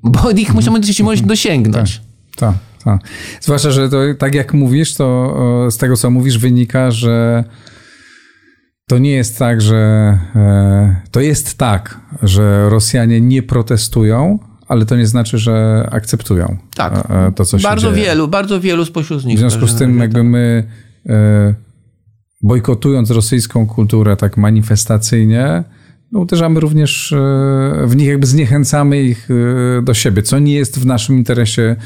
bo 0.03 0.31
ich 0.31 0.55
musimy 0.55 0.79
możliwość 0.79 1.23
dosięgnąć. 1.23 2.01
Tak, 2.37 2.55
tak, 2.85 2.85
tak. 2.85 3.11
Zwłaszcza, 3.41 3.71
że 3.71 3.89
to, 3.89 3.99
tak 4.19 4.35
jak 4.35 4.55
mówisz, 4.55 4.95
to 4.95 5.37
z 5.71 5.77
tego, 5.77 5.97
co 5.97 6.11
mówisz, 6.11 6.39
wynika, 6.39 6.91
że 6.91 7.45
to 8.91 8.99
nie 8.99 9.11
jest 9.11 9.39
tak, 9.39 9.61
że 9.61 10.19
e, 10.37 10.97
to 11.11 11.21
jest 11.21 11.59
tak, 11.59 12.01
że 12.23 12.71
Rosjanie 12.71 13.21
nie 13.21 13.43
protestują, 13.43 14.39
ale 14.69 14.87
to 14.87 14.97
nie 14.97 15.07
znaczy, 15.07 15.39
że 15.39 15.87
akceptują 15.91 16.57
tak. 16.75 16.93
E, 16.93 17.27
e, 17.27 17.33
to, 17.33 17.45
co 17.45 17.59
się 17.59 17.63
bardzo 17.63 17.93
dzieje. 17.93 18.07
wielu, 18.07 18.29
bardzo 18.29 18.61
wielu 18.61 18.85
spośród 18.85 19.25
nich. 19.25 19.37
W 19.37 19.41
związku 19.41 19.67
z 19.67 19.75
tym, 19.75 19.99
jakby 19.99 20.25
my 20.25 20.65
bojkotując 22.43 23.11
rosyjską 23.11 23.67
kulturę 23.67 24.17
tak 24.17 24.37
manifestacyjnie, 24.37 25.65
no, 26.13 26.21
uderzamy 26.21 26.61
również 26.61 27.13
e, 27.13 27.17
w 27.87 27.97
nich, 27.97 28.09
jakby 28.09 28.27
zniechęcamy 28.27 29.03
ich 29.03 29.29
e, 29.79 29.83
do 29.83 29.95
siebie, 29.95 30.23
co 30.23 30.39
nie 30.39 30.55
jest 30.55 30.79
w 30.79 30.87
naszym 30.87 31.17
interesie, 31.17 31.77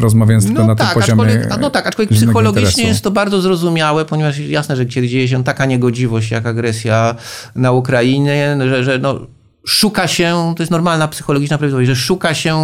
rozmawiając 0.00 0.46
tylko 0.46 0.60
no 0.60 0.66
na 0.66 0.74
tak, 0.74 0.92
tym 0.92 1.02
poziomie. 1.02 1.48
No 1.60 1.70
tak, 1.70 1.86
aczkolwiek 1.86 2.14
psychologicznie 2.14 2.68
interesu. 2.68 2.88
jest 2.88 3.04
to 3.04 3.10
bardzo 3.10 3.40
zrozumiałe, 3.40 4.04
ponieważ 4.04 4.38
jasne, 4.38 4.76
że 4.76 4.86
kiedy 4.86 5.08
dzieje 5.08 5.28
się 5.28 5.44
taka 5.44 5.66
niegodziwość 5.66 6.30
jak 6.30 6.46
agresja 6.46 7.14
na 7.54 7.72
Ukrainę, 7.72 8.58
że, 8.68 8.84
że 8.84 8.98
no, 8.98 9.26
szuka 9.66 10.08
się, 10.08 10.52
to 10.56 10.62
jest 10.62 10.70
normalna 10.70 11.08
psychologiczna 11.08 11.58
prawidłowość, 11.58 11.88
że 11.88 11.96
szuka 11.96 12.34
się 12.34 12.56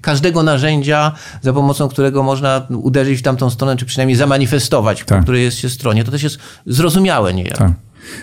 każdego 0.00 0.42
narzędzia, 0.42 1.12
za 1.42 1.52
pomocą 1.52 1.88
którego 1.88 2.22
można 2.22 2.66
uderzyć 2.68 3.18
w 3.18 3.22
tamtą 3.22 3.50
stronę, 3.50 3.76
czy 3.76 3.86
przynajmniej 3.86 4.16
zamanifestować, 4.16 4.98
tak. 4.98 5.18
po 5.18 5.22
której 5.22 5.42
jest 5.42 5.58
się 5.58 5.68
stronie. 5.68 6.04
To 6.04 6.10
też 6.10 6.22
jest 6.22 6.38
zrozumiałe 6.66 7.34
niejako. 7.34 7.58
Tak. 7.58 7.72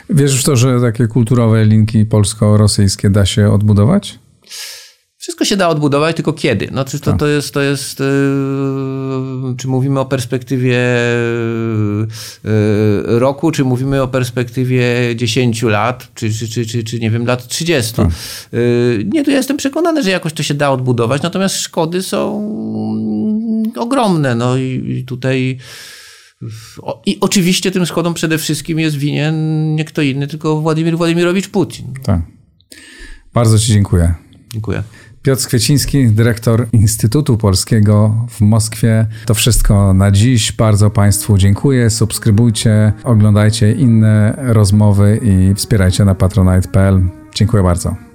Wierzysz 0.09 0.41
w 0.41 0.43
to, 0.43 0.55
że 0.55 0.81
takie 0.81 1.07
kulturowe 1.07 1.65
linki 1.65 2.05
polsko-rosyjskie 2.05 3.09
da 3.09 3.25
się 3.25 3.51
odbudować? 3.51 4.19
Wszystko 5.27 5.45
się 5.45 5.57
da 5.57 5.69
odbudować, 5.69 6.15
tylko 6.15 6.33
kiedy? 6.33 6.67
No, 6.71 6.85
czy 6.85 6.99
to, 6.99 7.11
tak. 7.11 7.19
to 7.19 7.27
jest, 7.27 7.53
to 7.53 7.61
jest 7.61 7.99
yy, 7.99 9.55
czy 9.57 9.67
mówimy 9.67 9.99
o 9.99 10.05
perspektywie 10.05 10.77
yy, 12.43 13.19
roku, 13.19 13.51
czy 13.51 13.63
mówimy 13.63 14.01
o 14.01 14.07
perspektywie 14.07 14.85
10 15.15 15.63
lat, 15.63 16.07
czy, 16.15 16.33
czy, 16.33 16.47
czy, 16.49 16.65
czy, 16.65 16.83
czy 16.83 16.99
nie 16.99 17.11
wiem, 17.11 17.25
lat 17.25 17.47
30. 17.47 17.93
Tak. 17.93 18.07
Yy, 18.51 19.05
nie, 19.13 19.23
to 19.23 19.31
ja 19.31 19.37
jestem 19.37 19.57
przekonany, 19.57 20.03
że 20.03 20.09
jakoś 20.09 20.33
to 20.33 20.43
się 20.43 20.53
da 20.53 20.71
odbudować, 20.71 21.21
natomiast 21.21 21.55
szkody 21.55 22.03
są 22.03 22.53
ogromne. 23.75 24.35
No 24.35 24.57
i, 24.57 24.97
i 24.99 25.05
tutaj 25.05 25.57
i 27.05 27.17
oczywiście 27.21 27.71
tym 27.71 27.85
schodom 27.85 28.13
przede 28.13 28.37
wszystkim 28.37 28.79
jest 28.79 28.97
winien 28.97 29.75
nie 29.75 29.85
kto 29.85 30.01
inny, 30.01 30.27
tylko 30.27 30.61
Władimir 30.61 30.97
Władimirowicz 30.97 31.47
Putin. 31.49 31.93
Tak. 32.03 32.21
Bardzo 33.33 33.59
Ci 33.59 33.73
dziękuję. 33.73 34.13
Dziękuję. 34.53 34.83
Piotr 35.21 35.47
Kwieciński, 35.47 36.07
dyrektor 36.07 36.67
Instytutu 36.73 37.37
Polskiego 37.37 38.25
w 38.29 38.41
Moskwie. 38.41 39.07
To 39.25 39.33
wszystko 39.33 39.93
na 39.93 40.11
dziś. 40.11 40.51
Bardzo 40.51 40.89
Państwu 40.89 41.37
dziękuję. 41.37 41.89
Subskrybujcie, 41.89 42.93
oglądajcie 43.03 43.71
inne 43.71 44.35
rozmowy 44.37 45.19
i 45.23 45.55
wspierajcie 45.55 46.05
na 46.05 46.15
patronite.pl. 46.15 47.09
Dziękuję 47.35 47.63
bardzo. 47.63 48.06